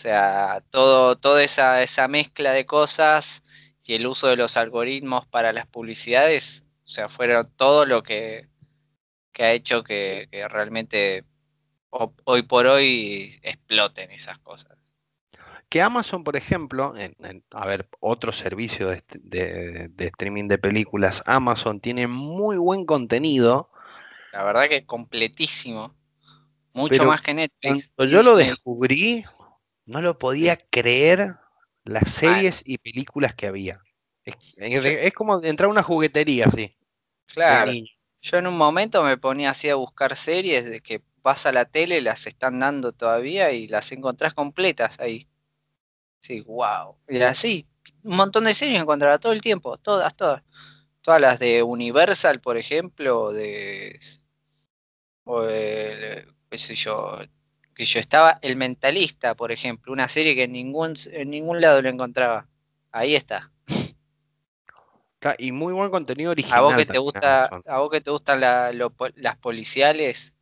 O 0.00 0.02
sea, 0.02 0.62
todo, 0.70 1.16
toda 1.16 1.44
esa, 1.44 1.82
esa 1.82 2.08
mezcla 2.08 2.52
de 2.52 2.64
cosas 2.64 3.42
y 3.84 3.92
el 3.92 4.06
uso 4.06 4.28
de 4.28 4.36
los 4.36 4.56
algoritmos 4.56 5.26
para 5.26 5.52
las 5.52 5.66
publicidades, 5.66 6.64
o 6.84 6.88
sea, 6.88 7.10
fueron 7.10 7.50
todo 7.54 7.84
lo 7.84 8.02
que, 8.02 8.48
que 9.30 9.44
ha 9.44 9.52
hecho 9.52 9.84
que, 9.84 10.26
que 10.32 10.48
realmente 10.48 11.26
ho- 11.90 12.14
hoy 12.24 12.44
por 12.44 12.66
hoy 12.66 13.38
exploten 13.42 14.10
esas 14.10 14.38
cosas. 14.38 14.72
Que 15.68 15.82
Amazon, 15.82 16.24
por 16.24 16.34
ejemplo, 16.34 16.94
en- 16.96 17.14
en- 17.18 17.44
a 17.50 17.66
ver, 17.66 17.86
otro 18.00 18.32
servicio 18.32 18.88
de, 18.88 19.02
de- 19.20 19.88
de 19.88 20.04
streaming 20.06 20.48
de 20.48 20.56
películas, 20.56 21.22
Amazon 21.26 21.78
tiene 21.78 22.06
muy 22.06 22.56
buen 22.56 22.86
contenido, 22.86 23.70
La 24.32 24.44
verdad 24.44 24.66
que 24.66 24.86
completísimo, 24.86 25.94
mucho 26.72 27.04
más 27.04 27.20
que 27.20 27.34
Netflix. 27.34 27.90
yo 27.98 28.22
lo 28.22 28.36
descubrí, 28.36 29.24
no 29.90 30.00
lo 30.00 30.18
podía 30.18 30.56
creer 30.56 31.34
las 31.84 32.10
series 32.10 32.62
y 32.64 32.78
películas 32.78 33.34
que 33.34 33.46
había. 33.46 33.80
Es, 34.56 35.12
como 35.12 35.42
entrar 35.42 35.66
a 35.66 35.72
una 35.72 35.82
juguetería 35.82 36.46
así, 36.46 36.76
claro, 37.26 37.72
yo 38.22 38.36
en 38.36 38.46
un 38.46 38.56
momento 38.56 39.02
me 39.02 39.16
ponía 39.16 39.50
así 39.50 39.68
a 39.68 39.74
buscar 39.74 40.16
series 40.16 40.64
de 40.64 40.80
que 40.80 41.02
vas 41.22 41.44
a 41.46 41.52
la 41.52 41.64
tele, 41.64 42.00
las 42.00 42.26
están 42.26 42.60
dando 42.60 42.92
todavía 42.92 43.50
y 43.52 43.66
las 43.66 43.90
encontrás 43.92 44.34
completas 44.34 44.98
ahí. 45.00 45.26
Sí, 46.20 46.42
wow. 46.42 46.96
Y 47.08 47.20
así, 47.22 47.66
un 48.04 48.16
montón 48.16 48.44
de 48.44 48.54
series 48.54 48.80
encontraba 48.80 49.18
todo 49.18 49.32
el 49.32 49.40
tiempo, 49.40 49.76
todas, 49.78 50.14
todas. 50.16 50.42
Todas 51.02 51.18
las 51.18 51.38
de 51.38 51.62
Universal, 51.62 52.40
por 52.42 52.58
ejemplo, 52.58 53.32
de, 53.32 53.98
o 55.24 55.40
de, 55.40 56.26
qué 56.50 56.58
sé 56.58 56.74
yo, 56.74 57.20
que 57.80 57.86
yo 57.86 57.98
estaba 57.98 58.38
El 58.42 58.56
Mentalista, 58.56 59.34
por 59.34 59.52
ejemplo, 59.52 59.90
una 59.90 60.06
serie 60.10 60.34
que 60.34 60.42
en 60.44 60.52
ningún, 60.52 60.92
en 61.12 61.30
ningún 61.30 61.62
lado 61.62 61.80
la 61.80 61.88
encontraba. 61.88 62.46
Ahí 62.92 63.16
está. 63.16 63.50
Y 65.38 65.52
muy 65.52 65.72
buen 65.72 65.90
contenido 65.90 66.30
A 66.50 66.60
vos 66.60 66.70
que 66.76 66.82
original 66.82 66.86
te 66.86 66.98
gusta, 66.98 67.44
a 67.66 67.78
vos 67.78 67.90
que 67.90 68.00
te 68.02 68.10
gustan 68.10 68.40
la- 68.40 68.70
lo 68.72 68.92
las 69.16 69.38
policiales, 69.38 70.34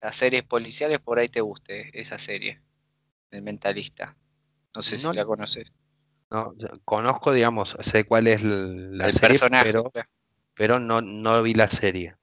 las 0.00 0.16
series 0.16 0.44
policiales, 0.44 1.00
por 1.00 1.18
ahí 1.18 1.28
te 1.28 1.42
guste 1.42 1.90
esa 1.92 2.18
serie, 2.18 2.62
El 3.30 3.42
Mentalista. 3.42 4.16
No 4.74 4.82
sé 4.82 4.98
si 4.98 5.12
la 5.12 5.26
conoces. 5.26 5.72
no, 6.30 6.54
conozco, 6.86 7.32
digamos, 7.32 7.76
sé 7.80 8.04
cuál 8.04 8.28
es 8.28 8.42
la 8.42 9.06
El 9.08 9.12
serie, 9.12 9.28
personaje, 9.28 9.64
pero, 9.66 9.90
claro. 9.90 10.08
pero 10.54 10.78
no, 10.80 11.02
no 11.02 11.42
vi 11.42 11.54
la 11.54 11.68
serie. 11.68 12.16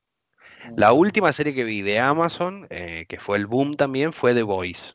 La 0.75 0.93
última 0.93 1.31
serie 1.33 1.53
que 1.53 1.63
vi 1.63 1.81
de 1.81 1.99
Amazon, 1.99 2.67
eh, 2.69 3.05
que 3.07 3.19
fue 3.19 3.37
el 3.37 3.45
boom 3.45 3.75
también, 3.75 4.13
fue 4.13 4.33
The 4.33 4.43
Voice. 4.43 4.93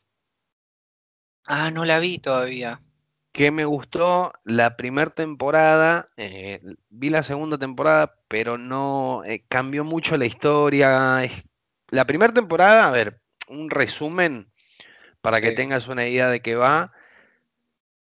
Ah, 1.47 1.71
no 1.71 1.85
la 1.85 1.99
vi 1.99 2.19
todavía. 2.19 2.81
Que 3.33 3.51
me 3.53 3.65
gustó 3.65 4.33
la 4.45 4.77
primera 4.77 5.11
temporada, 5.11 6.09
eh, 6.17 6.61
vi 6.89 7.11
la 7.11 7.23
segunda 7.23 7.59
temporada, 7.59 8.17
pero 8.29 8.59
no 8.59 9.23
eh, 9.25 9.45
cambió 9.49 9.85
mucho 9.85 10.17
la 10.17 10.27
historia. 10.27 11.21
La 11.91 12.05
primera 12.07 12.33
temporada, 12.33 12.87
a 12.89 12.91
ver, 12.91 13.23
un 13.49 13.71
resumen 13.71 14.51
para 15.23 15.41
que 15.41 15.53
tengas 15.53 15.89
una 15.89 16.07
idea 16.07 16.29
de 16.29 16.41
qué 16.41 16.57
va. 16.57 16.93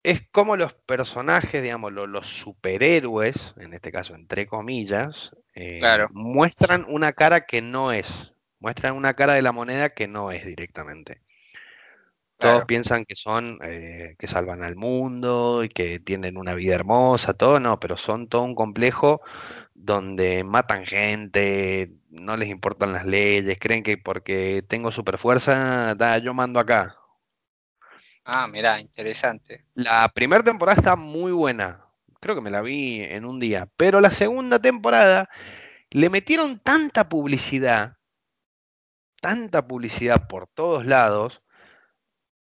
Es 0.03 0.21
como 0.31 0.57
los 0.57 0.75
personajes, 0.75 1.63
digamos, 1.63 1.93
lo- 1.93 2.07
los, 2.07 2.27
superhéroes, 2.29 3.55
en 3.59 3.73
este 3.75 3.91
caso 3.93 4.15
entre 4.15 4.47
comillas, 4.47 5.33
eh, 5.55 5.79
claro, 5.81 6.09
muestran 6.12 6.87
una 6.89 7.12
cara 7.12 7.47
que 7.47 7.62
no 7.62 7.93
es, 7.93 8.33
muestran 8.59 8.95
una 8.95 9.14
cara 9.14 9.35
de 9.35 9.43
la 9.43 9.53
moneda 9.53 9.91
que 9.91 10.09
no 10.09 10.31
es 10.31 10.45
directamente. 10.45 11.22
Todos 12.39 12.55
claro. 12.55 12.66
piensan 12.66 13.05
que 13.05 13.16
son, 13.16 13.59
eh, 13.62 14.16
que 14.18 14.27
salvan 14.27 14.62
al 14.62 14.74
mundo 14.74 15.62
y 15.62 15.68
que 15.68 15.99
tienen 16.01 16.39
una 16.39 16.55
vida 16.55 16.74
hermosa, 16.74 17.35
todo, 17.35 17.61
no, 17.61 17.79
pero 17.79 17.99
son 17.99 18.29
todo 18.29 18.43
un 18.43 18.55
complejo 18.55 19.20
donde 19.74 20.43
matan 20.45 20.87
gente, 20.87 21.93
no 22.09 22.37
les 22.39 22.49
importan 22.49 22.95
las 22.95 23.05
leyes, 23.05 23.59
creen 23.61 23.83
que 23.83 23.99
porque 23.99 24.62
tengo 24.66 24.91
super 24.91 25.18
fuerza, 25.18 25.95
yo 26.22 26.33
mando 26.33 26.61
acá. 26.61 26.97
Ah, 28.24 28.47
mirá, 28.47 28.81
interesante. 28.81 29.64
La 29.74 30.09
primera 30.09 30.43
temporada 30.43 30.79
está 30.79 30.97
muy 30.97 31.33
buena. 31.33 31.85
Creo 32.21 32.35
que 32.35 32.43
me 32.43 32.51
la 32.51 32.62
vi 32.62 33.03
en 33.03 33.25
un 33.25 33.41
día. 33.41 33.68
Pero 33.77 34.01
la 34.01 34.11
segunda 34.11 34.59
temporada 34.59 35.29
le 35.91 36.11
metieron 36.11 36.61
tanta 36.61 37.09
publicidad, 37.09 37.97
tanta 39.21 39.66
publicidad 39.66 40.29
por 40.29 40.47
todos 40.49 40.85
lados. 40.87 41.43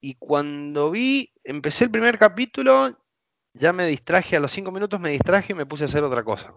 Y 0.01 0.15
cuando 0.15 0.91
vi, 0.91 1.33
empecé 1.43 1.85
el 1.85 1.91
primer 1.91 2.17
capítulo, 2.17 2.97
ya 3.53 3.73
me 3.73 3.85
distraje, 3.85 4.35
a 4.35 4.39
los 4.39 4.51
cinco 4.51 4.71
minutos 4.71 4.99
me 4.99 5.11
distraje 5.11 5.53
y 5.53 5.55
me 5.55 5.65
puse 5.65 5.83
a 5.83 5.87
hacer 5.87 6.03
otra 6.03 6.23
cosa. 6.23 6.53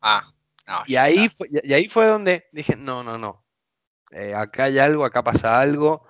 Ah, 0.00 0.30
no. 0.66 0.82
Y 0.86 0.96
ahí, 0.96 1.28
fue, 1.28 1.48
y 1.50 1.72
ahí 1.72 1.88
fue 1.88 2.06
donde 2.06 2.46
dije, 2.52 2.76
no, 2.76 3.02
no, 3.02 3.18
no. 3.18 3.44
Eh, 4.10 4.34
acá 4.34 4.64
hay 4.64 4.78
algo, 4.78 5.04
acá 5.04 5.22
pasa 5.22 5.58
algo. 5.58 6.06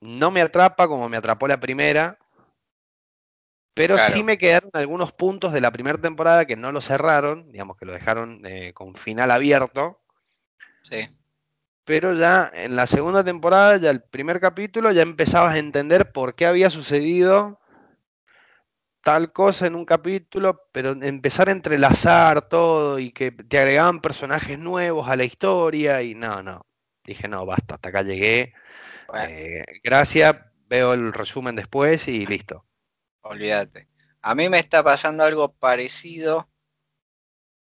No 0.00 0.30
me 0.30 0.42
atrapa 0.42 0.86
como 0.86 1.08
me 1.08 1.16
atrapó 1.16 1.48
la 1.48 1.60
primera, 1.60 2.18
pero 3.74 3.96
Claro. 3.96 4.14
sí 4.14 4.22
me 4.22 4.38
quedaron 4.38 4.70
algunos 4.74 5.12
puntos 5.12 5.52
de 5.52 5.60
la 5.60 5.72
primera 5.72 5.98
temporada 5.98 6.46
que 6.46 6.56
no 6.56 6.72
lo 6.72 6.80
cerraron, 6.80 7.50
digamos 7.52 7.76
que 7.76 7.86
lo 7.86 7.92
dejaron 7.92 8.42
eh, 8.46 8.72
con 8.74 8.94
final 8.96 9.30
abierto. 9.30 10.00
Sí. 10.82 11.08
Pero 11.86 12.12
ya 12.14 12.50
en 12.52 12.76
la 12.76 12.86
segunda 12.86 13.24
temporada, 13.24 13.78
ya 13.78 13.90
el 13.90 14.02
primer 14.02 14.38
capítulo, 14.40 14.92
ya 14.92 15.00
empezabas 15.02 15.54
a 15.54 15.58
entender 15.58 16.12
por 16.12 16.34
qué 16.34 16.44
había 16.46 16.68
sucedido 16.68 17.58
tal 19.02 19.32
cosa 19.32 19.66
en 19.66 19.74
un 19.76 19.84
capítulo, 19.84 20.62
pero 20.72 20.92
empezar 20.92 21.48
a 21.48 21.52
entrelazar 21.52 22.48
todo 22.48 22.98
y 22.98 23.12
que 23.12 23.30
te 23.32 23.58
agregaban 23.58 24.00
personajes 24.00 24.58
nuevos 24.58 25.08
a 25.08 25.16
la 25.16 25.24
historia 25.24 26.02
y 26.02 26.14
no, 26.14 26.42
no. 26.42 26.66
Dije, 27.04 27.28
no, 27.28 27.44
basta, 27.46 27.74
hasta 27.74 27.90
acá 27.90 28.02
llegué. 28.02 28.54
Bueno, 29.06 29.28
Eh, 29.28 29.64
gracias, 29.84 30.36
veo 30.68 30.94
el 30.94 31.12
resumen 31.12 31.56
después 31.56 32.08
y 32.08 32.26
listo. 32.26 32.66
Olvídate. 33.24 33.88
A 34.22 34.34
mí 34.36 34.48
me 34.48 34.60
está 34.60 34.82
pasando 34.84 35.24
algo 35.24 35.52
parecido 35.52 36.48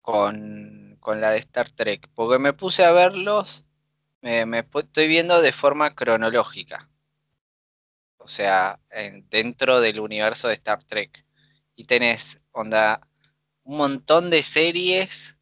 con, 0.01 0.97
con 0.99 1.21
la 1.21 1.29
de 1.31 1.37
Star 1.39 1.69
Trek, 1.71 2.09
porque 2.15 2.39
me 2.39 2.53
puse 2.53 2.83
a 2.83 2.91
verlos, 2.91 3.63
me, 4.21 4.45
estoy 4.75 5.07
viendo 5.07 5.41
de 5.41 5.53
forma 5.53 5.95
cronológica, 5.95 6.89
o 8.17 8.27
sea, 8.27 8.79
en- 8.89 9.27
dentro 9.29 9.79
del 9.81 9.99
universo 9.99 10.47
de 10.47 10.55
Star 10.55 10.83
Trek. 10.83 11.25
Y 11.75 11.85
tenés, 11.85 12.39
onda, 12.51 13.07
un 13.63 13.77
montón 13.77 14.29
de 14.29 14.43
series, 14.43 15.35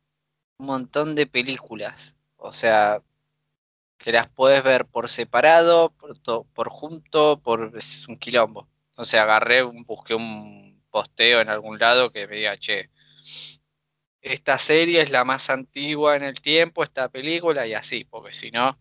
un 0.58 0.68
montón 0.68 1.16
de 1.16 1.28
películas, 1.28 2.16
o 2.38 2.54
sea, 2.54 3.02
que 3.98 4.12
las 4.14 4.30
puedes 4.32 4.64
ver 4.64 4.86
por 4.88 5.10
separado, 5.10 5.92
por, 5.92 6.20
to- 6.20 6.46
por 6.54 6.70
junto, 6.70 7.42
por 7.42 7.74
es 7.78 8.08
un 8.08 8.18
quilombo. 8.18 8.70
Entonces 8.96 9.20
agarré, 9.20 9.64
un- 9.64 9.84
busqué 9.86 10.16
un 10.16 10.82
posteo 10.90 11.42
en 11.42 11.50
algún 11.50 11.78
lado 11.80 12.12
que 12.12 12.28
me 12.28 12.38
diga, 12.38 12.58
che, 12.58 12.90
esta 14.22 14.60
serie 14.60 15.02
es 15.04 15.10
la 15.10 15.24
más 15.24 15.50
antigua 15.50 16.18
en 16.18 16.24
el 16.24 16.42
tiempo, 16.42 16.84
esta 16.84 17.08
película, 17.10 17.66
y 17.66 17.74
así, 17.74 18.04
porque 18.04 18.34
si 18.34 18.52
no, 18.52 18.78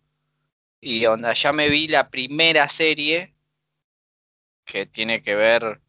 y 0.80 1.06
onda, 1.06 1.34
ya 1.34 1.52
me 1.52 1.68
vi 1.70 1.88
la 1.88 2.10
primera 2.10 2.68
serie 2.70 3.34
que 4.64 4.86
tiene 4.86 5.22
que 5.22 5.34
ver, 5.34 5.80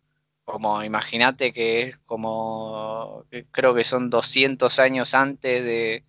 como, 0.43 0.83
imagínate 0.83 1.53
que 1.53 1.83
es 1.89 1.97
como, 1.99 3.25
creo 3.51 3.73
que 3.75 3.85
son 3.85 4.09
200 4.09 4.79
años 4.79 5.13
antes 5.13 5.63
de, 5.63 6.05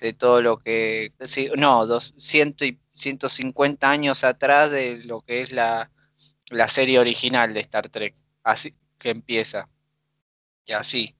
de 0.00 0.12
todo 0.14 0.42
lo 0.42 0.58
que, 0.60 1.14
no, 1.56 1.86
200 1.86 2.68
y 2.68 2.80
150 2.94 3.90
años 3.90 4.24
atrás 4.24 4.70
de 4.70 4.98
lo 5.04 5.22
que 5.22 5.42
es 5.42 5.52
la, 5.52 5.90
la 6.50 6.68
serie 6.68 6.98
original 6.98 7.54
de 7.54 7.60
Star 7.60 7.88
Trek, 7.90 8.16
así 8.44 8.74
que 8.98 9.10
empieza, 9.10 9.68
y 10.66 10.72
así. 10.72 11.16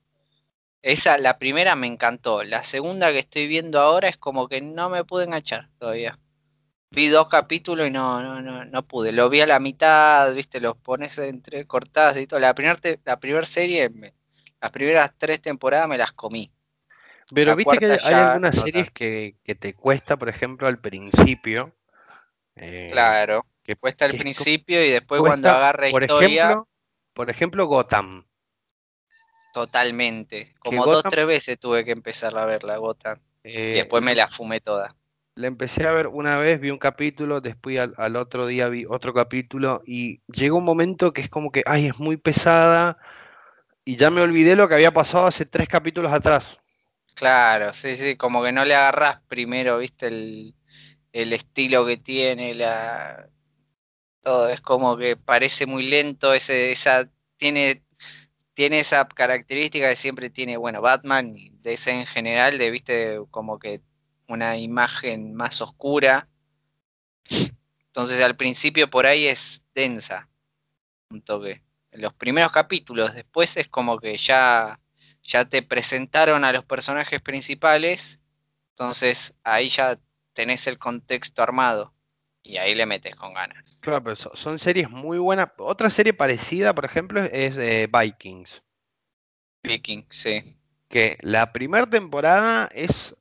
Esa, 0.82 1.18
la 1.18 1.38
primera 1.38 1.76
me 1.76 1.86
encantó. 1.88 2.42
La 2.44 2.64
segunda 2.64 3.12
que 3.12 3.20
estoy 3.20 3.48
viendo 3.48 3.80
ahora 3.80 4.08
es 4.08 4.16
como 4.18 4.48
que 4.48 4.60
no 4.62 4.90
me 4.90 5.04
pude 5.04 5.24
enganchar 5.24 5.70
todavía. 5.78 6.18
Vi 6.90 7.08
dos 7.08 7.28
capítulos 7.28 7.88
y 7.88 7.90
no, 7.90 8.22
no, 8.22 8.42
no, 8.42 8.64
no 8.66 8.82
pude. 8.86 9.12
Lo 9.12 9.30
vi 9.30 9.40
a 9.42 9.46
la 9.48 9.60
mitad, 9.60 10.34
viste, 10.34 10.60
los 10.60 10.76
pones 10.78 11.18
entre 11.18 11.66
cortadas 11.66 12.18
y 12.18 12.26
todo. 12.28 12.40
La 12.40 12.54
primera 12.54 12.80
la 13.04 13.20
primer 13.20 13.46
serie, 13.46 13.90
me- 13.90 14.14
las 14.60 14.72
primeras 14.72 15.12
tres 15.18 15.42
temporadas 15.42 15.88
me 15.88 15.98
las 15.98 16.12
comí. 16.14 16.52
Pero 17.32 17.54
La 17.54 17.56
viste 17.56 17.78
que 17.78 17.86
hay, 18.02 18.18
algunas 18.18 18.56
no 18.56 18.62
series 18.62 18.90
que, 18.90 19.36
que 19.44 19.54
te 19.54 19.74
cuesta, 19.74 20.16
por 20.18 20.28
ejemplo, 20.28 20.66
al 20.68 20.80
principio. 20.80 21.74
eh, 22.56 23.16
Claro, 23.28 23.46
que, 23.74 23.80
cuesta 23.80 24.04
al 24.06 24.16
principio 24.16 24.84
y 24.84 24.90
después 24.90 25.22
cuando 25.22 25.50
agarra 25.50 25.90
por 25.90 26.02
historia, 26.02 26.44
ejemplo, 26.44 26.68
por 27.14 27.30
ejemplo, 27.30 27.66
Gotham. 27.66 28.26
totalmente. 29.52 30.54
Como 30.60 30.86
dos, 30.86 31.04
Gotham, 31.04 31.10
tres 31.10 31.26
veces 31.26 31.58
tuve 31.58 31.84
que 31.84 31.92
empezar 31.92 32.36
a 32.36 32.44
verla, 32.46 32.76
Gotham. 32.78 33.18
Y 33.44 33.50
eh, 33.56 33.72
después 33.74 34.02
me 34.02 34.14
la, 34.14 34.24
la 34.24 34.28
fumé 34.28 34.60
toda. 34.60 34.96
la 35.34 35.46
empecé 35.46 35.86
a 35.86 35.92
ver 35.92 36.08
una 36.08 36.36
vez, 36.38 36.60
vi 36.60 36.70
un 36.70 36.78
capítulo, 36.78 37.40
después 37.40 37.78
al, 37.78 37.94
al 37.96 38.16
otro 38.16 38.46
día 38.46 38.68
vi 38.68 38.84
otro 38.86 39.14
capítulo 39.14 39.82
y 39.86 40.22
llegó 40.26 40.58
un 40.58 40.64
momento 40.64 41.12
que 41.12 41.22
es 41.22 41.30
como 41.30 41.50
que, 41.52 41.62
ay, 41.66 41.86
es 41.86 41.98
muy 41.98 42.16
pesada 42.16 42.98
y 43.84 43.96
ya 43.96 44.10
me 44.10 44.20
olvidé 44.22 44.56
lo 44.56 44.68
que 44.68 44.74
había 44.74 44.92
pasado 44.92 45.26
hace 45.26 45.46
tres 45.46 45.68
capítulos 45.68 46.12
atrás. 46.12 46.58
Claro, 47.14 47.74
sí, 47.74 47.96
sí, 47.96 48.16
como 48.16 48.42
que 48.42 48.52
no 48.52 48.64
le 48.64 48.74
agarrás 48.74 49.20
primero, 49.28 49.78
viste, 49.78 50.08
el, 50.08 50.54
el 51.12 51.32
estilo 51.32 51.86
que 51.86 51.98
tiene, 51.98 52.54
la, 52.54 53.28
todo, 54.22 54.48
es 54.48 54.60
como 54.60 54.96
que 54.96 55.16
parece 55.16 55.66
muy 55.66 55.84
lento, 55.88 56.32
ese, 56.34 56.72
esa, 56.72 57.08
tiene, 57.36 57.82
tiene 58.54 58.80
esa 58.80 59.06
característica 59.08 59.88
que 59.88 59.96
siempre 59.96 60.30
tiene, 60.30 60.56
bueno, 60.56 60.80
Batman 60.80 61.34
y 61.34 61.50
DC 61.62 61.90
en 61.90 62.06
general, 62.06 62.58
de, 62.58 62.70
viste, 62.70 63.18
como 63.30 63.58
que 63.58 63.82
una 64.28 64.56
imagen 64.58 65.34
más 65.34 65.60
oscura, 65.60 66.28
entonces 67.86 68.22
al 68.22 68.36
principio 68.36 68.90
por 68.90 69.06
ahí 69.06 69.26
es 69.26 69.62
densa, 69.74 70.28
un 71.10 71.22
toque. 71.22 71.62
En 71.92 72.02
los 72.02 72.14
primeros 72.14 72.52
capítulos, 72.52 73.14
después 73.14 73.56
es 73.56 73.68
como 73.68 73.98
que 73.98 74.16
ya, 74.16 74.80
ya 75.22 75.44
te 75.46 75.62
presentaron 75.62 76.44
a 76.44 76.52
los 76.52 76.64
personajes 76.64 77.20
principales, 77.20 78.20
entonces 78.70 79.34
ahí 79.42 79.68
ya 79.70 79.98
tenés 80.34 80.66
el 80.66 80.78
contexto 80.78 81.42
armado 81.42 81.92
y 82.42 82.56
ahí 82.58 82.74
le 82.74 82.86
metes 82.86 83.16
con 83.16 83.34
ganas. 83.34 83.64
Claro, 83.80 84.02
pero 84.02 84.16
so- 84.16 84.34
son 84.34 84.58
series 84.58 84.88
muy 84.90 85.18
buenas. 85.18 85.50
Otra 85.58 85.90
serie 85.90 86.14
parecida, 86.14 86.74
por 86.74 86.84
ejemplo, 86.86 87.20
es 87.22 87.56
eh, 87.58 87.88
Vikings. 87.92 88.62
Viking, 89.64 90.04
sí. 90.10 90.56
Que 90.88 91.16
la 91.22 91.52
primera 91.52 91.86
temporada 91.86 92.68
es, 92.74 93.14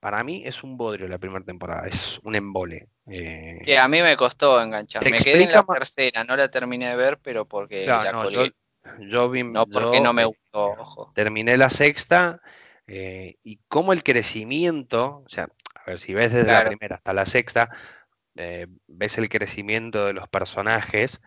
para 0.00 0.24
mí, 0.24 0.42
es 0.44 0.62
un 0.64 0.76
bodrio 0.76 1.08
la 1.08 1.18
primera 1.18 1.44
temporada, 1.44 1.86
es 1.88 2.18
un 2.24 2.34
embole. 2.34 2.88
Eh, 3.06 3.58
Sí, 3.64 3.74
a 3.76 3.88
mí 3.88 4.02
me 4.02 4.16
costó 4.16 4.60
enganchar. 4.60 5.06
Me 5.06 5.22
quedé 5.22 5.44
en 5.44 5.52
la 5.52 5.62
más. 5.62 5.78
tercera, 5.78 6.24
no 6.24 6.36
la 6.36 6.50
terminé 6.50 6.88
de 6.90 6.96
ver, 6.96 7.18
pero 7.20 7.46
porque 7.46 7.86
Claro, 7.86 8.00
la 8.00 8.12
no, 8.12 8.24
yo, 8.26 8.44
colgué. 8.44 8.54
yo 9.00 9.30
vi, 9.30 9.42
No 9.44 9.66
porque 9.66 10.00
yo 10.00 10.00
no 10.00 10.12
me 10.12 10.24
eh, 10.24 10.26
gustó, 10.26 10.72
ojo. 10.72 11.14
terminé 11.14 11.56
la 11.56 11.70
sexta 11.70 12.40
eh, 12.86 13.36
y 13.42 13.58
cómo 13.68 13.92
el 13.92 14.02
crecimiento, 14.04 15.22
o 15.26 15.28
sea, 15.28 15.48
a 15.74 15.84
ver, 15.90 15.98
si 16.00 16.14
ves 16.14 16.32
desde 16.32 16.52
la 16.52 16.62
primera 16.62 16.96
hasta 16.96 17.12
la 17.12 17.26
sexta, 17.26 17.70
eh, 18.36 18.66
ves 18.88 19.18
el 19.18 19.28
crecimiento 19.28 20.06
de 20.06 20.14
los 20.14 20.28
personajes, 20.28 21.20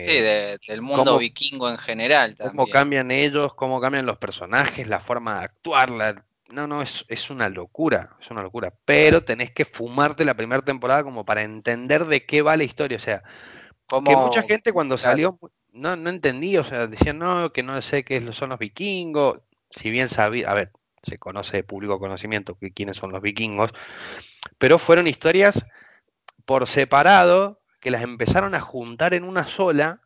Sí, 0.00 0.12
eh, 0.12 0.22
de- 0.22 0.58
del 0.66 0.80
mundo 0.82 1.04
cómo, 1.04 1.18
vikingo 1.18 1.68
en 1.68 1.78
general 1.78 2.34
cómo 2.38 2.66
también. 2.66 2.68
cambian 2.68 3.10
ellos, 3.10 3.54
cómo 3.54 3.80
cambian 3.80 4.06
los 4.06 4.18
personajes, 4.18 4.86
la 4.88 5.00
forma 5.00 5.38
de 5.38 5.44
actuar, 5.44 5.90
la- 5.90 6.24
no, 6.48 6.66
no, 6.66 6.80
es, 6.82 7.04
es 7.08 7.30
una 7.30 7.48
locura, 7.48 8.16
es 8.20 8.30
una 8.30 8.42
locura, 8.42 8.72
pero 8.84 9.24
tenés 9.24 9.50
que 9.50 9.64
fumarte 9.64 10.24
la 10.24 10.34
primera 10.36 10.62
temporada 10.62 11.02
como 11.02 11.24
para 11.24 11.42
entender 11.42 12.04
de 12.06 12.24
qué 12.24 12.42
va 12.42 12.56
la 12.56 12.64
historia, 12.64 12.96
o 12.98 13.00
sea, 13.00 13.22
que 14.04 14.16
mucha 14.16 14.42
gente 14.42 14.72
cuando 14.72 14.98
salió 14.98 15.38
no, 15.72 15.96
no 15.96 16.10
entendía, 16.10 16.60
o 16.60 16.64
sea, 16.64 16.86
decían, 16.86 17.18
no, 17.18 17.52
que 17.52 17.62
no 17.62 17.80
sé 17.82 18.04
qué 18.04 18.32
son 18.32 18.50
los 18.50 18.58
vikingos, 18.58 19.40
si 19.70 19.90
bien 19.90 20.08
sabía, 20.08 20.50
a 20.50 20.54
ver, 20.54 20.72
se 21.04 21.18
conoce 21.18 21.58
de 21.58 21.64
público 21.64 21.98
conocimiento 22.00 22.58
que 22.58 22.72
quiénes 22.72 22.96
son 22.98 23.12
los 23.12 23.22
vikingos, 23.22 23.72
pero 24.58 24.78
fueron 24.78 25.06
historias 25.06 25.66
por 26.44 26.66
separado 26.66 27.60
que 27.80 27.90
las 27.90 28.02
empezaron 28.02 28.54
a 28.54 28.60
juntar 28.60 29.14
en 29.14 29.24
una 29.24 29.46
sola 29.46 30.00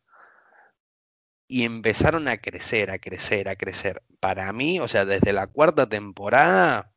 y 1.47 1.65
empezaron 1.65 2.27
a 2.27 2.37
crecer, 2.37 2.91
a 2.91 2.99
crecer, 2.99 3.49
a 3.49 3.55
crecer. 3.55 4.01
Para 4.19 4.51
mí, 4.53 4.79
o 4.79 4.87
sea, 4.87 5.05
desde 5.05 5.33
la 5.33 5.47
cuarta 5.47 5.87
temporada 5.87 6.91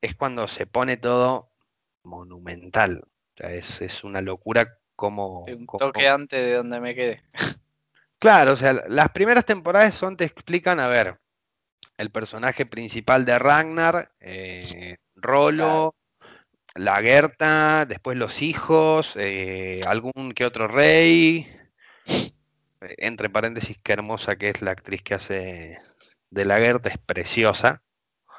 es 0.00 0.14
cuando 0.14 0.48
se 0.48 0.66
pone 0.66 0.96
todo 0.96 1.50
monumental. 2.02 3.04
O 3.04 3.36
sea, 3.36 3.52
es, 3.52 3.80
es 3.80 4.04
una 4.04 4.20
locura 4.20 4.78
como, 4.96 5.44
un 5.44 5.66
como- 5.66 5.78
toque 5.78 6.08
antes 6.08 6.40
de 6.40 6.54
donde 6.54 6.80
me 6.80 6.94
quedé. 6.94 7.22
Claro, 8.18 8.52
o 8.52 8.56
sea, 8.56 8.72
las 8.88 9.08
primeras 9.08 9.44
temporadas 9.44 9.96
son, 9.96 10.16
te 10.16 10.24
explican, 10.24 10.78
a 10.78 10.86
ver, 10.86 11.18
el 11.98 12.10
personaje 12.10 12.64
principal 12.64 13.24
de 13.24 13.36
Ragnar, 13.36 14.12
eh. 14.20 14.98
Rolo, 15.16 15.96
la 16.74 17.00
Gerta, 17.02 17.84
después 17.86 18.16
los 18.16 18.42
hijos, 18.42 19.14
eh, 19.16 19.82
algún 19.86 20.32
que 20.34 20.44
otro 20.44 20.68
rey, 20.68 21.46
eh, 22.80 22.94
entre 22.98 23.30
paréntesis, 23.30 23.78
qué 23.82 23.92
hermosa 23.92 24.36
que 24.36 24.48
es 24.50 24.62
la 24.62 24.72
actriz 24.72 25.02
que 25.02 25.14
hace 25.14 25.78
de 26.30 26.44
la 26.44 26.58
Gerta, 26.58 26.88
es 26.90 26.98
preciosa. 26.98 27.82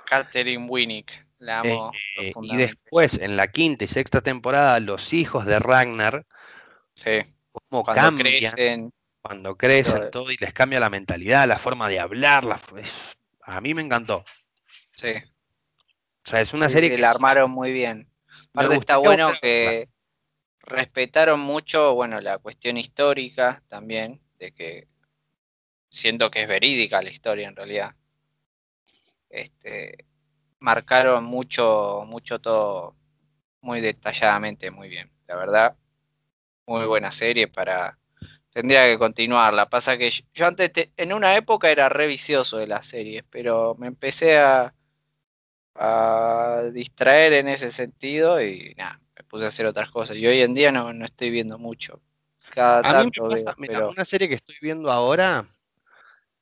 Catherine 0.05 0.67
Winnick, 0.67 1.11
la 1.39 1.61
Eh, 1.63 1.73
amo 1.73 1.91
y 2.15 2.31
profundamente. 2.33 2.73
después, 2.73 3.19
en 3.19 3.37
la 3.37 3.47
quinta 3.49 3.85
y 3.85 3.87
sexta 3.87 4.21
temporada, 4.21 4.79
los 4.79 5.13
hijos 5.13 5.45
de 5.45 5.59
Ragnar, 5.59 6.25
Sí, 6.95 7.21
cómo 7.51 7.83
cuando 7.83 8.01
cambian, 8.01 8.53
crecen, 8.53 8.93
Cuando 9.21 9.55
crecen 9.57 10.11
todo 10.11 10.31
y 10.31 10.37
les 10.37 10.53
cambia 10.53 10.79
la 10.79 10.89
mentalidad, 10.89 11.47
la 11.47 11.57
forma 11.59 11.89
de 11.89 11.99
hablar, 11.99 12.43
la, 12.43 12.59
a 13.43 13.61
mí 13.61 13.73
me 13.73 13.81
encantó. 13.81 14.23
Sí. 14.95 15.13
O 16.25 16.29
sea, 16.29 16.41
es 16.41 16.53
una 16.53 16.69
serie 16.69 16.89
que 16.89 16.97
la 16.99 17.11
armaron 17.11 17.49
muy 17.51 17.71
bien. 17.71 18.07
Aparte 18.53 18.75
está 18.75 18.97
bueno 18.97 19.31
que 19.41 19.89
respetaron 20.59 21.39
mucho, 21.39 21.95
bueno, 21.95 22.21
la 22.21 22.37
cuestión 22.37 22.77
histórica 22.77 23.63
también, 23.67 24.21
de 24.37 24.51
que 24.51 24.87
siento 25.89 26.29
que 26.29 26.43
es 26.43 26.47
verídica 26.47 27.01
la 27.01 27.09
historia 27.09 27.47
en 27.47 27.55
realidad. 27.55 27.95
Este, 29.29 30.05
marcaron 30.59 31.23
mucho, 31.23 32.03
mucho 32.05 32.39
todo 32.39 32.95
muy 33.61 33.81
detalladamente, 33.81 34.69
muy 34.69 34.87
bien. 34.87 35.11
La 35.27 35.35
verdad, 35.35 35.75
muy 36.67 36.85
buena 36.85 37.11
serie 37.11 37.47
para... 37.47 37.97
Tendría 38.51 38.85
que 38.85 38.99
continuarla. 38.99 39.67
Pasa 39.67 39.97
que 39.97 40.11
yo, 40.11 40.45
antes, 40.45 40.71
en 40.95 41.11
una 41.11 41.35
época 41.35 41.71
era 41.71 41.89
revicioso 41.89 42.57
de 42.57 42.67
las 42.67 42.85
series, 42.85 43.23
pero 43.31 43.75
me 43.79 43.87
empecé 43.87 44.37
a, 44.37 44.75
a 45.75 46.63
distraer 46.71 47.33
en 47.33 47.47
ese 47.47 47.71
sentido 47.71 48.41
y 48.41 48.73
nada, 48.77 48.99
me 49.17 49.23
puse 49.23 49.45
a 49.45 49.49
hacer 49.49 49.65
otras 49.65 49.89
cosas. 49.91 50.15
Y 50.17 50.25
hoy 50.25 50.41
en 50.41 50.53
día 50.53 50.71
no, 50.71 50.93
no 50.93 51.05
estoy 51.05 51.31
viendo 51.31 51.57
mucho. 51.57 52.01
Cada 52.49 52.81
tanto 52.81 53.29
veo, 53.29 53.89
una 53.89 54.05
serie 54.05 54.27
que 54.27 54.35
estoy 54.35 54.55
viendo 54.61 54.91
ahora, 54.91 55.47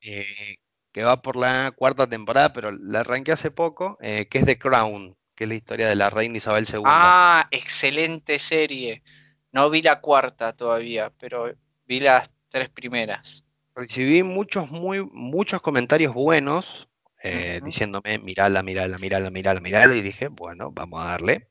eh, 0.02 0.58
que 0.92 1.04
va 1.04 1.22
por 1.22 1.36
la 1.36 1.72
cuarta 1.76 2.08
temporada, 2.08 2.52
pero 2.54 2.72
la 2.72 3.02
arranqué 3.02 3.32
hace 3.32 3.52
poco, 3.52 3.98
eh, 4.02 4.28
que 4.28 4.40
es 4.40 4.46
The 4.46 4.58
Crown, 4.58 5.16
que 5.36 5.46
es 5.46 5.48
la 5.48 5.56
historia 5.56 5.88
de 5.88 5.96
la 5.96 6.10
reina 6.10 6.38
Isabel 6.38 6.66
II. 6.68 6.82
Ah, 6.86 7.48
excelente 7.52 8.40
serie. 8.40 9.04
No 9.52 9.70
vi 9.70 9.82
la 9.82 10.02
cuarta 10.02 10.54
todavía, 10.54 11.12
pero 11.20 11.54
vi 11.86 12.00
las 12.00 12.30
tres 12.50 12.70
primeras. 12.70 13.44
Recibí 13.76 14.24
muchos, 14.24 14.70
muy, 14.70 15.08
muchos 15.14 15.62
comentarios 15.62 16.14
buenos 16.14 16.90
eh, 17.24 17.62
diciéndome, 17.64 18.20
mirala, 18.20 18.64
mirala, 18.64 18.98
mirala, 18.98 19.30
mirala, 19.30 19.60
mirala, 19.60 19.96
y 19.96 20.02
dije, 20.02 20.28
bueno, 20.28 20.72
vamos 20.72 21.02
a 21.02 21.06
darle. 21.06 21.48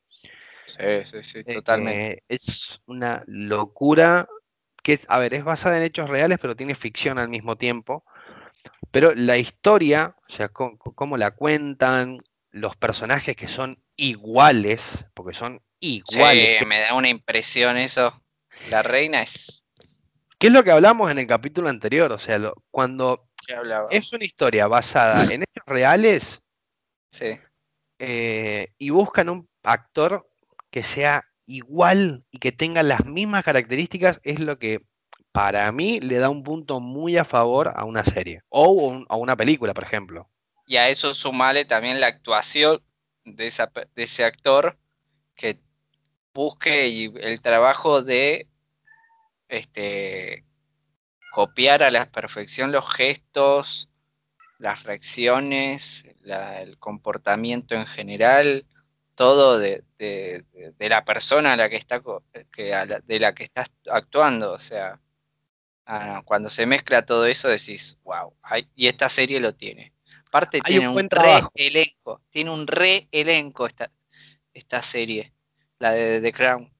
Sí, 0.65 1.05
sí, 1.09 1.23
sí, 1.23 1.39
eh, 1.45 1.53
totalmente. 1.55 2.23
es 2.27 2.81
una 2.85 3.23
locura 3.27 4.27
que, 4.83 4.99
a 5.07 5.19
ver, 5.19 5.33
es 5.33 5.43
basada 5.43 5.77
en 5.77 5.83
hechos 5.83 6.09
reales, 6.09 6.39
pero 6.41 6.55
tiene 6.55 6.75
ficción 6.75 7.17
al 7.19 7.29
mismo 7.29 7.57
tiempo. 7.57 8.03
Pero 8.91 9.13
la 9.15 9.37
historia, 9.37 10.15
o 10.27 10.31
sea, 10.31 10.49
cómo, 10.49 11.17
la 11.17 11.31
cuentan, 11.31 12.19
los 12.51 12.75
personajes 12.75 13.35
que 13.35 13.47
son 13.47 13.81
iguales, 13.95 15.05
porque 15.13 15.33
son 15.33 15.61
iguales. 15.79 16.59
Sí, 16.59 16.65
me 16.65 16.79
da 16.79 16.93
una 16.95 17.09
impresión 17.09 17.77
eso. 17.77 18.21
La 18.69 18.81
reina 18.81 19.23
es. 19.23 19.63
¿Qué 20.37 20.47
es 20.47 20.53
lo 20.53 20.63
que 20.63 20.71
hablamos 20.71 21.09
en 21.11 21.19
el 21.19 21.27
capítulo 21.27 21.69
anterior? 21.69 22.11
O 22.11 22.19
sea, 22.19 22.39
cuando 22.71 23.29
es 23.89 24.13
una 24.13 24.25
historia 24.25 24.67
basada 24.67 25.23
en 25.33 25.43
hechos 25.43 25.65
reales 25.65 26.41
sí. 27.11 27.39
Eh, 27.99 28.69
y 28.77 28.89
buscan 28.89 29.29
un 29.29 29.47
actor 29.63 30.27
que 30.71 30.83
sea 30.83 31.23
igual 31.45 32.25
y 32.31 32.39
que 32.39 32.51
tenga 32.51 32.81
las 32.81 33.05
mismas 33.05 33.43
características, 33.43 34.19
es 34.23 34.39
lo 34.39 34.57
que 34.57 34.81
para 35.31 35.71
mí 35.71 35.99
le 35.99 36.17
da 36.17 36.29
un 36.29 36.43
punto 36.43 36.79
muy 36.79 37.17
a 37.17 37.25
favor 37.25 37.71
a 37.75 37.85
una 37.85 38.03
serie 38.03 38.41
o 38.49 39.05
a 39.07 39.15
una 39.15 39.35
película, 39.35 39.73
por 39.73 39.83
ejemplo. 39.83 40.29
Y 40.65 40.77
a 40.77 40.89
eso 40.89 41.13
sumale 41.13 41.65
también 41.65 41.99
la 41.99 42.07
actuación 42.07 42.81
de, 43.23 43.47
esa, 43.47 43.71
de 43.95 44.03
ese 44.03 44.23
actor 44.23 44.77
que 45.35 45.59
busque 46.33 47.05
el 47.05 47.41
trabajo 47.41 48.01
de 48.01 48.47
este 49.47 50.45
copiar 51.31 51.81
a 51.81 51.89
la 51.91 52.05
perfección 52.05 52.71
los 52.71 52.93
gestos, 52.93 53.89
las 54.59 54.83
reacciones, 54.83 56.03
el 56.23 56.77
comportamiento 56.77 57.73
en 57.73 57.87
general, 57.87 58.65
todo 59.15 59.57
de, 59.57 59.83
la 60.77 61.03
persona 61.03 61.53
a 61.53 61.57
la 61.57 61.69
que 61.69 61.77
está 61.77 62.01
que 62.51 63.01
de 63.05 63.19
la 63.19 63.33
que 63.33 63.45
estás 63.45 63.69
actuando, 63.89 64.53
o 64.53 64.59
sea, 64.59 64.99
ah, 65.85 66.21
cuando 66.25 66.49
se 66.49 66.65
mezcla 66.65 67.05
todo 67.05 67.25
eso 67.25 67.47
decís, 67.47 67.97
wow, 68.03 68.33
y 68.75 68.87
esta 68.87 69.09
serie 69.09 69.39
lo 69.39 69.55
tiene. 69.55 69.93
Aparte 70.27 70.61
tiene 70.61 70.87
un, 70.87 71.09
re 71.09 71.41
elenco, 71.55 72.21
tiene 72.29 72.51
un 72.51 72.67
re 72.67 73.07
elenco 73.11 73.67
esta, 73.67 73.91
esta 74.53 74.81
serie, 74.81 75.33
la 75.79 75.91
de 75.91 76.21
The 76.21 76.33
Crown. 76.33 76.71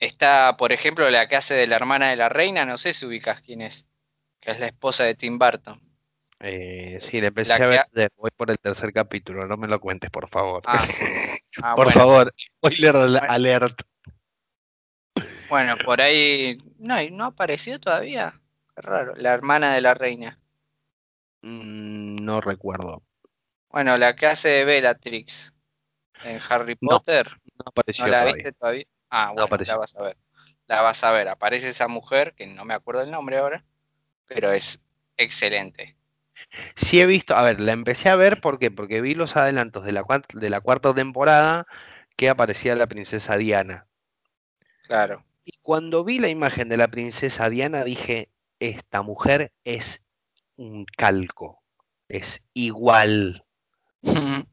Está, 0.00 0.56
por 0.56 0.72
ejemplo, 0.72 1.08
la 1.10 1.28
que 1.28 1.36
hace 1.36 1.52
de 1.52 1.66
la 1.66 1.76
hermana 1.76 2.08
de 2.08 2.16
la 2.16 2.30
reina, 2.30 2.64
no 2.64 2.78
sé 2.78 2.94
si 2.94 3.04
ubicas 3.04 3.42
quién 3.42 3.60
es, 3.60 3.84
que 4.40 4.50
es 4.50 4.58
la 4.58 4.66
esposa 4.66 5.04
de 5.04 5.14
Tim 5.14 5.38
Burton. 5.38 5.78
Eh, 6.40 6.98
sí, 7.02 7.20
le 7.20 7.26
empecé 7.26 7.52
a 7.52 7.66
ver, 7.92 8.10
voy 8.16 8.30
por 8.34 8.50
el 8.50 8.58
tercer 8.58 8.94
capítulo, 8.94 9.46
no 9.46 9.58
me 9.58 9.68
lo 9.68 9.78
cuentes, 9.78 10.08
por 10.08 10.26
favor. 10.30 10.62
Ah, 10.64 10.82
ah, 11.62 11.74
por 11.74 11.92
favor, 11.92 12.34
spoiler 12.56 12.96
alert. 12.96 13.82
Bueno, 15.50 15.76
por 15.84 16.00
ahí 16.00 16.56
no, 16.78 16.96
no 17.10 17.26
apareció 17.26 17.78
todavía. 17.78 18.40
Qué 18.74 18.80
raro, 18.80 19.14
la 19.16 19.34
hermana 19.34 19.74
de 19.74 19.82
la 19.82 19.92
reina. 19.92 20.38
Mm, 21.42 22.24
no 22.24 22.40
recuerdo. 22.40 23.02
Bueno, 23.68 23.98
la 23.98 24.16
que 24.16 24.26
hace 24.26 24.48
de 24.48 24.64
Bellatrix 24.64 25.52
en 26.24 26.40
Harry 26.48 26.76
Potter. 26.76 27.28
No, 27.58 27.64
apareció 27.66 28.06
la 28.06 28.24
viste 28.24 28.52
todavía? 28.52 28.86
Ah, 29.10 29.32
bueno, 29.34 29.64
la 29.66 29.76
vas 29.76 29.96
a 29.96 30.02
ver. 30.02 30.16
La 30.66 30.82
vas 30.82 31.02
a 31.02 31.10
ver. 31.10 31.28
Aparece 31.28 31.68
esa 31.68 31.88
mujer, 31.88 32.34
que 32.34 32.46
no 32.46 32.64
me 32.64 32.74
acuerdo 32.74 33.02
el 33.02 33.10
nombre 33.10 33.38
ahora, 33.38 33.64
pero 34.26 34.52
es 34.52 34.80
excelente. 35.16 35.96
Sí 36.74 37.00
he 37.00 37.06
visto, 37.06 37.36
a 37.36 37.42
ver, 37.42 37.60
la 37.60 37.72
empecé 37.72 38.08
a 38.08 38.16
ver 38.16 38.40
¿por 38.40 38.58
porque 38.74 39.00
vi 39.00 39.14
los 39.14 39.36
adelantos 39.36 39.84
de 39.84 39.92
la, 39.92 40.04
de 40.32 40.50
la 40.50 40.60
cuarta 40.60 40.94
temporada 40.94 41.66
que 42.16 42.28
aparecía 42.28 42.76
la 42.76 42.86
princesa 42.86 43.36
Diana. 43.36 43.86
Claro. 44.84 45.24
Y 45.44 45.52
cuando 45.62 46.04
vi 46.04 46.18
la 46.18 46.28
imagen 46.28 46.68
de 46.68 46.76
la 46.76 46.88
princesa 46.88 47.48
Diana 47.48 47.84
dije, 47.84 48.30
esta 48.58 49.02
mujer 49.02 49.52
es 49.64 50.06
un 50.56 50.84
calco, 50.96 51.62
es 52.08 52.44
igual. 52.52 53.44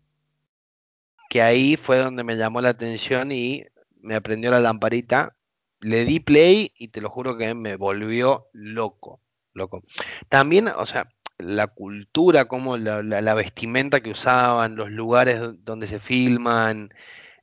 que 1.29 1.41
ahí 1.41 1.75
fue 1.75 1.97
donde 1.97 2.23
me 2.23 2.37
llamó 2.37 2.61
la 2.61 2.69
atención 2.69 3.31
y 3.31 3.65
me 4.01 4.15
aprendió 4.15 4.51
la 4.51 4.59
lamparita, 4.59 5.35
le 5.79 6.05
di 6.05 6.19
play 6.19 6.73
y 6.75 6.89
te 6.89 7.01
lo 7.01 7.09
juro 7.09 7.37
que 7.37 7.53
me 7.53 7.75
volvió 7.75 8.47
loco, 8.53 9.21
loco. 9.53 9.83
También, 10.29 10.67
o 10.67 10.85
sea, 10.85 11.09
la 11.37 11.67
cultura, 11.67 12.45
como 12.45 12.77
la, 12.77 13.33
vestimenta 13.35 14.01
que 14.01 14.11
usaban, 14.11 14.75
los 14.75 14.89
lugares 14.89 15.39
donde 15.63 15.87
se 15.87 15.99
filman, 15.99 16.89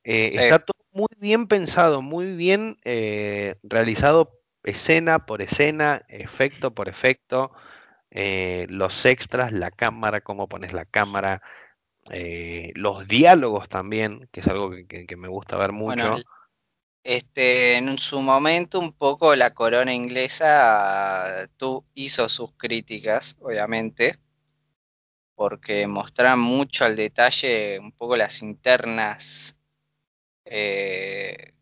eh, 0.02 0.32
está 0.34 0.59
todo 0.59 0.84
muy 0.92 1.09
bien 1.18 1.46
pensado, 1.46 2.02
muy 2.02 2.36
bien 2.36 2.78
eh, 2.84 3.57
realizado 3.62 4.40
escena 4.64 5.26
por 5.26 5.42
escena, 5.42 6.02
efecto 6.09 6.74
por 6.74 6.88
efecto, 6.88 7.52
eh, 8.11 8.66
los 8.68 9.07
extras, 9.07 9.52
la 9.52 9.70
cámara, 9.70 10.22
cómo 10.22 10.48
pones 10.48 10.72
la 10.72 10.84
cámara, 10.84 11.42
los 12.74 13.07
diálogos 13.07 13.68
también, 13.68 14.28
que 14.30 14.40
es 14.40 14.48
algo 14.48 14.70
que, 14.70 15.16
me 15.16 15.28
gusta 15.28 15.57
ver 15.57 15.72
mucho. 15.72 16.16
Este, 17.05 17.76
en 17.76 17.98
su 17.98 18.22
momento 18.22 18.78
un 18.80 18.94
poco 18.94 19.36
la 19.36 19.52
corona 19.52 19.92
inglesa 19.92 21.50
tú, 21.59 21.84
hizo 21.92 22.30
sus 22.30 22.55
críticas, 22.55 23.36
obviamente, 23.40 24.18
porque 25.34 25.86
mostraban 25.86 26.40
mucho 26.40 26.86
al 26.86 26.96
detalle 26.96 27.78
un 27.78 27.92
poco 27.92 28.16
las 28.16 28.40
internas. 28.40 29.55
Eh, 30.46 31.52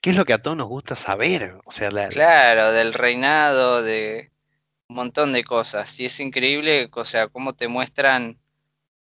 ¿Qué 0.00 0.10
es 0.10 0.16
lo 0.16 0.24
que 0.24 0.34
a 0.34 0.38
todos 0.42 0.56
nos 0.56 0.68
gusta 0.68 0.94
saber? 0.94 1.58
O 1.64 1.72
sea, 1.72 1.90
Claro, 1.90 2.70
del 2.70 2.94
reinado, 2.94 3.82
de 3.82 4.30
un 4.88 4.94
montón 4.94 5.32
de 5.32 5.42
cosas. 5.42 5.98
Y 5.98 6.04
es 6.04 6.20
increíble, 6.20 6.88
o 6.92 7.04
sea, 7.04 7.26
cómo 7.26 7.54
te 7.54 7.66
muestran 7.66 8.38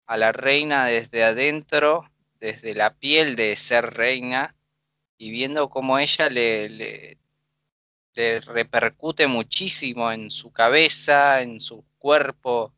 a 0.06 0.16
la 0.16 0.32
reina 0.32 0.86
desde 0.86 1.22
adentro, 1.22 2.10
desde 2.40 2.74
la 2.74 2.94
piel 2.94 3.36
de 3.36 3.54
ser 3.54 3.94
reina 3.94 4.56
y 5.20 5.30
viendo 5.30 5.68
cómo 5.68 5.98
ella 5.98 6.30
le, 6.30 6.70
le, 6.70 8.40
repercute 8.40 9.26
muchísimo 9.26 10.10
en 10.10 10.30
su 10.30 10.50
cabeza, 10.50 11.42
en 11.42 11.60
su 11.60 11.84
cuerpo, 11.98 12.72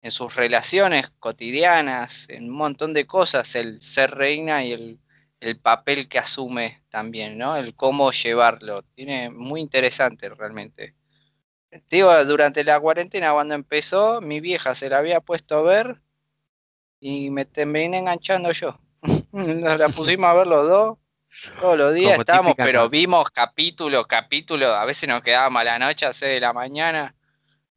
en 0.00 0.12
sus 0.12 0.34
relaciones 0.34 1.10
cotidianas, 1.18 2.26
en 2.28 2.44
un 2.44 2.56
montón 2.56 2.94
de 2.94 3.04
cosas, 3.04 3.56
el 3.56 3.82
ser 3.82 4.12
reina 4.12 4.64
y 4.64 4.72
el, 4.72 5.00
el 5.40 5.58
papel 5.60 6.08
que 6.08 6.20
asume 6.20 6.84
también, 6.88 7.36
¿no? 7.36 7.56
El 7.56 7.74
cómo 7.74 8.12
llevarlo. 8.12 8.82
Tiene 8.94 9.30
muy 9.30 9.60
interesante 9.60 10.28
realmente. 10.28 10.94
Digo, 11.90 12.24
durante 12.24 12.62
la 12.62 12.78
cuarentena 12.78 13.32
cuando 13.32 13.56
empezó, 13.56 14.20
mi 14.20 14.40
vieja 14.40 14.76
se 14.76 14.88
la 14.88 14.98
había 14.98 15.20
puesto 15.20 15.56
a 15.56 15.62
ver 15.62 16.00
y 17.00 17.30
me 17.30 17.44
terminé 17.44 17.98
enganchando 17.98 18.52
yo. 18.52 18.78
Nos 19.32 19.78
la 19.78 19.88
pusimos 19.96 20.30
a 20.30 20.34
ver 20.34 20.46
los 20.46 20.68
dos 20.68 21.01
Todos 21.58 21.78
los 21.78 21.94
días 21.94 22.10
Como 22.10 22.20
estábamos, 22.22 22.52
típica 22.52 22.64
pero 22.64 22.82
no- 22.84 22.90
vimos 22.90 23.30
capítulo, 23.30 24.04
capítulo, 24.06 24.74
a 24.74 24.84
veces 24.84 25.08
nos 25.08 25.22
quedábamos 25.22 25.60
a 25.62 25.64
la 25.64 25.78
noche 25.78 26.06
a 26.06 26.12
6 26.12 26.34
de 26.34 26.40
la 26.40 26.52
mañana, 26.52 27.14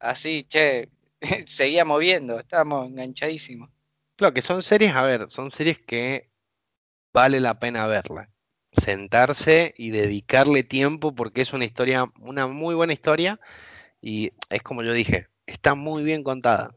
así, 0.00 0.44
che, 0.48 0.90
seguíamos 1.46 2.00
viendo, 2.00 2.38
estábamos 2.40 2.88
enganchadísimos. 2.88 3.70
Claro, 4.16 4.34
que 4.34 4.42
son 4.42 4.62
series, 4.62 4.94
a 4.94 5.02
ver, 5.02 5.30
son 5.30 5.50
series 5.52 5.78
que 5.78 6.30
vale 7.12 7.40
la 7.40 7.58
pena 7.58 7.86
verla. 7.86 8.30
Sentarse 8.72 9.74
y 9.78 9.90
dedicarle 9.90 10.62
tiempo 10.62 11.14
porque 11.14 11.42
es 11.42 11.52
una 11.52 11.64
historia, 11.64 12.06
una 12.20 12.46
muy 12.46 12.74
buena 12.74 12.92
historia 12.92 13.40
y 14.00 14.32
es 14.50 14.62
como 14.62 14.82
yo 14.82 14.92
dije, 14.92 15.28
está 15.46 15.74
muy 15.74 16.04
bien 16.04 16.22
contada. 16.24 16.74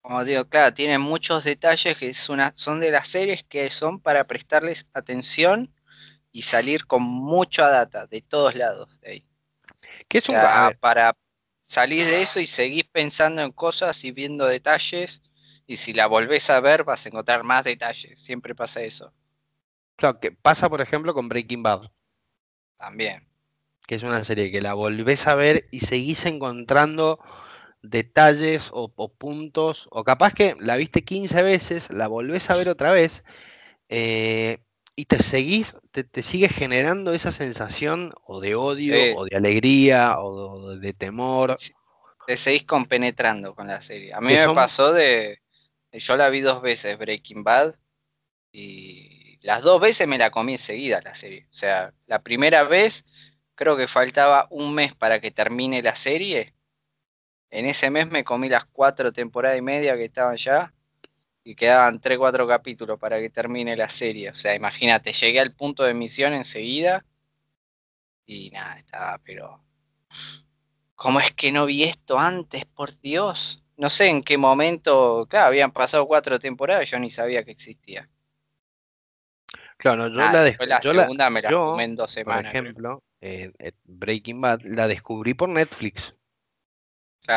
Como 0.00 0.24
digo, 0.24 0.44
claro, 0.48 0.74
tienen 0.74 1.00
muchos 1.00 1.44
detalles 1.44 1.96
que 1.98 2.10
es 2.10 2.28
una, 2.28 2.52
son 2.56 2.80
de 2.80 2.90
las 2.90 3.08
series 3.08 3.44
que 3.44 3.70
son 3.70 4.00
para 4.00 4.24
prestarles 4.26 4.86
atención 4.94 5.72
y 6.32 6.42
salir 6.42 6.86
con 6.86 7.02
mucha 7.02 7.68
data 7.68 8.06
de 8.06 8.22
todos 8.22 8.54
lados 8.56 9.00
de 9.00 9.10
ahí. 9.10 9.26
Que 10.08 10.18
O 10.18 10.20
es 10.20 10.28
un, 10.28 10.40
sea, 10.40 10.52
ver, 10.54 10.78
para 10.80 11.16
salir 11.68 12.06
de 12.06 12.22
eso 12.22 12.40
y 12.40 12.46
seguir 12.46 12.88
pensando 12.92 13.42
en 13.42 13.52
cosas 13.52 14.04
y 14.04 14.12
viendo 14.12 14.46
detalles, 14.46 15.22
y 15.66 15.76
si 15.78 15.92
la 15.94 16.06
volvés 16.08 16.50
a 16.50 16.60
ver 16.60 16.84
vas 16.84 17.06
a 17.06 17.08
encontrar 17.10 17.44
más 17.44 17.64
detalles, 17.64 18.20
siempre 18.22 18.54
pasa 18.54 18.82
eso, 18.82 19.12
claro, 19.96 20.20
que 20.20 20.32
pasa 20.32 20.68
por 20.68 20.80
ejemplo 20.82 21.14
con 21.14 21.28
Breaking 21.28 21.62
Bad, 21.62 21.90
también. 22.78 23.26
que 23.86 23.94
es 23.96 24.02
una 24.02 24.24
serie 24.24 24.50
que 24.50 24.60
la 24.62 24.74
volvés 24.74 25.26
a 25.26 25.34
ver 25.34 25.66
y 25.70 25.80
seguís 25.80 26.24
encontrando 26.26 27.18
detalles 27.82 28.70
o, 28.72 28.92
o 28.96 29.12
puntos, 29.12 29.88
o 29.90 30.04
capaz 30.04 30.34
que 30.34 30.56
la 30.60 30.76
viste 30.76 31.04
15 31.04 31.42
veces, 31.42 31.90
la 31.90 32.08
volvés 32.08 32.50
a 32.50 32.56
ver 32.56 32.68
otra 32.68 32.92
vez 32.92 33.24
eh, 33.88 34.62
y 34.96 35.06
te 35.06 35.22
seguís, 35.22 35.76
te, 35.90 36.04
te 36.04 36.22
sigue 36.22 36.48
generando 36.48 37.12
esa 37.12 37.32
sensación 37.32 38.12
o 38.24 38.40
de 38.40 38.54
odio, 38.54 39.04
Sí, 39.04 39.14
o 39.14 39.24
de 39.26 39.36
alegría, 39.36 40.18
o 40.20 40.70
de, 40.72 40.78
de 40.80 40.92
temor, 40.94 41.60
sí, 41.60 41.72
te 42.24 42.36
seguís 42.36 42.64
compenetrando 42.66 43.54
con 43.54 43.66
la 43.68 43.82
serie. 43.82 44.12
A 44.14 44.20
mí 44.20 44.34
me 44.34 44.50
son, 44.50 44.50
pasó 44.50 44.92
de, 44.92 45.40
de- 45.92 45.98
yo 46.00 46.16
la 46.16 46.28
vi 46.30 46.40
dos 46.40 46.62
veces, 46.62 46.98
Breaking 46.98 47.44
Bad, 47.44 47.76
y 48.52 49.38
las 49.42 49.62
dos 49.62 49.80
veces 49.80 50.08
me 50.08 50.18
la 50.18 50.30
comí 50.30 50.54
enseguida 50.54 51.00
la 51.02 51.14
serie. 51.16 51.48
O 51.52 51.54
sea, 51.56 51.94
la 52.06 52.22
primera 52.22 52.64
vez 52.64 53.04
creo 53.56 53.76
que 53.76 53.88
faltaba 53.88 54.48
un 54.50 54.74
mes 54.74 54.94
para 54.96 55.20
que 55.20 55.30
termine 55.32 55.82
la 55.82 55.96
serie. 55.96 56.54
En 57.50 57.66
ese 57.66 57.90
mes 57.90 58.08
me 58.10 58.24
comí 58.24 58.48
las 58.48 58.66
cuatro 58.66 59.12
temporadas 59.12 59.58
y 59.58 59.62
media 59.62 59.96
que 59.96 60.06
estaban 60.06 60.36
ya 60.38 60.74
y 61.44 61.54
quedaban 61.56 62.00
tres, 62.00 62.18
cuatro 62.18 62.46
capítulos 62.48 62.98
para 62.98 63.18
que 63.20 63.30
termine 63.30 63.76
la 63.76 63.90
serie. 63.90 64.30
O 64.30 64.34
sea, 64.36 64.54
imagínate, 64.54 65.12
llegué 65.12 65.40
al 65.40 65.54
punto 65.54 65.84
de 65.84 65.92
emisión 65.92 66.34
enseguida 66.34 67.04
y 68.26 68.50
nada, 68.50 68.78
estaba, 68.78 69.18
pero 69.18 69.62
¿cómo 70.94 71.20
es 71.20 71.30
que 71.32 71.52
no 71.52 71.66
vi 71.66 71.84
esto 71.84 72.18
antes, 72.18 72.64
por 72.64 72.98
Dios? 73.00 73.62
No 73.76 73.90
sé 73.90 74.08
en 74.08 74.22
qué 74.22 74.38
momento, 74.38 75.26
claro, 75.28 75.48
habían 75.48 75.70
pasado 75.72 76.06
cuatro 76.06 76.40
temporadas 76.40 76.84
y 76.88 76.92
yo 76.92 76.98
ni 76.98 77.10
sabía 77.10 77.44
que 77.44 77.50
existía. 77.50 78.08
claro, 79.78 80.08
no, 80.08 80.16
yo 80.16 80.28
la, 80.28 80.42
después 80.42 80.44
des- 80.44 80.60
la 80.68 80.80
yo 80.80 80.92
la, 80.94 81.12
segunda 81.12 81.28
me 81.28 81.42
la 81.42 81.52
yo, 81.52 81.60
fumé 81.62 81.84
en 81.84 81.96
dos 81.96 82.12
por 82.22 82.38
semanas, 82.38 82.56
creo. 82.58 82.72
ejemplo, 82.76 83.02
eh, 83.20 83.50
Breaking 83.84 84.40
Bad 84.40 84.60
la 84.64 84.88
descubrí 84.88 85.34
por 85.34 85.48
Netflix. 85.48 86.14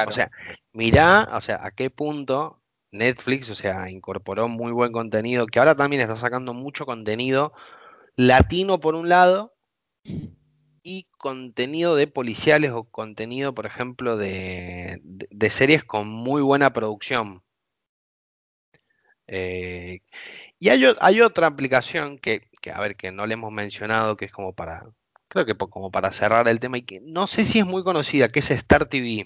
O 0.03 0.11
Claro, 0.11 0.15
sea, 0.15 0.31
mirá, 0.73 1.29
o 1.37 1.41
sea, 1.41 1.57
a 1.65 1.71
qué 1.71 1.89
punto 1.89 2.61
Netflix, 2.97 3.49
o 3.49 3.55
sea, 3.55 3.89
incorporó 3.89 4.47
muy 4.47 4.71
buen 4.71 4.91
contenido, 4.91 5.47
que 5.47 5.59
ahora 5.59 5.75
también 5.75 6.01
está 6.01 6.15
sacando 6.15 6.53
mucho 6.53 6.85
contenido 6.85 7.53
latino 8.15 8.79
por 8.79 8.95
un 8.95 9.09
lado 9.09 9.53
y 10.83 11.07
contenido 11.17 11.95
de 11.95 12.07
policiales 12.07 12.71
o 12.71 12.85
contenido, 12.85 13.53
por 13.55 13.65
ejemplo, 13.65 14.17
de, 14.17 15.01
series 15.49 15.83
con 15.83 16.07
muy 16.07 16.41
buena 16.41 16.73
producción. 16.73 17.43
Eh, 19.27 20.01
y 20.59 20.69
hay, 20.69 20.83
hay 20.99 21.21
otra 21.21 21.47
aplicación 21.47 22.19
que, 22.19 22.49
que, 22.61 22.71
a 22.71 22.79
ver, 22.79 22.95
que 22.95 23.11
no 23.11 23.25
le 23.25 23.33
hemos 23.33 23.51
mencionado, 23.51 24.17
que 24.17 24.25
es 24.25 24.31
como 24.31 24.53
para, 24.53 24.83
creo 25.27 25.45
que 25.45 25.55
como 25.55 25.91
para 25.91 26.11
cerrar 26.11 26.47
el 26.47 26.59
tema 26.59 26.77
y 26.77 26.83
que 26.83 27.01
no 27.01 27.27
sé 27.27 27.45
si 27.45 27.59
es 27.59 27.65
muy 27.65 27.83
conocida, 27.83 28.29
que 28.29 28.39
es 28.39 28.51
Star 28.51 28.85
TV. 28.85 29.25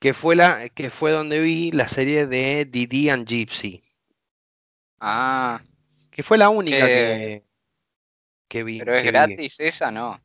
Que 0.00 0.14
fue 0.14 0.36
la 0.36 0.68
que 0.70 0.88
fue 0.90 1.10
donde 1.10 1.40
vi 1.40 1.70
la 1.72 1.88
serie 1.88 2.26
de 2.26 2.64
Didi 2.64 3.10
and 3.10 3.26
Gypsy, 3.26 3.82
ah, 5.00 5.60
que 6.10 6.22
fue 6.22 6.38
la 6.38 6.48
única 6.48 6.90
que, 6.90 6.90
que, 6.90 7.44
que 8.48 8.64
vi, 8.64 8.78
pero 8.78 8.94
es 8.96 9.02
que 9.02 9.12
vi. 9.12 9.36
gratis 9.36 9.60
esa, 9.60 9.90
¿no? 9.90 10.20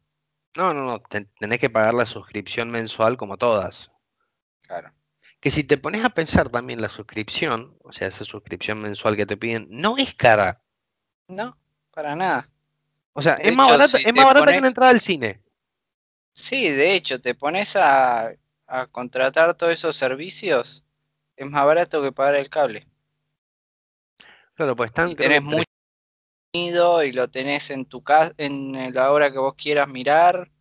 No, 0.55 0.73
no, 0.73 0.83
no, 0.85 0.99
ten- 1.01 1.29
tenés 1.39 1.59
que 1.59 1.69
pagar 1.69 1.93
la 1.93 2.05
suscripción 2.05 2.69
mensual 2.71 3.17
como 3.17 3.35
todas. 3.37 3.91
Claro, 4.63 4.91
Que 5.41 5.51
si 5.51 5.65
te 5.65 5.77
pones 5.77 6.05
a 6.05 6.09
pensar 6.11 6.49
también 6.49 6.79
la 6.81 6.87
suscripción, 6.87 7.77
o 7.83 7.91
sea, 7.91 8.07
esa 8.07 8.23
suscripción 8.23 8.79
mensual 8.81 9.17
que 9.17 9.25
te 9.25 9.35
piden, 9.37 9.67
no 9.69 9.97
es 9.97 10.13
cara. 10.13 10.63
no, 11.27 11.57
para 11.91 12.15
nada. 12.15 12.49
O 13.13 13.21
sea, 13.21 13.39
De 13.41 13.49
es 13.49 13.53
más 13.53 13.69
barata, 13.69 13.97
si 13.97 14.03
es 14.03 14.13
más 14.13 14.25
barata 14.25 14.51
que 14.53 14.57
una 14.59 14.67
entrada 14.67 14.91
al 14.91 14.99
cine. 15.01 15.41
sí, 16.33 16.69
de 16.69 16.95
hecho, 16.95 17.21
te 17.21 17.35
pones 17.35 17.75
a, 17.75 18.31
a 18.71 18.87
contratar 18.87 19.55
todos 19.55 19.73
esos 19.73 19.97
servicios, 19.97 20.83
es 21.35 21.47
más 21.49 21.65
barato 21.65 22.01
que 22.01 22.11
pagar 22.11 22.35
el 22.35 22.49
cable. 22.49 22.87
Claro, 24.55 24.75
pues 24.75 24.89
están 24.89 25.15
tenés 25.15 25.41
mucho 25.43 25.65
contenido 26.53 27.03
y 27.03 27.11
lo 27.13 27.29
tenés 27.29 27.69
en 27.71 27.85
tu 27.85 28.03
casa, 28.03 28.33
en 28.37 28.93
la 28.93 29.11
hora 29.11 29.31
que 29.31 29.39
vos 29.39 29.55
quieras 29.55 29.87
mirar, 29.87 30.51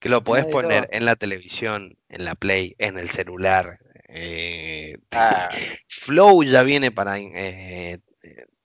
que 0.00 0.08
lo 0.08 0.22
podés 0.24 0.46
poner 0.46 0.86
todo. 0.86 0.90
en 0.90 1.04
la 1.04 1.16
televisión, 1.16 1.98
en 2.08 2.24
la 2.24 2.34
Play, 2.34 2.74
en 2.78 2.98
el 2.98 3.10
celular. 3.10 3.78
eh, 4.08 4.96
Ah, 5.12 5.58
Flow 5.88 6.42
ya 6.44 6.62
viene 6.62 6.90
para 6.92 7.18
eh, 7.18 7.98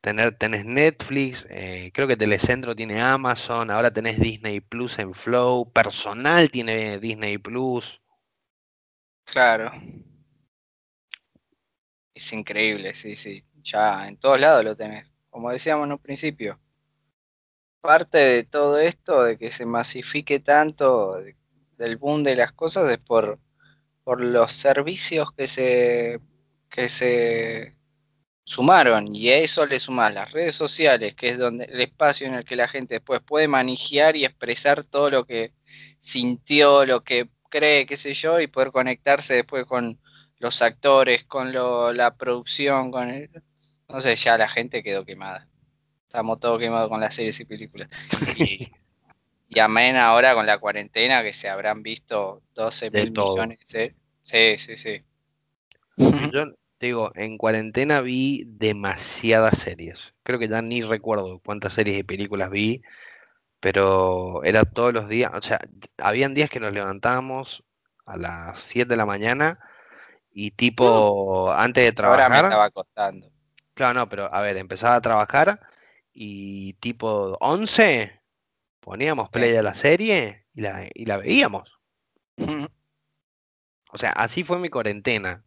tener, 0.01 0.37
tenés 0.37 0.65
Netflix, 0.65 1.47
eh, 1.49 1.91
creo 1.93 2.07
que 2.07 2.17
Telecentro 2.17 2.75
tiene 2.75 3.01
Amazon, 3.01 3.71
ahora 3.71 3.91
tenés 3.91 4.19
Disney 4.19 4.61
Plus 4.61 4.99
en 4.99 5.13
Flow, 5.13 5.71
Personal 5.71 6.51
tiene 6.51 6.99
Disney 6.99 7.37
Plus. 7.37 8.00
Claro, 9.31 9.71
es 12.13 12.31
increíble, 12.33 12.95
sí, 12.95 13.15
sí. 13.17 13.43
Ya 13.63 14.07
en 14.07 14.17
todos 14.17 14.39
lados 14.39 14.63
lo 14.63 14.75
tenés. 14.77 15.11
Como 15.29 15.51
decíamos 15.51 15.85
en 15.87 15.93
un 15.93 15.99
principio. 15.99 16.57
parte 17.81 18.17
de 18.17 18.43
todo 18.43 18.79
esto, 18.79 19.23
de 19.23 19.37
que 19.37 19.51
se 19.51 19.65
masifique 19.65 20.39
tanto, 20.39 21.15
de- 21.15 21.35
del 21.77 21.97
boom 21.97 22.23
de 22.23 22.35
las 22.35 22.51
cosas, 22.53 22.89
es 22.91 22.99
por, 22.99 23.39
por 24.03 24.21
los 24.23 24.53
servicios 24.53 25.31
que 25.33 25.47
se, 25.47 26.19
que 26.69 26.89
se 26.89 27.75
sumaron. 28.45 29.15
Y 29.15 29.29
a 29.29 29.37
eso 29.39 29.65
le 29.65 29.79
sumas 29.79 30.13
las 30.13 30.31
redes 30.31 30.55
sociales, 30.55 31.15
que 31.15 31.29
es 31.31 31.39
donde 31.39 31.65
el 31.65 31.81
espacio 31.81 32.27
en 32.27 32.35
el 32.35 32.45
que 32.45 32.55
la 32.57 32.67
gente 32.67 32.95
después 32.95 33.21
puede 33.25 33.47
manejar 33.47 34.15
y 34.17 34.25
expresar 34.25 34.83
todo 34.85 35.09
lo 35.11 35.25
que 35.25 35.53
sintió, 36.01 36.85
lo 36.85 37.03
que 37.03 37.29
cree, 37.51 37.85
qué 37.85 37.97
sé 37.97 38.15
yo, 38.15 38.39
y 38.41 38.47
poder 38.47 38.71
conectarse 38.71 39.35
después 39.35 39.65
con 39.65 39.99
los 40.39 40.63
actores, 40.63 41.25
con 41.25 41.53
lo, 41.53 41.93
la 41.93 42.15
producción, 42.15 42.91
con 42.91 43.09
el, 43.09 43.29
no 43.87 44.01
sé, 44.01 44.15
ya 44.15 44.39
la 44.39 44.49
gente 44.49 44.81
quedó 44.81 45.05
quemada. 45.05 45.47
Estamos 46.07 46.39
todos 46.39 46.59
quemados 46.59 46.89
con 46.89 46.99
las 47.01 47.13
series 47.15 47.39
y 47.39 47.45
películas. 47.45 47.89
Y, 48.37 48.71
y 49.47 49.59
amén 49.59 49.97
ahora 49.97 50.33
con 50.33 50.47
la 50.47 50.57
cuarentena 50.57 51.23
que 51.23 51.33
se 51.33 51.49
habrán 51.49 51.83
visto 51.83 52.41
12 52.55 52.89
De 52.89 53.03
mil 53.03 53.13
todo. 53.13 53.35
millones 53.35 53.59
de 53.59 53.65
series. 53.67 53.95
Sí, 54.23 54.57
sí, 54.57 54.77
sí. 54.77 55.03
Yo 56.33 56.45
te 56.77 56.87
digo, 56.87 57.11
en 57.15 57.37
cuarentena 57.37 58.01
vi 58.01 58.43
demasiadas 58.47 59.59
series. 59.59 60.15
Creo 60.23 60.39
que 60.39 60.47
ya 60.47 60.61
ni 60.63 60.81
recuerdo 60.81 61.39
cuántas 61.45 61.73
series 61.73 61.99
y 61.99 62.03
películas 62.03 62.49
vi, 62.49 62.81
pero 63.61 64.43
era 64.43 64.65
todos 64.65 64.93
los 64.93 65.07
días. 65.07 65.31
O 65.35 65.41
sea, 65.41 65.59
habían 65.99 66.33
días 66.33 66.49
que 66.49 66.59
nos 66.59 66.73
levantábamos 66.73 67.63
a 68.05 68.17
las 68.17 68.59
7 68.59 68.89
de 68.89 68.97
la 68.97 69.05
mañana 69.05 69.59
y 70.31 70.51
tipo 70.51 71.51
antes 71.53 71.83
de 71.83 72.03
Ahora 72.03 72.27
me 72.27 72.35
trabajar, 72.35 72.45
estaba 72.45 72.69
costando. 72.71 73.31
claro, 73.73 73.99
no, 74.01 74.09
pero 74.09 74.33
a 74.33 74.41
ver, 74.41 74.57
empezaba 74.57 74.95
a 74.95 75.01
trabajar 75.01 75.61
y 76.11 76.73
tipo 76.73 77.37
11 77.39 78.21
poníamos 78.81 79.29
play 79.29 79.55
a 79.55 79.63
la 79.63 79.75
serie 79.75 80.47
y 80.53 80.61
la, 80.61 80.87
y 80.93 81.05
la 81.05 81.17
veíamos. 81.17 81.79
O 83.91 83.97
sea, 83.97 84.11
así 84.11 84.43
fue 84.43 84.57
mi 84.57 84.69
cuarentena. 84.69 85.43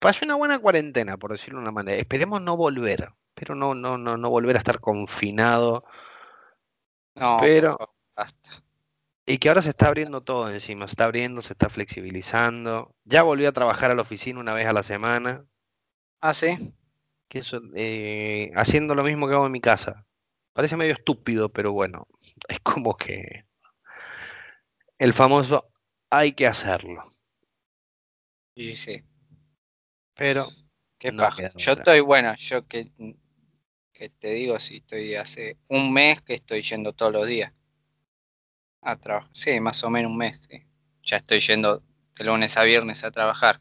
Pasé 0.00 0.24
una 0.24 0.34
buena 0.34 0.58
cuarentena, 0.58 1.16
por 1.16 1.30
decirlo 1.30 1.58
de 1.58 1.62
una 1.62 1.72
manera. 1.72 1.98
Esperemos 1.98 2.42
no 2.42 2.56
volver, 2.56 3.12
pero 3.34 3.54
no, 3.54 3.74
no, 3.74 3.98
no, 3.98 4.16
no 4.16 4.30
volver 4.30 4.56
a 4.56 4.58
estar 4.58 4.80
confinado, 4.80 5.84
No, 7.20 7.36
pero 7.38 7.76
basta. 8.16 8.62
y 9.26 9.38
que 9.38 9.48
ahora 9.48 9.62
se 9.62 9.70
está 9.70 9.86
abriendo 9.88 10.22
todo 10.22 10.50
encima, 10.50 10.86
se 10.86 10.92
está 10.92 11.04
abriendo, 11.04 11.40
se 11.42 11.52
está 11.54 11.68
flexibilizando. 11.70 12.94
Ya 13.04 13.22
volví 13.22 13.46
a 13.46 13.52
trabajar 13.52 13.90
a 13.90 13.94
la 13.94 14.02
oficina 14.02 14.40
una 14.40 14.54
vez 14.54 14.66
a 14.66 14.72
la 14.72 14.82
semana, 14.82 15.46
Ah, 16.22 16.32
sí. 16.34 16.74
que 17.28 17.38
eso, 17.40 17.60
eh, 17.74 18.50
haciendo 18.56 18.94
lo 18.94 19.02
mismo 19.04 19.28
que 19.28 19.34
hago 19.34 19.46
en 19.46 19.52
mi 19.52 19.60
casa. 19.60 20.06
Parece 20.52 20.76
medio 20.76 20.92
estúpido, 20.94 21.48
pero 21.50 21.72
bueno, 21.72 22.06
es 22.48 22.60
como 22.60 22.96
que 22.96 23.46
el 25.00 25.12
famoso 25.12 25.72
hay 26.10 26.32
que 26.32 26.46
hacerlo. 26.46 27.02
Y 28.54 28.76
sí, 28.76 29.02
Pero 30.14 30.48
qué 30.98 31.12
no 31.12 31.24
paja. 31.24 31.48
Yo 31.56 31.72
estoy, 31.72 32.00
bueno, 32.00 32.34
yo 32.36 32.66
que, 32.66 32.92
que 34.00 34.08
te 34.08 34.28
digo, 34.32 34.58
sí, 34.60 34.78
estoy 34.78 35.14
hace 35.14 35.58
un 35.68 35.92
mes 35.92 36.22
que 36.22 36.32
estoy 36.34 36.62
yendo 36.62 36.94
todos 36.94 37.12
los 37.12 37.26
días 37.28 37.52
a 38.82 38.96
trabajar. 38.96 39.30
Sí, 39.34 39.58
más 39.60 39.82
o 39.84 39.90
menos 39.90 40.10
un 40.10 40.18
mes, 40.18 40.38
sí. 40.48 40.62
Ya 41.04 41.16
estoy 41.18 41.40
yendo 41.40 41.82
de 42.18 42.24
lunes 42.24 42.56
a 42.58 42.62
viernes 42.64 43.02
a 43.04 43.10
trabajar. 43.10 43.60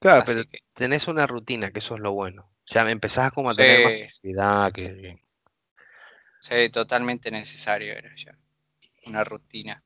Claro, 0.00 0.24
pero 0.24 0.44
que, 0.50 0.58
tenés 0.74 1.08
una 1.08 1.26
rutina, 1.26 1.70
que 1.70 1.78
eso 1.78 1.94
es 1.94 2.00
lo 2.00 2.12
bueno. 2.12 2.50
Ya 2.66 2.88
empezás 2.90 3.32
como 3.32 3.50
a 3.50 3.54
sí, 3.54 3.56
tener 3.56 3.80
más 3.80 3.94
actividad, 3.94 4.72
que, 4.72 4.82
que- 4.82 5.22
sí, 6.40 6.68
totalmente 6.70 7.30
necesario 7.30 7.92
era 7.94 8.10
ya. 8.16 8.36
Una 9.06 9.24
rutina. 9.24 9.82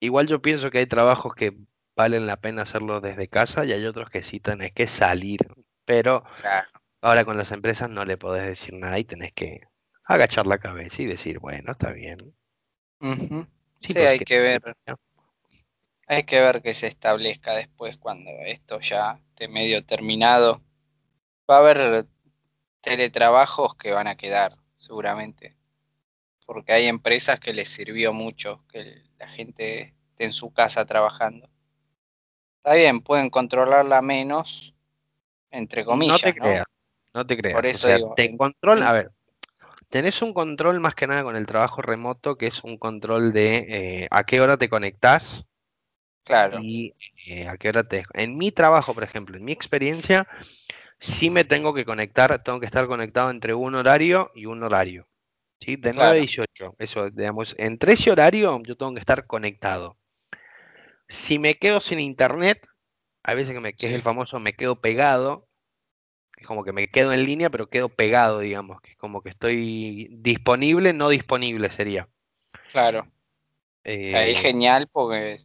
Igual 0.00 0.26
yo 0.28 0.40
pienso 0.42 0.70
que 0.70 0.78
hay 0.78 0.86
trabajos 0.86 1.34
que 1.34 1.56
valen 1.96 2.26
la 2.26 2.36
pena 2.40 2.62
hacerlo 2.62 3.00
desde 3.00 3.28
casa 3.28 3.64
y 3.64 3.72
hay 3.72 3.84
otros 3.86 4.10
que 4.10 4.22
sí 4.22 4.38
tenés 4.40 4.72
que 4.72 4.86
salir. 4.86 5.40
Pero 5.84 6.24
Claro. 6.40 6.73
Ahora 7.04 7.26
con 7.26 7.36
las 7.36 7.52
empresas 7.52 7.90
no 7.90 8.06
le 8.06 8.16
podés 8.16 8.46
decir 8.46 8.72
nada 8.72 8.98
y 8.98 9.04
tenés 9.04 9.30
que 9.32 9.60
agachar 10.04 10.46
la 10.46 10.56
cabeza 10.56 11.02
y 11.02 11.06
decir, 11.06 11.38
bueno, 11.38 11.72
está 11.72 11.92
bien. 11.92 12.34
Sí, 13.00 13.46
Sí, 13.80 13.92
pues 13.92 14.08
hay 14.08 14.18
que 14.18 14.24
que 14.24 14.38
ver, 14.40 14.62
hay 16.06 16.24
que 16.24 16.40
ver 16.40 16.62
que 16.62 16.72
se 16.72 16.86
establezca 16.86 17.52
después 17.52 17.98
cuando 17.98 18.30
esto 18.46 18.80
ya 18.80 19.20
esté 19.28 19.48
medio 19.48 19.84
terminado. 19.84 20.62
Va 21.48 21.56
a 21.56 21.58
haber 21.58 22.06
teletrabajos 22.80 23.76
que 23.76 23.92
van 23.92 24.06
a 24.06 24.16
quedar, 24.16 24.56
seguramente, 24.78 25.54
porque 26.46 26.72
hay 26.72 26.86
empresas 26.86 27.38
que 27.38 27.52
les 27.52 27.68
sirvió 27.68 28.14
mucho 28.14 28.64
que 28.72 29.02
la 29.18 29.28
gente 29.28 29.94
esté 30.12 30.24
en 30.24 30.32
su 30.32 30.54
casa 30.54 30.86
trabajando. 30.86 31.50
Está 32.56 32.72
bien, 32.76 33.02
pueden 33.02 33.28
controlarla 33.28 34.00
menos, 34.00 34.74
entre 35.50 35.82
no 35.82 35.84
te 35.84 35.90
comillas, 35.90 36.36
¿no? 36.36 36.42
creas, 36.42 36.66
no 37.14 37.26
te 37.26 37.36
Por 37.36 37.40
creas. 37.40 37.74
O 37.74 37.78
eso 37.78 37.86
sea, 37.86 37.96
digo, 37.96 38.14
te 38.16 38.36
controla, 38.36 38.80
en- 38.82 38.88
a 38.88 38.92
ver, 38.92 39.12
tenés 39.90 40.22
un 40.22 40.34
control 40.34 40.80
más 40.80 40.94
que 40.94 41.06
nada 41.06 41.22
con 41.24 41.36
el 41.36 41.46
trabajo 41.46 41.82
remoto, 41.82 42.36
que 42.36 42.46
es 42.46 42.64
un 42.64 42.78
control 42.78 43.32
de 43.32 43.56
eh, 44.04 44.08
a 44.10 44.24
qué 44.24 44.40
hora 44.40 44.56
te 44.58 44.68
conectás 44.68 45.46
claro, 46.24 46.58
y 46.60 46.94
eh, 47.26 47.48
a 47.48 47.56
qué 47.56 47.68
hora 47.68 47.84
te... 47.84 48.02
En 48.14 48.36
mi 48.36 48.50
trabajo, 48.52 48.94
por 48.94 49.04
ejemplo, 49.04 49.36
en 49.36 49.44
mi 49.44 49.52
experiencia, 49.52 50.26
sí 50.98 51.30
me 51.30 51.44
tengo 51.44 51.74
que 51.74 51.84
conectar, 51.84 52.42
tengo 52.42 52.60
que 52.60 52.66
estar 52.66 52.86
conectado 52.86 53.30
entre 53.30 53.54
un 53.54 53.74
horario 53.74 54.30
y 54.34 54.46
un 54.46 54.62
horario. 54.62 55.08
¿sí? 55.60 55.76
De 55.76 55.92
9 55.94 56.12
a 56.12 56.14
claro, 56.14 56.20
18. 56.20 56.76
Eso, 56.78 57.10
digamos, 57.10 57.54
entre 57.58 57.94
ese 57.94 58.10
horario 58.12 58.60
yo 58.64 58.76
tengo 58.76 58.94
que 58.94 59.00
estar 59.00 59.26
conectado. 59.26 59.98
Si 61.08 61.38
me 61.38 61.54
quedo 61.58 61.80
sin 61.80 62.00
internet, 62.00 62.66
a 63.22 63.34
veces 63.34 63.54
que, 63.54 63.60
me, 63.60 63.74
que 63.74 63.88
es 63.88 63.94
el 63.94 64.02
famoso 64.02 64.40
me 64.40 64.54
quedo 64.54 64.80
pegado, 64.80 65.48
es 66.36 66.46
como 66.46 66.64
que 66.64 66.72
me 66.72 66.88
quedo 66.88 67.12
en 67.12 67.24
línea, 67.24 67.50
pero 67.50 67.68
quedo 67.68 67.88
pegado, 67.88 68.40
digamos, 68.40 68.80
que 68.80 68.92
es 68.92 68.96
como 68.96 69.22
que 69.22 69.30
estoy 69.30 70.08
disponible, 70.12 70.92
no 70.92 71.08
disponible 71.08 71.70
sería. 71.70 72.08
claro. 72.72 73.06
Ahí 74.12 74.34
Eh, 74.34 74.34
genial 74.34 74.88
porque 74.90 75.44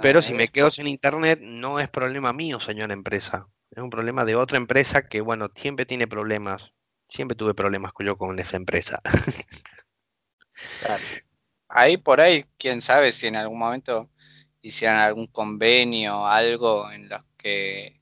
pero 0.00 0.20
no, 0.20 0.22
si 0.22 0.34
me 0.34 0.48
quedo 0.48 0.70
sin 0.70 0.86
internet, 0.86 1.40
no 1.42 1.80
es 1.80 1.88
problema 1.88 2.32
mío, 2.32 2.60
señora 2.60 2.92
empresa. 2.94 3.48
Es 3.70 3.82
un 3.82 3.90
problema 3.90 4.24
de 4.24 4.36
otra 4.36 4.56
empresa 4.56 5.08
que, 5.08 5.20
bueno, 5.20 5.48
siempre 5.54 5.86
tiene 5.86 6.06
problemas. 6.06 6.72
Siempre 7.08 7.36
tuve 7.36 7.54
problemas 7.54 7.92
yo 7.98 8.16
con 8.16 8.38
esa 8.38 8.56
empresa. 8.56 9.00
Claro. 10.80 11.02
Ahí 11.68 11.96
por 11.96 12.20
ahí, 12.20 12.44
quién 12.58 12.82
sabe 12.82 13.12
si 13.12 13.26
en 13.26 13.36
algún 13.36 13.58
momento 13.58 14.10
hicieran 14.62 14.98
algún 14.98 15.26
convenio, 15.28 16.26
algo 16.26 16.90
en 16.90 17.08
los 17.08 17.22
que 17.38 17.99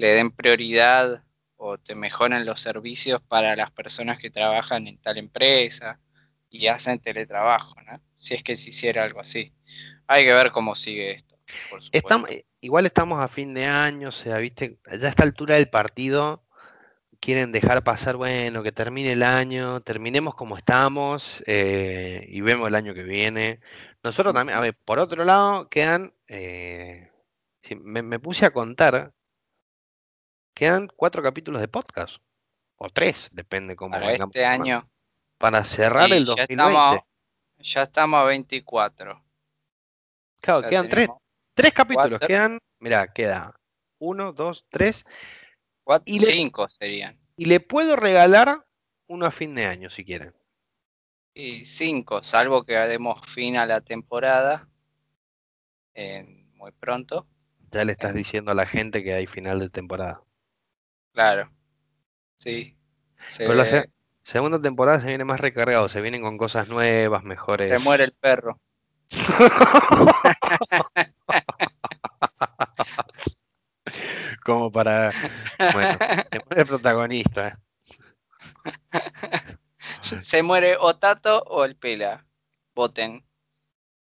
le 0.00 0.14
den 0.14 0.30
prioridad 0.30 1.22
o 1.56 1.76
te 1.76 1.94
mejoren 1.94 2.46
los 2.46 2.62
servicios 2.62 3.20
para 3.28 3.54
las 3.54 3.70
personas 3.70 4.18
que 4.18 4.30
trabajan 4.30 4.86
en 4.86 4.96
tal 4.96 5.18
empresa 5.18 6.00
y 6.48 6.68
hacen 6.68 7.00
teletrabajo, 7.00 7.74
¿no? 7.82 8.00
Si 8.16 8.34
es 8.34 8.42
que 8.42 8.56
se 8.56 8.70
hiciera 8.70 9.04
algo 9.04 9.20
así. 9.20 9.52
Hay 10.06 10.24
que 10.24 10.32
ver 10.32 10.52
cómo 10.52 10.74
sigue 10.74 11.12
esto, 11.92 12.26
eh, 12.28 12.44
igual 12.60 12.86
estamos 12.86 13.20
a 13.20 13.28
fin 13.28 13.52
de 13.52 13.66
año, 13.66 14.08
o 14.08 14.12
sea, 14.12 14.38
viste, 14.38 14.78
ya 14.86 15.06
a 15.06 15.10
esta 15.10 15.22
altura 15.22 15.56
del 15.56 15.68
partido 15.68 16.44
quieren 17.20 17.52
dejar 17.52 17.84
pasar, 17.84 18.16
bueno, 18.16 18.62
que 18.62 18.72
termine 18.72 19.12
el 19.12 19.22
año, 19.22 19.82
terminemos 19.82 20.34
como 20.34 20.56
estamos 20.56 21.44
eh, 21.46 22.24
y 22.28 22.40
vemos 22.40 22.68
el 22.68 22.74
año 22.74 22.94
que 22.94 23.02
viene. 23.02 23.60
Nosotros 24.02 24.32
también, 24.32 24.56
a 24.56 24.62
ver, 24.62 24.74
por 24.74 24.98
otro 24.98 25.24
lado, 25.24 25.68
quedan, 25.68 26.14
eh, 26.28 27.10
me 27.82 28.18
puse 28.18 28.46
a 28.46 28.52
contar, 28.52 29.12
quedan 30.60 30.88
cuatro 30.94 31.22
capítulos 31.22 31.58
de 31.62 31.68
podcast, 31.68 32.18
o 32.76 32.90
tres, 32.90 33.30
depende 33.32 33.76
cómo 33.76 33.92
Para 33.92 34.08
vengamos 34.08 34.34
este 34.36 34.44
año, 34.44 34.86
para 35.38 35.64
cerrar 35.64 36.12
el 36.12 36.26
ya 36.26 36.34
estamos, 36.42 37.00
2020. 37.00 37.06
ya 37.60 37.82
estamos 37.84 38.20
a 38.20 38.24
24. 38.24 39.24
Claro, 40.42 40.60
Ya 40.60 40.68
quedan 40.68 40.88
tres, 40.90 41.08
tres 41.54 41.72
capítulos, 41.72 42.10
cuatro, 42.10 42.26
quedan, 42.28 42.58
mirá, 42.78 43.10
queda 43.10 43.58
uno, 44.00 44.34
dos, 44.34 44.66
tres, 44.68 45.06
cuatro, 45.82 46.04
y 46.06 46.18
le, 46.18 46.26
cinco 46.26 46.68
serían. 46.68 47.18
y 47.36 47.46
le 47.46 47.60
puedo 47.60 47.96
regalar 47.96 48.66
uno 49.08 49.24
a 49.24 49.30
fin 49.30 49.54
de 49.54 49.64
año 49.64 49.88
si 49.88 50.04
quieren. 50.04 50.34
Y 51.32 51.64
cinco, 51.64 52.22
salvo 52.22 52.64
que 52.64 52.74
demos 52.74 53.18
fin 53.34 53.56
a 53.56 53.64
la 53.64 53.80
temporada 53.80 54.68
en- 55.94 56.52
muy 56.54 56.72
pronto. 56.72 57.26
Ya 57.70 57.82
le 57.86 57.92
estás 57.92 58.10
En- 58.10 58.18
diciendo 58.18 58.50
a 58.50 58.54
la 58.54 58.66
gente 58.66 59.02
que 59.02 59.14
hay 59.14 59.26
final 59.26 59.58
de 59.58 59.70
temporada. 59.70 60.22
Claro, 61.12 61.50
sí. 62.38 62.76
Pero 63.36 63.54
la 63.54 63.86
segunda 64.22 64.60
temporada 64.60 65.00
se 65.00 65.08
viene 65.08 65.24
más 65.24 65.40
recargado, 65.40 65.88
se 65.88 66.00
vienen 66.00 66.22
con 66.22 66.38
cosas 66.38 66.68
nuevas, 66.68 67.22
se 67.22 67.28
muere 67.28 67.28
mejores. 67.28 68.00
el 68.00 68.12
perro. 68.12 68.60
Como 74.44 74.70
para, 74.72 75.12
bueno, 75.72 75.98
se 75.98 76.40
muere 76.46 76.62
el 76.62 76.66
protagonista. 76.66 77.58
se 80.22 80.42
muere 80.42 80.76
o 80.78 80.96
Tato 80.96 81.42
o 81.42 81.64
el 81.64 81.76
Pela. 81.76 82.26
Voten. 82.74 83.24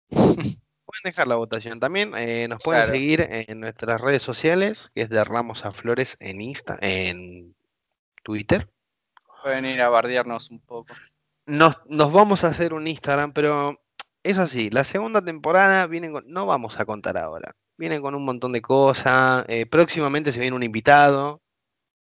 Pueden 1.01 1.11
dejar 1.11 1.27
la 1.27 1.35
votación 1.35 1.79
también. 1.79 2.13
eh, 2.15 2.47
nos 2.47 2.61
pueden 2.63 2.83
Claro, 2.83 2.93
seguir 2.93 3.27
en 3.29 3.59
nuestras 3.59 4.01
redes 4.01 4.23
sociales, 4.23 4.91
que 4.93 5.01
es 5.01 5.09
de 5.09 5.23
Ramos 5.23 5.65
a 5.65 5.71
Flores 5.71 6.15
en 6.19 6.41
Insta, 6.41 6.77
en 6.81 7.55
Twitter. 8.23 8.69
pueden 9.43 9.65
ir 9.65 9.81
a 9.81 9.89
bardearnos 9.89 10.49
un 10.51 10.59
poco. 10.59 10.93
Nos, 11.47 11.75
nos 11.87 12.11
vamos 12.11 12.43
a 12.43 12.47
hacer 12.47 12.73
un 12.73 12.87
Instagram, 12.87 13.33
pero 13.33 13.79
es 14.23 14.37
así, 14.39 14.69
la 14.69 14.83
segunda 14.83 15.23
temporada 15.23 15.85
viene 15.87 16.11
con, 16.11 16.23
no 16.27 16.45
vamos 16.45 16.79
a 16.79 16.85
contar 16.85 17.17
ahora. 17.17 17.55
Vienen 17.77 18.01
con 18.01 18.15
un 18.15 18.25
montón 18.25 18.51
de 18.53 18.61
cosas. 18.61 19.45
eh, 19.47 19.65
próximamente 19.65 20.31
se 20.31 20.39
viene 20.39 20.55
un 20.55 20.63
invitado, 20.63 21.41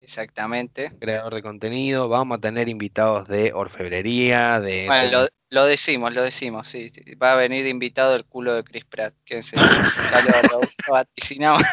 Exactamente. 0.02 0.92
creador 1.00 1.36
de 1.36 1.42
contenido. 1.42 2.08
Vamos 2.10 2.38
a 2.38 2.42
tener 2.42 2.70
invitados 2.70 3.28
de 3.28 3.52
orfebrería, 3.54 4.60
de 4.60 4.86
Bueno, 4.88 5.12
lo, 5.12 5.28
lo 5.50 5.66
decimos, 5.66 6.14
lo 6.14 6.24
decimos, 6.24 6.70
sí. 6.70 6.92
Va 7.22 7.34
a 7.34 7.36
venir 7.36 7.66
invitado 7.68 8.16
el 8.16 8.26
culo 8.26 8.54
de 8.54 8.64
Chris 8.64 8.86
Pratt. 8.86 9.14
Quédense. 9.26 9.56
Ya 9.56 10.22
lo, 10.22 10.60
vaticinamos. 10.92 11.64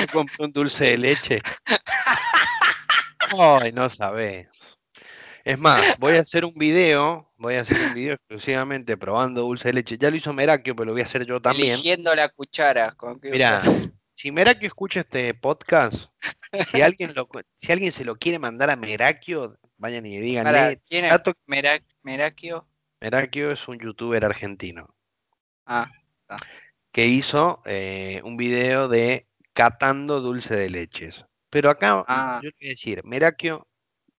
Yo 0.00 0.06
compré 0.12 0.44
un 0.44 0.52
dulce 0.52 0.84
de 0.84 0.98
leche. 0.98 1.40
Ay, 3.38 3.72
no 3.72 3.88
sabés. 3.88 4.48
Es 5.44 5.58
más, 5.58 5.98
voy 5.98 6.16
a 6.16 6.20
hacer 6.20 6.44
un 6.44 6.54
video, 6.54 7.32
voy 7.36 7.54
a 7.54 7.62
hacer 7.62 7.80
un 7.80 7.94
video 7.94 8.14
exclusivamente 8.14 8.96
probando 8.96 9.42
dulce 9.42 9.68
de 9.68 9.74
leche. 9.74 9.96
Ya 9.98 10.10
lo 10.10 10.16
hizo 10.16 10.32
Merakio, 10.32 10.76
pero 10.76 10.86
lo 10.86 10.92
voy 10.92 11.02
a 11.02 11.04
hacer 11.04 11.24
yo 11.24 11.40
también. 11.40 11.74
Eligiendo 11.74 12.14
la 12.14 12.28
cuchara. 12.28 12.92
Con 12.92 13.18
qué 13.20 13.30
Mira, 13.30 13.62
usar. 13.64 13.90
Si 14.20 14.32
Merakio 14.32 14.68
escucha 14.68 15.00
este 15.00 15.32
podcast, 15.32 16.10
si 16.66 16.82
alguien 16.82 17.14
lo, 17.14 17.26
si 17.56 17.72
alguien 17.72 17.90
se 17.90 18.04
lo 18.04 18.16
quiere 18.16 18.38
mandar 18.38 18.68
a 18.68 18.76
Merakio, 18.76 19.56
vayan 19.78 20.04
y 20.04 20.10
Para, 20.10 20.22
díganle, 20.22 20.82
¿quién 20.86 21.06
es 21.06 21.12
Merakio? 22.02 22.66
Merakio 23.00 23.50
es 23.50 23.66
un 23.66 23.78
youtuber 23.78 24.22
argentino 24.22 24.94
Ah, 25.64 25.90
que 26.92 27.06
hizo 27.06 27.62
eh, 27.64 28.20
un 28.22 28.36
video 28.36 28.88
de 28.88 29.26
catando 29.54 30.20
dulce 30.20 30.54
de 30.54 30.68
leches. 30.68 31.24
Pero 31.48 31.70
acá 31.70 32.04
Ah, 32.06 32.40
yo 32.42 32.50
a 32.50 32.52
decir, 32.60 33.02
Merakio, 33.04 33.68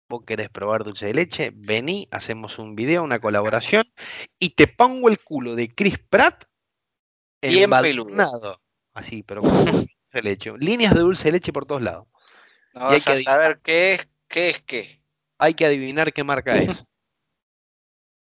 vos 0.09 0.23
querés 0.25 0.49
probar 0.49 0.83
dulce 0.83 1.05
de 1.05 1.15
leche, 1.15 1.53
vení, 1.55 2.09
hacemos 2.11 2.59
un 2.59 2.75
video, 2.75 3.03
una 3.03 3.21
colaboración, 3.21 3.85
y 4.39 4.55
te 4.55 4.67
pongo 4.67 5.11
el 5.11 5.23
culo 5.23 5.57
de 5.57 5.69
Chris 5.69 5.99
Pratt 5.99 6.45
bien 7.43 7.71
peludo. 7.71 8.60
Así, 8.95 9.23
pero 9.23 9.43
con 9.43 9.59
dulce 9.65 9.89
de 10.13 10.23
leche. 10.23 10.53
Líneas 10.59 10.95
de 10.95 11.01
dulce 11.01 11.25
de 11.29 11.33
leche 11.33 11.53
por 11.53 11.67
todos 11.67 11.83
lados. 11.83 12.07
No 12.75 12.91
Y 12.91 12.95
hay 12.95 13.01
que 13.01 13.23
saber 13.23 13.61
qué 13.63 13.95
es, 13.95 14.09
qué 14.29 14.51
es 14.51 14.63
qué. 14.63 15.03
hay 15.39 15.55
que 15.55 15.67
adivinar 15.67 16.13
qué 16.13 16.23
marca 16.25 16.57
es. 16.57 16.85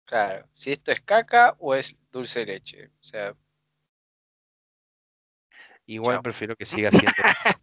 Claro, 0.05 0.47
si 0.53 0.73
esto 0.73 0.91
es 0.91 1.01
caca 1.01 1.55
o 1.59 1.73
es 1.73 1.95
dulce 2.11 2.39
de 2.39 2.45
leche. 2.45 2.87
O 2.99 3.03
sea, 3.03 3.33
Igual 5.85 6.15
Chao. 6.15 6.23
prefiero 6.23 6.55
que 6.55 6.65
siga 6.65 6.89
siendo. 6.91 7.11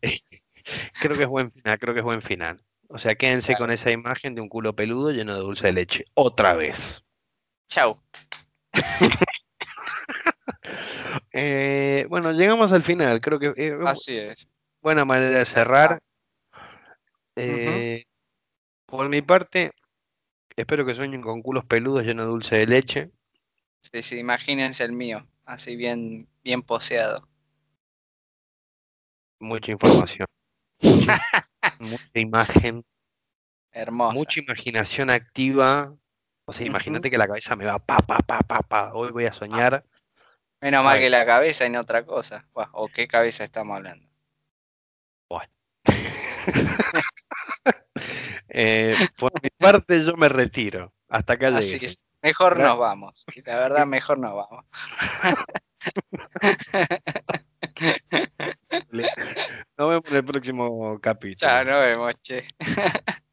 creo 1.00 1.16
que 1.16 1.22
es 1.22 1.28
buen 1.28 1.50
final, 1.52 1.78
creo 1.78 1.94
que 1.94 2.00
es 2.00 2.04
buen 2.04 2.22
final. 2.22 2.60
O 2.88 2.98
sea, 2.98 3.14
quédense 3.14 3.54
Claro. 3.54 3.64
con 3.64 3.70
esa 3.70 3.90
imagen 3.90 4.34
de 4.34 4.40
un 4.40 4.48
culo 4.48 4.74
peludo 4.74 5.10
lleno 5.12 5.34
de 5.34 5.40
dulce 5.40 5.66
de 5.68 5.72
leche. 5.74 6.04
Otra 6.14 6.54
vez. 6.54 7.04
chau. 7.68 8.00
Eh, 11.40 12.04
bueno, 12.08 12.32
llegamos 12.32 12.72
al 12.72 12.82
final. 12.82 13.20
Creo 13.20 13.38
que 13.38 13.54
eh, 13.56 13.78
Así 13.86 14.16
es. 14.16 14.44
buena 14.82 15.04
manera 15.04 15.38
de 15.38 15.44
cerrar. 15.44 16.00
Eh, 17.36 18.06
Por 18.86 19.08
mi 19.08 19.22
parte, 19.22 19.70
espero 20.56 20.84
que 20.84 20.94
sueñen 20.94 21.22
con 21.22 21.40
culos 21.40 21.64
peludos 21.64 22.02
llenos 22.02 22.24
de 22.24 22.30
dulce 22.30 22.56
de 22.56 22.66
leche. 22.66 23.10
Sí, 23.92 24.02
sí, 24.02 24.18
imagínense 24.18 24.82
el 24.82 24.90
mío, 24.90 25.28
así 25.44 25.76
bien, 25.76 26.26
bien 26.42 26.62
poseado. 26.62 27.28
Mucha 29.38 29.70
información. 29.70 30.26
Mucha, 30.82 31.22
mucha 31.78 32.18
imagen. 32.18 32.84
Mucha 34.12 34.40
imaginación 34.40 35.10
activa. 35.10 35.94
O 36.46 36.52
sea, 36.52 36.66
imagínate 36.66 37.12
que 37.12 37.18
la 37.18 37.28
cabeza 37.28 37.54
me 37.54 37.64
va 37.64 37.78
pa, 37.78 37.98
pa, 37.98 38.18
pa, 38.18 38.40
pa, 38.40 38.60
pa. 38.62 38.92
Hoy 38.94 39.12
voy 39.12 39.26
a 39.26 39.32
soñar. 39.32 39.84
Menos 40.60 40.84
mal 40.84 40.98
que 40.98 41.10
la 41.10 41.24
cabeza 41.24 41.66
y 41.66 41.70
no 41.70 41.80
otra 41.80 42.04
cosa. 42.04 42.44
¿O 42.72 42.88
qué 42.88 43.06
cabeza 43.06 43.44
estamos 43.44 43.76
hablando? 43.76 44.08
Eh, 48.50 48.96
por 49.18 49.32
mi 49.42 49.50
parte, 49.50 50.02
yo 50.02 50.16
me 50.16 50.28
retiro. 50.28 50.94
Hasta 51.08 51.34
acá 51.34 51.48
Así 51.48 51.72
llegué. 51.72 51.86
es. 51.88 52.00
Mejor 52.22 52.58
nos 52.58 52.78
vamos. 52.78 53.24
La 53.44 53.58
verdad, 53.58 53.86
mejor 53.86 54.18
nos 54.18 54.34
vamos. 54.34 54.64
Nos 59.76 59.88
vemos 59.88 60.04
en 60.06 60.16
el 60.16 60.24
próximo 60.24 60.98
capítulo. 61.00 61.48
Ya, 61.50 61.64
nos 61.64 61.80
vemos, 61.80 62.14
che. 62.22 62.48